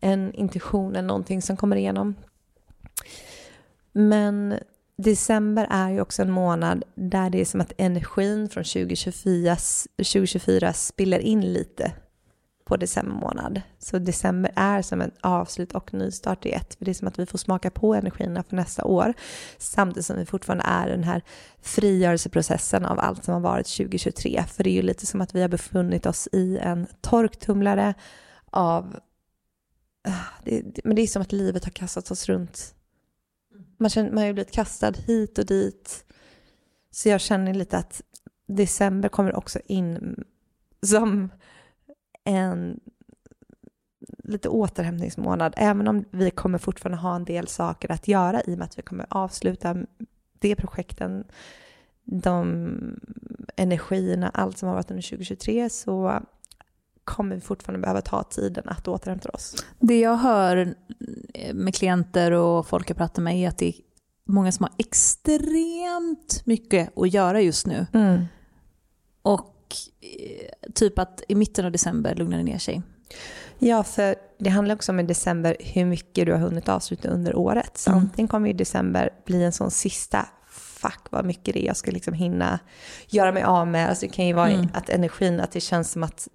en 0.00 0.34
intuition, 0.34 0.96
eller 0.96 1.08
någonting 1.08 1.42
som 1.42 1.56
kommer 1.56 1.76
igenom. 1.76 2.14
Men 3.92 4.54
december 4.96 5.66
är 5.70 5.90
ju 5.90 6.00
också 6.00 6.22
en 6.22 6.30
månad 6.30 6.84
där 6.94 7.30
det 7.30 7.40
är 7.40 7.44
som 7.44 7.60
att 7.60 7.72
energin 7.76 8.48
från 8.48 8.64
2024, 8.64 9.56
2024 9.96 10.72
spiller 10.72 11.18
in 11.18 11.52
lite 11.52 11.92
på 12.70 12.76
december 12.76 13.12
månad. 13.12 13.62
Så 13.78 13.98
december 13.98 14.52
är 14.56 14.82
som 14.82 15.00
en 15.00 15.10
avslut 15.20 15.72
och 15.72 15.94
nystart 15.94 16.46
i 16.46 16.52
ett. 16.52 16.74
För 16.74 16.84
det 16.84 16.90
är 16.90 16.94
som 16.94 17.08
att 17.08 17.18
vi 17.18 17.26
får 17.26 17.38
smaka 17.38 17.70
på 17.70 17.94
energierna 17.94 18.42
för 18.42 18.56
nästa 18.56 18.84
år. 18.84 19.14
Samtidigt 19.58 20.06
som 20.06 20.16
vi 20.16 20.26
fortfarande 20.26 20.64
är 20.64 20.88
i 20.88 20.90
den 20.90 21.04
här 21.04 21.22
frigörelseprocessen 21.62 22.84
av 22.84 23.00
allt 23.00 23.24
som 23.24 23.34
har 23.34 23.40
varit 23.40 23.66
2023. 23.66 24.44
För 24.48 24.64
det 24.64 24.70
är 24.70 24.74
ju 24.74 24.82
lite 24.82 25.06
som 25.06 25.20
att 25.20 25.34
vi 25.34 25.42
har 25.42 25.48
befunnit 25.48 26.06
oss 26.06 26.28
i 26.32 26.58
en 26.58 26.86
torktumlare 27.00 27.94
av... 28.50 28.96
Ah, 30.08 30.42
det, 30.44 30.60
det, 30.60 30.80
men 30.84 30.96
det 30.96 31.02
är 31.02 31.06
som 31.06 31.22
att 31.22 31.32
livet 31.32 31.64
har 31.64 31.72
kastat 31.72 32.10
oss 32.10 32.28
runt. 32.28 32.74
Man, 33.78 33.90
känner, 33.90 34.10
man 34.10 34.18
har 34.18 34.26
ju 34.26 34.32
blivit 34.32 34.54
kastad 34.54 34.92
hit 35.06 35.38
och 35.38 35.46
dit. 35.46 36.04
Så 36.90 37.08
jag 37.08 37.20
känner 37.20 37.54
lite 37.54 37.78
att 37.78 38.02
december 38.46 39.08
kommer 39.08 39.36
också 39.36 39.58
in 39.66 40.24
som 40.82 41.30
en 42.24 42.80
lite 44.24 44.48
återhämtningsmånad, 44.48 45.54
även 45.56 45.88
om 45.88 46.04
vi 46.10 46.30
kommer 46.30 46.58
fortfarande 46.58 46.98
ha 46.98 47.16
en 47.16 47.24
del 47.24 47.48
saker 47.48 47.92
att 47.92 48.08
göra 48.08 48.42
i 48.42 48.54
och 48.54 48.58
med 48.58 48.64
att 48.64 48.78
vi 48.78 48.82
kommer 48.82 49.06
avsluta 49.08 49.76
de 50.38 50.54
projekten, 50.56 51.24
de 52.04 52.70
energierna, 53.56 54.28
allt 54.28 54.58
som 54.58 54.68
har 54.68 54.76
varit 54.76 54.90
under 54.90 55.02
2023, 55.02 55.70
så 55.70 56.20
kommer 57.04 57.34
vi 57.34 57.40
fortfarande 57.40 57.80
behöva 57.80 58.00
ta 58.00 58.22
tiden 58.22 58.68
att 58.68 58.88
återhämta 58.88 59.28
oss. 59.28 59.64
Det 59.78 60.00
jag 60.00 60.16
hör 60.16 60.74
med 61.52 61.74
klienter 61.74 62.32
och 62.32 62.66
folk 62.66 62.90
jag 62.90 62.96
pratar 62.96 63.22
med 63.22 63.36
är 63.36 63.48
att 63.48 63.58
det 63.58 63.68
är 63.68 63.74
många 64.24 64.52
som 64.52 64.64
har 64.64 64.72
extremt 64.78 66.42
mycket 66.44 66.98
att 66.98 67.14
göra 67.14 67.40
just 67.40 67.66
nu. 67.66 67.86
Och 69.22 69.40
eh, 69.40 69.46
typ 70.74 70.98
att 70.98 71.22
i 71.28 71.34
mitten 71.34 71.64
av 71.64 71.72
december 71.72 72.14
lugnar 72.14 72.36
det 72.38 72.44
ner 72.44 72.58
sig. 72.58 72.82
Ja, 73.58 73.82
för 73.82 74.14
det 74.38 74.50
handlar 74.50 74.74
också 74.74 74.92
om 74.92 75.00
i 75.00 75.02
december 75.02 75.56
hur 75.60 75.84
mycket 75.84 76.26
du 76.26 76.32
har 76.32 76.38
hunnit 76.38 76.68
avsluta 76.68 77.08
under 77.08 77.36
året. 77.36 77.78
Så 77.78 77.90
Mm. 77.90 78.02
antingen 78.02 78.28
kommer 78.28 78.48
ju 78.48 78.52
december 78.54 79.10
bli 79.24 79.44
en 79.44 79.52
sån 79.52 79.70
sista, 79.70 80.28
fuck 80.50 81.00
vad 81.10 81.24
mycket 81.24 81.54
det 81.54 81.62
är 81.64 81.66
jag 81.66 81.76
ska 81.76 81.90
liksom 81.90 82.14
hinna 82.14 82.58
göra 83.08 83.32
mig 83.32 83.42
av 83.42 83.66
med. 83.68 83.88
Alltså 83.88 84.06
det 84.06 84.12
kan 84.12 84.26
ju 84.26 84.32
vara 84.32 84.50
Mm. 84.50 84.68
att 84.74 84.88
energin, 84.88 85.40
att 85.40 85.52
det 85.52 85.60
känns 85.60 85.90
som 85.92 86.02
att 86.02 86.28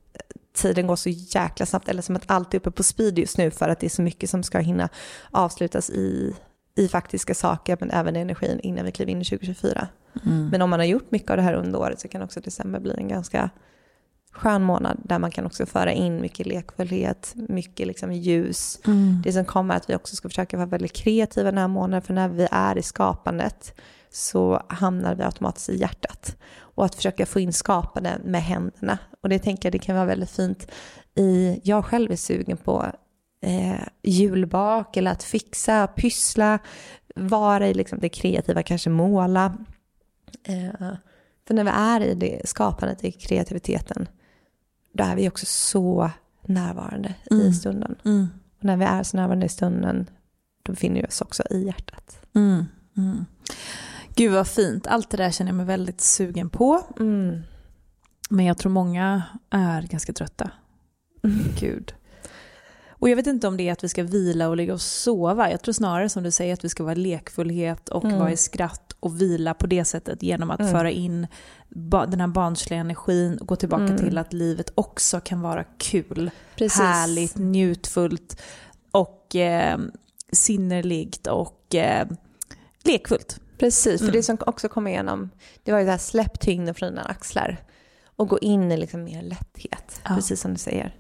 tiden 0.54 0.88
går 0.88 0.96
så 0.96 1.10
jäkla 1.10 1.66
snabbt 1.66 1.90
eller 1.90 2.02
som 2.02 2.16
att 2.16 2.24
allt 2.26 2.54
är 2.54 2.58
uppe 2.58 2.72
på 2.72 2.84
speed 2.84 3.20
just 3.20 3.38
nu 3.38 3.52
för 3.52 3.70
att 3.70 3.80
det 3.80 3.88
är 3.88 3.90
så 3.90 4.02
mycket 4.02 4.30
som 4.30 4.44
ska 4.44 4.60
hinna 4.60 4.90
avslutas 5.32 5.90
i, 5.90 6.36
i 6.78 6.88
faktiska 6.88 7.34
saker 7.36 7.78
men 7.80 7.92
även 7.92 8.16
energin 8.16 8.60
innan 8.60 8.86
vi 8.86 8.92
kliver 8.92 9.12
in 9.12 9.22
i 9.22 9.26
2024. 9.26 9.88
Mm. 10.26 10.48
Men 10.50 10.62
om 10.62 10.70
man 10.70 10.80
har 10.80 10.88
gjort 10.88 11.12
mycket 11.12 11.30
av 11.30 11.38
det 11.38 11.44
här 11.44 11.54
under 11.54 11.80
året 11.80 12.00
så 12.00 12.08
kan 12.08 12.22
också 12.22 12.40
december 12.40 12.80
bli 12.80 12.94
en 12.98 13.08
ganska 13.08 13.50
skön 14.32 14.64
månad 14.64 14.98
där 15.04 15.20
man 15.20 15.32
kan 15.32 15.46
också 15.46 15.66
föra 15.66 15.92
in 15.92 16.22
mycket 16.22 16.46
lekfullhet, 16.46 17.34
mycket 17.36 17.88
liksom 17.88 18.14
ljus. 18.14 18.80
Mm. 18.88 19.22
Det 19.24 19.34
som 19.34 19.46
kommer 19.46 19.74
är 19.74 19.78
att 19.78 19.90
vi 19.90 19.96
också 19.96 20.16
ska 20.16 20.30
försöka 20.30 20.58
vara 20.58 20.68
väldigt 20.68 20.94
kreativa 20.94 21.52
den 21.52 21.58
här 21.58 21.68
månaden 21.68 22.02
för 22.02 22.14
när 22.14 22.30
vi 22.30 22.48
är 22.52 22.78
i 22.78 22.82
skapandet 22.82 23.74
så 24.10 24.64
hamnar 24.68 25.16
vi 25.16 25.24
automatiskt 25.24 25.70
i 25.70 25.78
hjärtat. 25.78 26.38
Och 26.58 26.86
att 26.86 26.96
försöka 26.96 27.26
få 27.26 27.40
in 27.40 27.54
skapande 27.54 28.18
med 28.24 28.44
händerna. 28.44 28.98
Och 29.22 29.30
det 29.30 29.40
tänker 29.40 29.66
jag 29.66 29.72
det 29.72 29.80
kan 29.80 29.96
vara 29.96 30.06
väldigt 30.06 30.32
fint 30.32 30.72
i, 31.16 31.62
jag 31.64 31.86
själv 31.86 32.12
är 32.12 32.16
sugen 32.16 32.58
på 32.58 32.86
eh, 33.42 33.88
julbak 34.04 34.98
eller 34.98 35.12
att 35.12 35.24
fixa, 35.24 35.88
pyssla, 35.88 36.60
vara 37.16 37.68
i 37.68 37.74
liksom 37.74 38.00
det 38.00 38.10
kreativa, 38.10 38.64
kanske 38.64 38.90
måla. 38.90 39.58
Eh, 40.44 40.94
för 41.48 41.54
när 41.54 41.64
vi 41.64 41.70
är 41.74 42.02
i 42.02 42.14
det 42.16 42.42
skapandet, 42.46 43.04
i 43.04 43.12
kreativiteten, 43.12 44.08
då 44.94 45.04
är 45.04 45.16
vi 45.16 45.30
också 45.30 45.46
så 45.46 46.12
närvarande 46.46 47.16
i 47.32 47.34
Mm. 47.42 47.54
stunden. 47.54 47.96
Mm. 48.06 48.28
Och 48.60 48.66
när 48.66 48.78
vi 48.78 48.86
är 48.86 49.04
så 49.04 49.18
närvarande 49.18 49.46
i 49.46 49.50
stunden, 49.50 50.10
då 50.64 50.72
befinner 50.72 51.02
vi 51.02 51.08
oss 51.08 51.22
också 51.22 51.44
i 51.50 51.66
hjärtat. 51.66 52.18
Mm. 52.36 52.66
Mm. 52.98 53.26
Gud 54.16 54.32
vad 54.34 54.48
fint. 54.48 54.88
Allt 54.88 55.10
det 55.10 55.18
där 55.18 55.32
känner 55.32 55.50
jag 55.52 55.56
mig 55.56 55.66
väldigt 55.66 56.02
sugen 56.02 56.50
på. 56.50 56.82
Men 58.30 58.46
jag 58.46 58.58
tror 58.58 58.72
många 58.72 59.22
är 59.50 59.82
ganska 59.82 60.14
trötta. 60.14 60.52
Gud. 61.60 61.94
Och 62.90 63.10
jag 63.10 63.16
vet 63.16 63.28
inte 63.28 63.48
om 63.48 63.58
det 63.58 63.64
är 63.70 63.72
att 63.72 63.84
vi 63.84 63.90
ska 63.90 64.04
vila 64.04 64.50
och 64.50 64.58
ligga 64.58 64.74
och 64.74 64.82
sova. 64.82 65.52
Jag 65.52 65.62
tror 65.62 65.74
snarare 65.74 66.10
som 66.10 66.24
du 66.24 66.32
säger 66.32 66.54
att 66.54 66.64
vi 66.66 66.70
ska 66.70 66.84
vara 66.84 66.94
i 66.94 66.96
lekfullhet 66.96 67.90
och 67.90 68.06
Mm. 68.06 68.20
vara 68.20 68.32
i 68.32 68.38
skratt 68.38 68.95
och 69.00 69.22
vila 69.22 69.54
på 69.54 69.68
det 69.68 69.86
sättet 69.86 70.24
genom 70.24 70.52
att 70.52 70.60
Mm. 70.60 70.72
föra 70.72 70.92
in 70.92 71.28
den 72.08 72.20
här 72.22 72.28
barnsliga 72.28 72.80
energin 72.80 73.38
och 73.38 73.48
gå 73.48 73.56
tillbaka 73.56 73.84
Mm. 73.84 73.98
till 73.98 74.18
att 74.18 74.34
livet 74.34 74.72
också 74.76 75.20
kan 75.20 75.42
vara 75.42 75.64
kul, 75.64 76.32
Precis. 76.56 76.80
härligt, 76.82 77.38
njutfullt 77.38 78.42
och 78.92 79.36
eh, 79.36 79.80
sinnerligt 80.32 81.28
och 81.28 81.76
eh, 81.76 82.08
lekfullt. 82.84 83.40
Precis, 83.58 84.00
för 84.02 84.06
Mm. 84.08 84.14
det 84.14 84.24
som 84.24 84.38
också 84.46 84.70
kom 84.70 84.88
igenom, 84.88 85.30
det 85.64 85.72
var 85.72 85.80
ju 85.80 85.86
det 85.86 85.92
här 85.92 85.98
släpp 85.98 86.40
tyngden 86.40 86.76
från 86.76 86.90
dina 86.90 87.02
axlar 87.04 87.64
och 88.16 88.28
gå 88.28 88.40
in 88.40 88.72
i 88.72 88.78
liksom 88.78 89.04
mer 89.04 89.22
lätthet, 89.22 90.02
Ja. 90.04 90.16
precis 90.16 90.42
som 90.42 90.52
du 90.54 90.58
säger. 90.60 90.96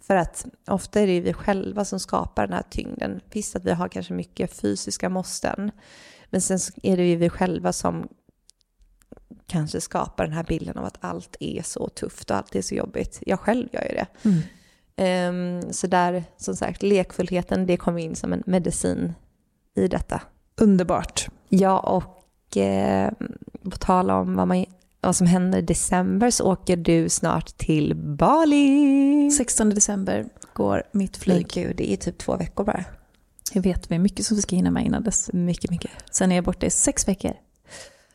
För 0.00 0.16
att 0.16 0.46
ofta 0.66 1.00
är 1.00 1.06
det 1.06 1.20
vi 1.20 1.32
själva 1.32 1.84
som 1.84 2.00
skapar 2.00 2.46
den 2.46 2.52
här 2.56 2.64
tyngden. 2.70 3.20
Visst 3.32 3.56
att 3.56 3.64
vi 3.64 3.70
har 3.72 3.88
kanske 3.88 4.12
mycket 4.14 4.52
fysiska 4.52 5.08
måsten, 5.08 5.70
men 6.30 6.40
sen 6.40 6.58
är 6.82 6.96
det 6.96 7.08
ju 7.08 7.16
vi 7.16 7.28
själva 7.28 7.72
som 7.72 8.08
kanske 9.46 9.80
skapar 9.80 10.24
den 10.24 10.32
här 10.32 10.44
bilden 10.44 10.78
av 10.78 10.84
att 10.84 10.98
allt 11.00 11.36
är 11.40 11.62
så 11.62 11.88
tufft 11.88 12.30
och 12.30 12.36
allt 12.36 12.54
är 12.54 12.62
så 12.62 12.74
jobbigt. 12.74 13.18
Jag 13.26 13.40
själv 13.40 13.68
gör 13.72 13.82
ju 13.82 13.94
det. 13.94 14.06
Ehm, 14.96 15.72
så 15.72 15.86
där, 15.86 16.24
som 16.36 16.56
sagt, 16.56 16.82
lekfullheten, 16.82 17.66
det 17.66 17.76
kommer 17.76 17.98
in 18.02 18.16
som 18.16 18.32
en 18.32 18.42
medicin 18.46 19.12
i 19.76 19.88
detta. 19.88 20.22
Underbart. 20.60 21.28
Ja, 21.48 21.78
och 21.78 22.56
eh, 22.56 23.12
på 23.64 23.76
tal 23.78 24.10
om 24.10 24.36
vad, 24.36 24.48
man, 24.48 24.64
vad 25.00 25.16
som 25.16 25.26
händer 25.26 25.58
i 25.58 25.62
december 25.62 26.30
så 26.30 26.52
åker 26.52 26.76
du 26.76 27.08
snart 27.08 27.46
till 27.46 27.94
Bali. 27.94 29.30
16 29.30 29.70
december 29.70 30.26
går 30.52 30.82
mitt 30.92 31.16
flyg. 31.16 31.46
gud, 31.48 31.76
det 31.76 31.92
är 31.92 31.96
typ 31.96 32.18
två 32.18 32.36
veckor 32.36 32.64
bara. 32.64 32.84
Jag 33.52 33.62
vet 33.62 33.90
vi 33.90 33.98
mycket 33.98 34.26
som 34.26 34.36
vi 34.36 34.42
ska 34.42 34.56
hinna 34.56 34.70
med 34.70 34.86
innan 34.86 35.02
dess. 35.02 35.30
Mycket, 35.32 35.70
mycket. 35.70 35.90
Sen 36.10 36.32
är 36.32 36.36
jag 36.36 36.44
borta 36.44 36.66
i 36.66 36.70
sex 36.70 37.08
veckor. 37.08 37.32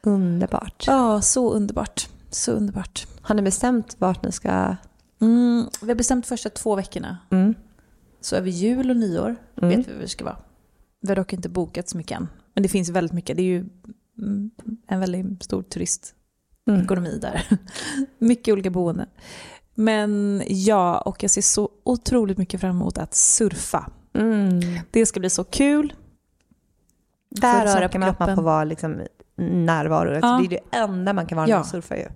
Underbart. 0.02 0.84
Ja, 0.88 1.22
så 1.22 1.54
underbart. 1.54 2.10
Så 2.30 2.52
underbart. 2.52 3.08
Har 3.22 3.36
ni 3.36 3.42
bestämt 3.42 3.96
vart 4.00 4.24
ni 4.24 4.32
ska? 4.32 4.76
Mm, 5.22 5.66
vi 5.82 5.88
har 5.88 5.96
bestämt 5.96 6.28
första 6.28 6.50
två 6.50 6.76
veckorna. 6.76 7.18
Mm. 7.32 7.54
Så 8.22 8.36
över 8.36 8.50
jul 8.50 8.90
och 8.90 8.98
nyår 8.98 9.36
Mm. 9.62 9.70
vet 9.78 9.88
vi 9.88 9.94
var 9.94 10.00
vi 10.00 10.08
ska 10.08 10.24
vara. 10.26 10.38
Vi 11.02 11.08
har 11.10 11.16
dock 11.16 11.34
inte 11.34 11.50
bokat 11.50 11.90
så 11.90 11.98
mycket 11.98 12.18
än. 12.18 12.28
Men 12.54 12.64
det 12.64 12.70
finns 12.70 12.90
väldigt 12.90 13.14
mycket. 13.14 13.38
Det 13.38 13.44
är 13.44 13.46
ju 13.46 13.66
mm, 14.22 14.52
en 14.88 15.00
väldigt 15.00 15.44
stor 15.44 15.64
turistekonomi 15.64 17.10
Mm. 17.10 17.20
där. 17.20 17.58
mycket 18.20 18.52
olika 18.54 18.70
boenden. 18.70 19.08
Men 19.76 20.42
ja, 20.48 20.98
och 20.98 21.24
jag 21.24 21.32
ser 21.32 21.42
så 21.42 21.70
otroligt 21.84 22.38
mycket 22.38 22.62
fram 22.62 22.76
emot 22.76 22.98
att 22.98 23.14
surfa. 23.14 23.90
Mm. 24.16 24.59
Det 24.91 25.05
ska 25.05 25.20
bli 25.20 25.30
så 25.30 25.43
kul. 25.43 25.93
Där 27.30 27.88
på 27.88 27.99
man 27.99 28.09
att 28.09 28.20
man 28.20 28.36
får 28.36 28.43
vara 28.43 28.63
liksom 28.63 29.01
närvaro. 29.38 30.09
Alltså, 30.09 30.28
Ja. 30.28 30.38
Det 30.49 30.55
är 30.55 30.59
det 30.72 30.78
enda 30.78 31.13
man 31.13 31.26
kan 31.26 31.36
vara 31.36 31.45
när 31.45 31.53
Ja. 31.53 31.57
man 31.57 31.66
surfar 31.66 31.95
ju. 31.95 32.07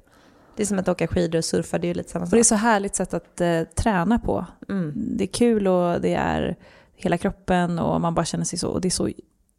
Det 0.55 0.63
är 0.63 0.67
som 0.67 0.79
att 0.79 0.87
åka 0.89 1.07
skidor 1.07 1.37
och 1.39 1.45
surfa, 1.45 1.77
det 1.77 1.85
är 1.87 1.89
ju 1.89 1.93
lite 1.93 2.09
samma 2.09 2.25
Och 2.25 2.31
det 2.31 2.39
är 2.39 2.43
sak. 2.43 2.59
så 2.59 2.65
härligt 2.65 2.95
sätt 2.95 3.13
att 3.13 3.41
eh, 3.41 3.61
träna 3.63 4.19
på. 4.19 4.45
Mm. 4.69 4.93
Det 4.95 5.23
är 5.23 5.27
kul 5.27 5.67
och 5.67 6.01
det 6.01 6.13
är 6.13 6.55
hela 6.95 7.17
kroppen 7.17 7.79
och 7.79 8.01
man 8.01 8.13
bara 8.15 8.25
känner 8.25 8.45
sig 8.45 8.59
så. 8.59 8.69
Och 8.69 8.81
det 8.81 8.87
är 8.87 8.89
så 8.89 9.09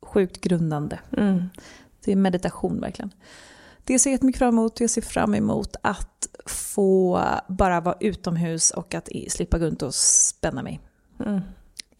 sjukt 0.02 0.40
grundande. 0.40 0.98
Mm. 1.16 1.42
Det 2.04 2.12
är 2.12 2.16
meditation 2.16 2.80
verkligen. 2.80 3.10
Det 3.84 3.98
ser 3.98 4.10
jag 4.10 4.14
jättemycket 4.14 4.38
fram 4.38 4.48
emot. 4.48 4.80
Jag 4.80 4.90
ser 4.90 5.02
fram 5.02 5.34
emot 5.34 5.76
att 5.82 6.28
få 6.46 7.24
bara 7.48 7.80
vara 7.80 7.96
utomhus 8.00 8.70
och 8.70 8.94
att 8.94 9.08
slippa 9.28 9.58
gå 9.58 9.64
runt 9.66 9.82
och 9.82 9.94
spänna 9.94 10.62
mig. 10.62 10.80
Mm. 11.26 11.40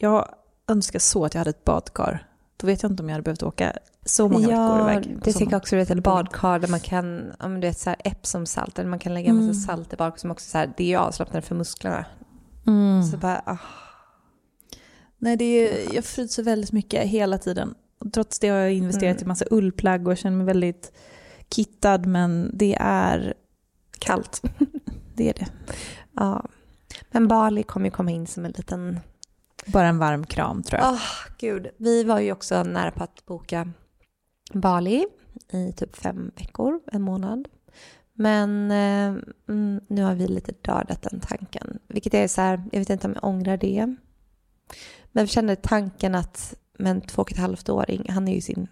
Jag 0.03 0.29
önskar 0.69 0.99
så 0.99 1.25
att 1.25 1.35
jag 1.35 1.39
hade 1.41 1.51
ett 1.51 1.65
badkar. 1.65 2.27
Då 2.57 2.67
vet 2.67 2.83
jag 2.83 2.93
inte 2.93 3.03
om 3.03 3.09
jag 3.09 3.15
hade 3.15 3.23
behövt 3.23 3.43
åka 3.43 3.73
så 4.05 4.29
många 4.29 4.47
veckor 4.49 4.61
Ja, 4.61 4.93
iväg. 4.93 5.17
det 5.25 5.33
sommaren. 5.33 5.51
jag 5.51 5.59
också. 5.59 5.77
Du 5.77 5.81
vet, 5.81 5.91
ett 5.91 6.03
badkar 6.03 6.59
där 6.59 6.69
man 6.69 6.81
kan, 6.81 7.33
men 7.39 7.61
du 7.61 7.67
vet, 7.67 7.79
så 7.79 7.91
här 7.91 7.99
Epsom-salt, 8.05 8.79
eller 8.79 8.91
man 8.91 8.99
kan 8.99 9.15
lägga 9.15 9.29
en 9.31 9.37
massa 9.37 9.45
Mm. 9.45 9.55
salt 9.55 9.93
i 9.93 9.97
bak 9.97 10.19
som 10.19 10.31
också 10.31 10.51
så 10.51 10.59
här, 10.59 10.73
det 10.77 10.85
är 10.85 10.89
ju 10.89 10.97
avslappnande 10.97 11.47
för 11.47 11.55
musklerna. 11.55 12.05
Mm. 12.67 13.03
Så 13.03 13.17
bara, 13.17 13.43
ah, 13.47 13.59
Nej, 15.19 15.37
det 15.37 15.45
är, 15.45 15.95
jag 15.95 16.05
fryser 16.05 16.43
väldigt 16.43 16.73
mycket 16.73 17.05
hela 17.07 17.39
tiden. 17.39 17.75
Och 17.99 18.13
trots 18.13 18.39
det 18.39 18.49
har 18.49 18.57
jag 18.57 18.73
investerat 18.73 19.17
Mm. 19.17 19.25
i 19.25 19.29
massa 19.29 19.45
ullplagg 19.51 20.09
och 20.09 20.17
känner 20.17 20.37
mig 20.37 20.47
väldigt 20.47 20.93
kittad, 21.51 21.99
men 22.07 22.51
det 22.55 22.77
är 22.81 23.35
kallt. 23.99 24.43
det. 25.15 25.29
Är 25.29 25.35
det. 25.35 25.47
Ja. 26.17 26.45
Men 27.11 27.29
Bali 27.29 27.63
kommer 27.63 27.87
ju 27.87 27.91
komma 27.91 28.11
in 28.11 28.27
som 28.27 28.45
en 28.45 28.51
liten... 28.57 29.01
Bara 29.67 29.89
en 29.89 29.99
varm 29.99 30.27
kram 30.27 30.63
tror 30.63 30.81
jag. 30.81 30.93
Åh, 30.93 31.03
gud. 31.39 31.69
Vi 31.77 32.05
var 32.05 32.21
ju 32.21 32.33
också 32.33 32.63
nära 32.63 32.91
på 32.91 33.05
att 33.05 33.27
boka 33.27 33.73
Bali 34.53 35.07
i 35.53 35.73
typ 35.73 35.97
fem 35.97 36.31
veckor, 36.37 36.81
en 36.93 37.03
månad. 37.03 37.49
Men 38.13 38.71
eh, 38.71 39.23
mm, 39.49 39.81
nu 39.89 40.03
har 40.03 40.15
vi 40.15 40.29
lite 40.29 40.53
dödat 40.53 41.03
den 41.03 41.21
tanken. 41.21 41.79
Vilket 41.89 42.15
är 42.15 42.29
så 42.29 42.41
här, 42.41 42.63
jag 42.73 42.79
vet 42.79 42.91
inte 42.91 43.07
om 43.07 43.15
jag 43.15 43.25
ångrar 43.25 43.57
det. 43.57 43.97
Men 45.13 45.25
vi 45.25 45.27
kände 45.27 45.57
tanken 45.57 46.15
att, 46.15 46.55
men 46.79 47.01
två 47.01 47.23
och 47.23 47.33
ett 47.33 47.39
halvt 47.39 47.69
åring, 47.69 48.07
han 48.09 48.29
är 48.29 48.35
ju 48.35 48.41
sin... 48.41 48.69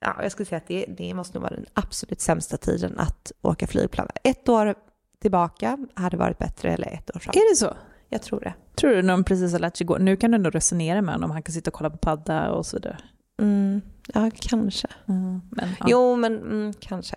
Ja, 0.00 0.22
jag 0.22 0.32
skulle 0.32 0.46
säga 0.46 0.56
att 0.56 0.68
det, 0.68 0.84
det 0.88 1.14
måste 1.14 1.34
nog 1.34 1.42
vara 1.42 1.54
den 1.54 1.66
absolut 1.72 2.20
sämsta 2.20 2.56
tiden 2.56 2.98
att 2.98 3.32
åka 3.42 3.66
flygplan. 3.66 4.08
Ett 4.24 4.48
år 4.48 4.74
tillbaka 5.20 5.78
hade 5.94 6.16
varit 6.16 6.38
bättre, 6.38 6.72
eller 6.74 6.86
ett 6.86 7.16
år 7.16 7.20
fram. 7.20 7.32
Är 7.34 7.50
det 7.50 7.56
så? 7.56 7.76
Jag 8.12 8.22
tror 8.22 8.40
det. 8.40 8.54
Tror 8.74 8.90
du 8.90 9.02
när 9.02 9.12
de 9.12 9.24
precis 9.24 9.52
har 9.52 9.58
lärt 9.58 9.76
sig 9.76 9.86
gå? 9.86 9.98
Nu 9.98 10.16
kan 10.16 10.30
du 10.30 10.34
ändå 10.34 10.50
resonera 10.50 11.02
med 11.02 11.14
honom, 11.14 11.30
han 11.30 11.42
kan 11.42 11.52
sitta 11.52 11.70
och 11.70 11.74
kolla 11.74 11.90
på 11.90 11.96
padda 11.96 12.50
och 12.50 12.66
så 12.66 12.76
vidare. 12.76 12.98
Mm, 13.40 13.80
ja, 14.14 14.30
kanske. 14.34 14.88
Men, 15.06 15.42
ja. 15.80 15.86
Jo, 15.88 16.16
men 16.16 16.36
mm, 16.38 16.72
kanske. 16.80 17.16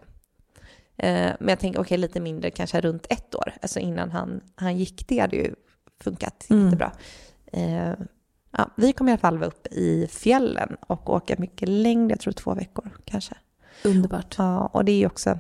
Eh, 0.98 1.32
men 1.40 1.50
jag 1.50 1.60
tänker, 1.60 1.80
okej, 1.80 1.98
lite 1.98 2.20
mindre, 2.20 2.52
kanske 2.52 2.82
runt 2.82 3.06
ett 3.10 3.36
år. 3.36 3.54
Alltså 3.62 3.80
innan 3.80 4.12
han, 4.12 4.42
han 4.56 4.78
gick, 4.78 5.08
det 5.08 5.20
hade 5.20 5.36
ju 5.36 5.56
funkat 6.04 6.46
Mm. 6.50 6.64
jättebra. 6.66 6.92
Eh, 7.52 7.94
ja, 8.52 8.72
vi 8.78 8.94
kommer 8.94 9.12
i 9.12 9.14
alla 9.14 9.20
fall 9.20 9.38
vara 9.38 9.48
uppe 9.48 9.70
i 9.70 10.08
fjällen 10.12 10.78
och 10.88 11.10
åka 11.10 11.36
mycket 11.38 11.70
längre, 11.70 12.10
jag 12.10 12.20
tror 12.20 12.34
två 12.34 12.54
veckor 12.54 12.92
kanske. 13.06 13.36
Underbart. 13.84 14.36
Ja, 14.38 14.66
och 14.68 14.86
det 14.86 14.92
är 14.92 14.98
ju 14.98 15.06
också 15.06 15.38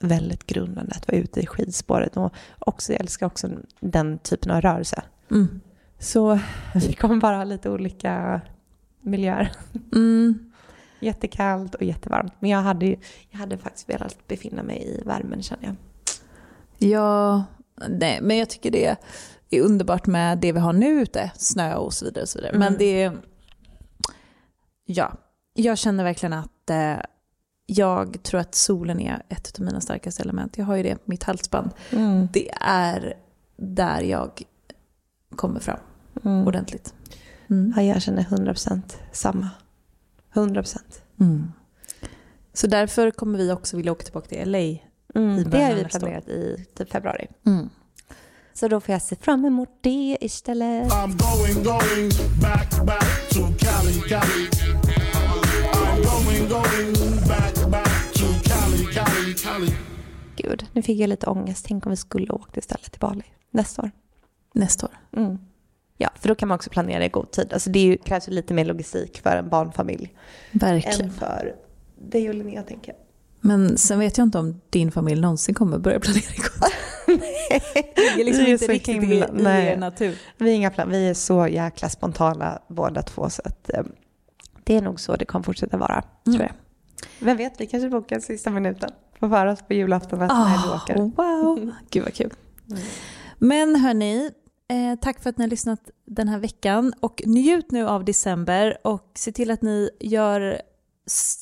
väldigt 0.00 0.46
grundande 0.46 0.92
att 0.96 1.08
vara 1.08 1.18
ute 1.18 1.40
i 1.40 1.46
skidspåret 1.46 2.16
och 2.16 2.32
också, 2.58 2.92
jag 2.92 3.00
älskar 3.00 3.26
också 3.26 3.48
den 3.80 4.18
typen 4.18 4.50
av 4.50 4.60
rörelse. 4.60 5.02
Mm. 5.30 5.60
Så 5.98 6.38
vi 6.74 6.92
kommer 6.92 7.16
bara 7.16 7.36
ha 7.36 7.44
lite 7.44 7.70
olika 7.70 8.40
miljöer. 9.00 9.52
Mm. 9.94 10.52
Jättekallt 11.00 11.74
och 11.74 11.82
jättevarmt. 11.82 12.32
Men 12.40 12.50
jag 12.50 12.62
hade, 12.62 12.86
jag 13.30 13.38
hade 13.38 13.58
faktiskt 13.58 13.88
velat 13.88 14.28
befinna 14.28 14.62
mig 14.62 14.82
i 14.82 15.02
värmen 15.06 15.42
känner 15.42 15.64
jag. 15.64 15.76
Ja, 16.90 17.44
nej, 17.88 18.18
men 18.22 18.36
jag 18.36 18.50
tycker 18.50 18.70
det 18.70 18.96
är 19.50 19.60
underbart 19.62 20.06
med 20.06 20.38
det 20.38 20.52
vi 20.52 20.58
har 20.60 20.72
nu 20.72 21.02
ute, 21.02 21.30
snö 21.36 21.74
och 21.74 21.92
så 21.94 22.04
vidare. 22.04 22.22
Och 22.22 22.28
så 22.28 22.38
vidare. 22.38 22.58
Men 22.58 22.68
Mm. 22.68 22.78
det 22.78 23.02
är... 23.02 23.18
Ja, 24.84 25.12
jag 25.54 25.78
känner 25.78 26.04
verkligen 26.04 26.32
att 26.32 26.70
eh, 26.70 26.96
jag 27.72 28.22
tror 28.22 28.40
att 28.40 28.54
solen 28.54 29.00
är 29.00 29.22
ett 29.28 29.58
av 29.58 29.64
mina 29.64 29.80
starkaste 29.80 30.22
element. 30.22 30.58
Jag 30.58 30.64
har 30.64 30.76
ju 30.76 30.82
det 30.82 30.94
på 30.94 31.02
mitt 31.04 31.22
halsband. 31.22 31.70
Mm. 31.90 32.28
Det 32.32 32.50
är 32.60 33.14
där 33.56 34.00
jag 34.00 34.42
kommer 35.36 35.60
fram 35.60 35.78
Mm. 36.24 36.46
ordentligt. 36.46 36.94
Mm. 37.50 37.72
Ja, 37.76 37.82
jag 37.82 38.02
känner 38.02 38.22
100% 38.22 38.96
samma. 39.12 39.48
100%. 40.34 40.78
Mm. 41.20 41.52
Så 42.52 42.66
därför 42.66 43.10
kommer 43.10 43.38
vi 43.38 43.52
också 43.52 43.76
vilja 43.76 43.92
åka 43.92 44.04
tillbaka 44.04 44.26
till 44.28 44.50
LA. 44.50 44.58
I 44.58 44.82
Mm. 45.14 45.50
Det 45.50 45.64
har 45.64 45.74
vi 45.74 45.80
år. 45.84 45.88
planerat 45.88 46.28
i 46.28 46.66
typ 46.76 46.92
februari. 46.92 47.26
Mm. 47.46 47.68
Så 48.54 48.68
då 48.68 48.80
får 48.80 48.92
jag 48.92 49.02
se 49.02 49.16
fram 49.16 49.44
emot 49.44 49.68
det 49.80 50.18
istället. 50.20 50.92
I'm 50.92 51.06
going, 51.18 51.64
going 51.64 52.10
back, 52.42 52.86
back 52.86 53.28
to 53.30 53.40
Cali, 53.40 54.00
Cali. 54.08 54.48
I'm 55.72 56.04
going, 56.04 56.48
going 56.48 57.19
Gud, 60.36 60.66
nu 60.72 60.82
fick 60.82 60.98
jag 61.00 61.08
lite 61.08 61.26
ångest. 61.26 61.64
Tänk 61.68 61.86
om 61.86 61.90
vi 61.90 61.96
skulle 61.96 62.32
åkt 62.32 62.56
istället 62.56 62.90
till 62.92 63.00
Bali 63.00 63.22
nästa 63.50 63.82
år. 63.82 63.90
Nästa 64.54 64.86
år. 64.86 64.92
Mm. 65.16 65.38
Ja, 65.96 66.10
för 66.14 66.28
då 66.28 66.34
kan 66.34 66.48
man 66.48 66.54
också 66.56 66.70
planera 66.70 67.04
i 67.04 67.08
god 67.08 67.30
tid. 67.30 67.52
Alltså 67.52 67.70
det 67.70 67.78
är 67.78 67.84
ju, 67.84 67.96
krävs 67.96 68.28
ju 68.28 68.32
lite 68.32 68.54
mer 68.54 68.64
logistik 68.64 69.20
för 69.22 69.36
en 69.36 69.48
barnfamilj 69.48 70.14
Verkligen. 70.52 71.00
än 71.00 71.10
för 71.12 71.54
dig 72.02 72.28
och 72.28 72.34
Linnea 72.34 72.62
tänker 72.62 72.92
jag. 72.92 73.00
Men 73.40 73.76
sen 73.78 73.98
vet 73.98 74.18
jag 74.18 74.26
inte 74.26 74.38
om 74.38 74.60
din 74.70 74.92
familj 74.92 75.20
någonsin 75.20 75.54
kommer 75.54 75.78
börja 75.78 76.00
planera 76.00 76.32
igång. 76.34 76.70
Det 77.96 78.24
ligger 78.24 78.24
liksom 78.24 78.44
Vi 78.44 78.50
är 78.50 78.52
inte 78.52 78.66
riktigt 78.66 78.94
himla- 78.96 79.26
i, 79.26 79.40
i 79.40 79.42
nej. 79.42 79.66
er 79.66 79.76
natur. 79.76 80.18
Vi, 80.38 80.50
är 80.50 80.54
inga 80.54 80.70
plan, 80.70 80.90
vi 80.90 81.08
är 81.08 81.14
så 81.14 81.46
jäkla 81.48 81.88
spontana 81.88 82.58
båda 82.68 83.02
två 83.02 83.30
så 83.30 83.42
att 83.44 83.70
eh, 83.74 83.82
det 84.64 84.76
är 84.76 84.82
nog 84.82 85.00
så 85.00 85.16
det 85.16 85.24
kommer 85.24 85.42
fortsätta 85.42 85.76
vara, 85.76 86.04
Mm. 86.26 86.38
tror 86.38 86.40
jag. 86.48 86.52
Vem 87.18 87.36
vet, 87.36 87.60
vi 87.60 87.66
kanske 87.66 87.88
bokar 87.88 88.20
sista 88.20 88.50
minuten. 88.50 88.90
Får 89.20 89.26
höra 89.26 89.52
oss 89.52 89.62
på 89.62 89.74
julafton 89.74 90.22
att 90.22 90.28
när 90.28 90.62
vi 90.68 90.74
åker. 90.74 90.96
Ah, 91.22 91.22
wow, 91.22 91.70
gud 91.90 92.04
vad 92.04 92.14
kul. 92.14 92.34
Men 93.38 93.76
hörni, 93.76 94.30
eh, 94.68 94.98
tack 95.00 95.22
för 95.22 95.30
att 95.30 95.38
ni 95.38 95.44
har 95.44 95.50
lyssnat 95.50 95.80
den 96.06 96.28
här 96.28 96.38
veckan 96.38 96.92
och 97.00 97.22
njut 97.26 97.70
nu 97.70 97.88
av 97.88 98.04
december 98.04 98.78
och 98.84 99.10
se 99.14 99.32
till 99.32 99.50
att 99.50 99.62
ni 99.62 99.90
gör 100.00 100.60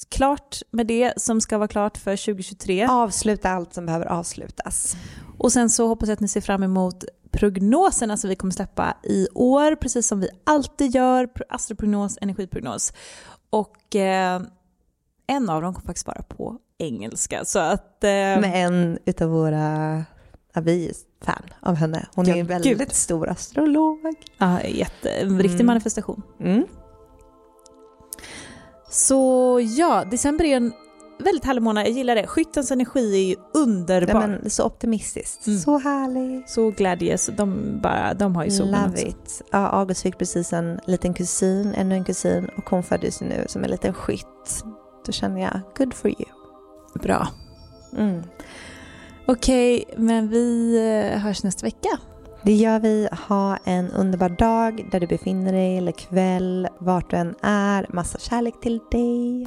klart 0.09 0.63
med 0.71 0.87
det 0.87 1.13
som 1.17 1.41
ska 1.41 1.59
vara 1.59 1.69
klart 1.69 1.97
för 1.97 2.17
2023. 2.17 2.87
Avsluta 2.91 3.51
allt 3.51 3.75
som 3.75 3.87
behöver 3.87 4.07
avslutas. 4.07 4.97
Och 5.39 5.53
sen 5.53 5.71
så 5.71 5.87
hoppas 5.89 6.09
jag 6.09 6.15
att 6.15 6.21
ni 6.21 6.29
ser 6.29 6.41
fram 6.41 6.63
emot 6.63 7.05
prognoserna 7.31 8.17
som 8.17 8.31
vi 8.31 8.37
kommer 8.37 8.53
släppa 8.53 8.97
i 9.05 9.29
år, 9.35 9.75
precis 9.77 10.09
som 10.09 10.21
vi 10.21 10.29
alltid 10.45 10.95
gör, 10.95 11.27
pro- 11.27 11.45
astroprognos, 11.49 12.19
energiprognos. 12.21 12.93
Och 13.51 13.97
eh, 13.97 14.41
en 15.29 15.51
av 15.51 15.63
dem 15.63 15.75
kommer 15.75 15.87
faktiskt 15.87 16.07
vara 16.07 16.23
på 16.23 16.57
engelska. 16.79 17.45
Så 17.45 17.59
att... 17.59 18.05
Eh, 18.05 18.09
Med 18.11 18.51
en 18.67 18.99
utav 19.05 19.31
våra, 19.31 20.05
ja, 20.55 20.61
vi 20.61 20.89
är 20.89 20.93
fan 21.25 21.43
av 21.61 21.75
henne. 21.75 22.07
Hon 22.15 22.27
Ja, 22.27 22.35
är 22.37 22.41
en 22.41 22.47
väldigt 22.47 22.79
gud. 22.79 22.93
stor 22.93 23.29
astrolog. 23.29 23.99
ja, 24.39 24.63
jätte, 24.63 25.11
en 25.11 25.39
riktig 25.39 25.55
Mm. 25.55 25.67
manifestation. 25.67 26.23
Mm. 26.41 26.65
Så 28.91 29.61
ja, 29.77 30.05
december 30.11 30.45
är 30.45 30.57
en 30.57 30.73
väldigt 31.25 31.45
härlig 31.45 31.63
månad, 31.63 31.85
jag 31.87 31.93
gillar 31.93 32.15
det. 32.15 32.27
Skyttens 32.27 32.71
energi 32.71 33.15
är 33.15 33.29
ju 33.29 33.37
underbar. 33.55 34.27
Nej, 34.27 34.39
men, 34.43 34.51
så 34.51 34.65
optimistiskt. 34.65 35.47
Mm. 35.47 35.59
Så 35.59 35.79
härligt. 35.79 36.51
Så 36.51 36.71
glädjes, 36.71 37.31
de, 37.37 37.79
bara, 37.83 38.15
de 38.15 38.37
har 38.37 38.45
ju 38.45 38.51
solen 38.51 38.73
Love 38.83 38.93
också. 38.93 39.07
it. 39.07 39.43
Ja, 39.51 39.59
August 39.69 40.03
fick 40.03 40.19
precis 40.19 40.53
en 40.53 40.81
liten 40.87 41.15
kusin, 41.15 41.75
ännu 41.75 41.95
en 41.95 42.05
kusin 42.05 42.49
och 42.57 42.71
hon 42.71 42.83
föddes 42.83 43.21
nu 43.21 43.45
som 43.49 43.65
en 43.65 43.71
liten 43.71 43.95
skytt. 43.95 44.65
Då 45.09 45.13
känner 45.13 45.41
jag, 45.41 45.61
good 45.77 45.95
for 45.95 46.11
you. 46.11 46.29
Bra. 46.95 47.29
Mm. 47.97 48.23
Okej, 49.27 49.85
men 49.97 50.29
vi 50.29 50.77
eh, 50.77 51.19
hörs 51.19 51.43
nästa 51.43 51.67
vecka. 51.67 51.89
Det 52.43 52.53
gör 52.53 52.81
vi. 52.81 53.09
Ha 53.29 53.57
en 53.65 53.91
underbar 53.91 54.29
dag 54.29 54.89
där 54.93 55.01
du 55.01 55.07
befinner 55.07 55.53
dig 55.53 55.79
eller 55.79 55.93
kväll, 55.93 56.69
vart 56.79 57.11
du 57.11 57.17
än 57.17 57.35
är. 57.43 57.87
Massa 57.89 58.19
kärlek 58.19 58.61
till 58.61 58.81
dig. 58.91 59.47